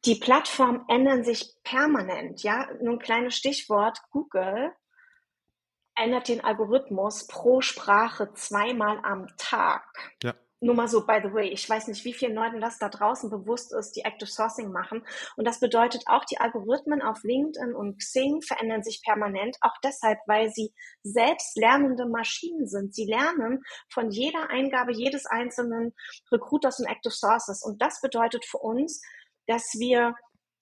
die 0.05 0.14
Plattformen 0.14 0.85
ändern 0.89 1.24
sich 1.24 1.55
permanent. 1.62 2.43
Ja, 2.43 2.68
nur 2.81 2.95
ein 2.95 2.99
kleines 2.99 3.37
Stichwort: 3.37 4.01
Google 4.11 4.72
ändert 5.95 6.29
den 6.29 6.45
Algorithmus 6.45 7.27
pro 7.27 7.61
Sprache 7.61 8.33
zweimal 8.35 8.99
am 9.03 9.27
Tag. 9.37 10.14
Ja. 10.22 10.35
Nur 10.61 10.74
mal 10.74 10.88
so, 10.88 11.04
by 11.04 11.20
the 11.22 11.32
way, 11.34 11.48
ich 11.48 11.68
weiß 11.68 11.86
nicht, 11.88 12.04
wie 12.07 12.14
vielen 12.14 12.34
Leuten 12.34 12.62
das 12.62 12.78
da 12.78 12.88
draußen 12.88 13.28
bewusst 13.28 13.74
ist, 13.74 13.92
die 13.92 14.02
Active 14.02 14.30
Sourcing 14.30 14.72
machen. 14.72 15.04
Und 15.36 15.46
das 15.46 15.61
bedeutet 15.61 16.04
auch, 16.07 16.24
die 16.24 16.38
Algorithmen 16.38 17.02
auf 17.02 17.22
LinkedIn 17.24 17.74
und 17.74 17.98
Xing 17.98 18.40
verändern 18.40 18.82
sich 18.82 19.02
permanent, 19.04 19.59
auch 19.61 19.76
deshalb, 19.84 20.18
weil 20.26 20.50
sie 20.50 20.72
selbst 21.02 21.59
lernende 21.59 22.07
Maschinen 22.07 22.66
sind. 22.66 22.94
Sie 22.94 23.04
lernen 23.04 23.62
von 23.92 24.11
jeder 24.11 24.48
Eingabe 24.48 24.92
jedes 24.92 25.26
einzelnen 25.26 25.92
Recruiters 26.32 26.80
und 26.80 26.86
Active 26.86 27.12
Sources. 27.12 27.62
Und 27.62 27.82
das 27.82 28.00
bedeutet 28.00 28.46
für 28.46 28.59
uns, 28.59 29.02
dass 29.46 29.62
wir 29.78 30.14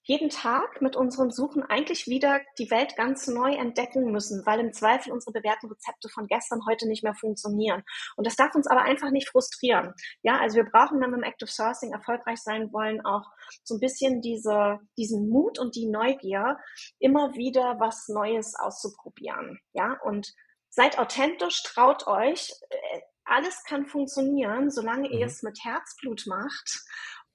jeden 0.05 0.29
Tag 0.29 0.81
mit 0.81 0.95
unseren 0.95 1.31
Suchen 1.31 1.63
eigentlich 1.63 2.05
wieder 2.05 2.39
die 2.59 2.69
Welt 2.69 2.95
ganz 2.95 3.27
neu 3.27 3.53
entdecken 3.53 4.11
müssen, 4.11 4.45
weil 4.45 4.59
im 4.59 4.71
Zweifel 4.71 5.11
unsere 5.11 5.31
bewährten 5.33 5.67
Rezepte 5.67 6.09
von 6.09 6.27
gestern 6.27 6.65
heute 6.67 6.87
nicht 6.87 7.03
mehr 7.03 7.15
funktionieren. 7.15 7.83
Und 8.15 8.27
das 8.27 8.35
darf 8.35 8.53
uns 8.53 8.67
aber 8.67 8.83
einfach 8.83 9.09
nicht 9.09 9.29
frustrieren. 9.29 9.93
Ja, 10.21 10.39
also 10.39 10.57
wir 10.57 10.65
brauchen, 10.65 11.01
wenn 11.01 11.09
wir 11.09 11.17
im 11.17 11.23
Active 11.23 11.49
Sourcing 11.49 11.91
erfolgreich 11.91 12.39
sein 12.39 12.71
wollen, 12.71 13.03
auch 13.03 13.25
so 13.63 13.75
ein 13.75 13.79
bisschen 13.79 14.21
diese, 14.21 14.79
diesen 14.97 15.27
Mut 15.27 15.57
und 15.57 15.75
die 15.75 15.87
Neugier, 15.87 16.59
immer 16.99 17.33
wieder 17.33 17.79
was 17.79 18.07
Neues 18.07 18.53
auszuprobieren. 18.55 19.59
Ja, 19.73 19.99
und 20.03 20.33
seid 20.69 20.99
authentisch, 20.99 21.63
traut 21.63 22.05
euch. 22.05 22.51
Äh, 22.69 23.01
alles 23.23 23.63
kann 23.63 23.87
funktionieren, 23.87 24.69
solange 24.69 25.09
mhm. 25.09 25.15
ihr 25.15 25.25
es 25.25 25.41
mit 25.41 25.57
Herzblut 25.63 26.27
macht 26.27 26.85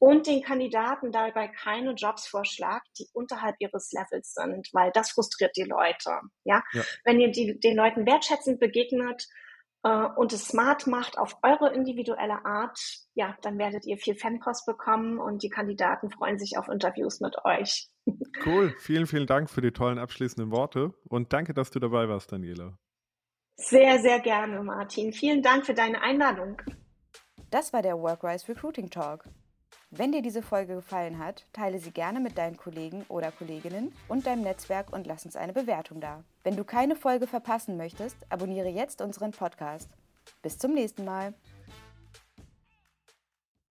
und 0.01 0.26
den 0.26 0.42
Kandidaten 0.42 1.12
dabei 1.12 1.46
keine 1.48 1.92
Jobs 1.92 2.26
vorschlagt, 2.26 2.88
die 2.98 3.07
unterhalb 3.12 3.55
ihres 3.59 3.92
Levels 3.92 4.32
sind, 4.32 4.68
weil 4.72 4.90
das 4.92 5.12
frustriert 5.12 5.55
die 5.57 5.64
Leute. 5.64 6.20
Ja, 6.42 6.64
ja. 6.72 6.82
wenn 7.05 7.20
ihr 7.20 7.30
die, 7.30 7.61
den 7.61 7.76
Leuten 7.76 8.07
wertschätzend 8.07 8.59
begegnet 8.61 9.28
äh, 9.82 10.07
und 10.16 10.32
es 10.32 10.48
smart 10.48 10.86
macht 10.86 11.18
auf 11.18 11.36
eure 11.42 11.74
individuelle 11.74 12.46
Art, 12.46 12.80
ja, 13.12 13.36
dann 13.42 13.59
werdet 13.59 13.84
ihr 13.84 13.98
viel 13.98 14.16
Fanpost 14.16 14.64
bekommen 14.64 15.18
und 15.18 15.42
die 15.42 15.51
Kandidaten 15.51 16.11
freuen 16.11 16.38
sich 16.38 16.57
auf 16.57 16.68
Interviews 16.68 17.20
mit 17.20 17.36
euch. 17.44 17.88
Cool, 18.46 18.74
vielen, 18.78 19.07
vielen 19.07 19.26
Dank 19.26 19.51
für 19.51 19.61
die 19.61 19.72
tollen 19.72 19.98
abschließenden 19.98 20.51
Worte 20.51 20.94
und 21.05 21.32
danke, 21.32 21.53
dass 21.53 21.70
du 21.70 21.78
dabei 21.78 22.09
warst, 22.09 22.32
Daniela. 22.32 22.78
Sehr, 23.57 23.98
sehr 23.98 24.20
gerne, 24.20 24.62
Martin. 24.62 25.12
Vielen 25.12 25.42
Dank 25.42 25.66
für 25.66 25.74
deine 25.74 26.01
Einladung. 26.01 26.62
Das 27.51 27.74
war 27.74 27.82
der 27.82 27.98
Workwise 27.98 28.48
Recruiting 28.48 28.88
Talk. 28.88 29.28
Wenn 29.93 30.12
dir 30.12 30.22
diese 30.22 30.41
Folge 30.43 30.76
gefallen 30.76 31.18
hat, 31.18 31.45
teile 31.53 31.80
sie 31.80 31.91
gerne 31.91 32.20
mit 32.20 32.38
deinen 32.38 32.57
Kollegen 32.57 33.05
oder 33.09 33.32
Kolleginnen 33.32 33.93
und 34.07 34.24
deinem 34.24 34.43
Netzwerk 34.43 34.93
und 34.93 35.05
lass 35.05 35.24
uns 35.24 35.34
eine 35.34 35.53
Bewertung 35.53 36.01
da. 36.01 36.22
Wenn 36.45 36.55
du 36.55 36.62
keine 36.62 36.95
Folge 36.95 37.26
verpassen 37.26 37.76
möchtest, 37.76 38.16
abonniere 38.28 38.68
jetzt 38.68 39.03
unseren 39.03 39.32
Podcast. 39.32 39.91
Bis 40.43 40.59
zum 40.59 40.74
nächsten 40.74 41.05
Mal. 41.05 41.34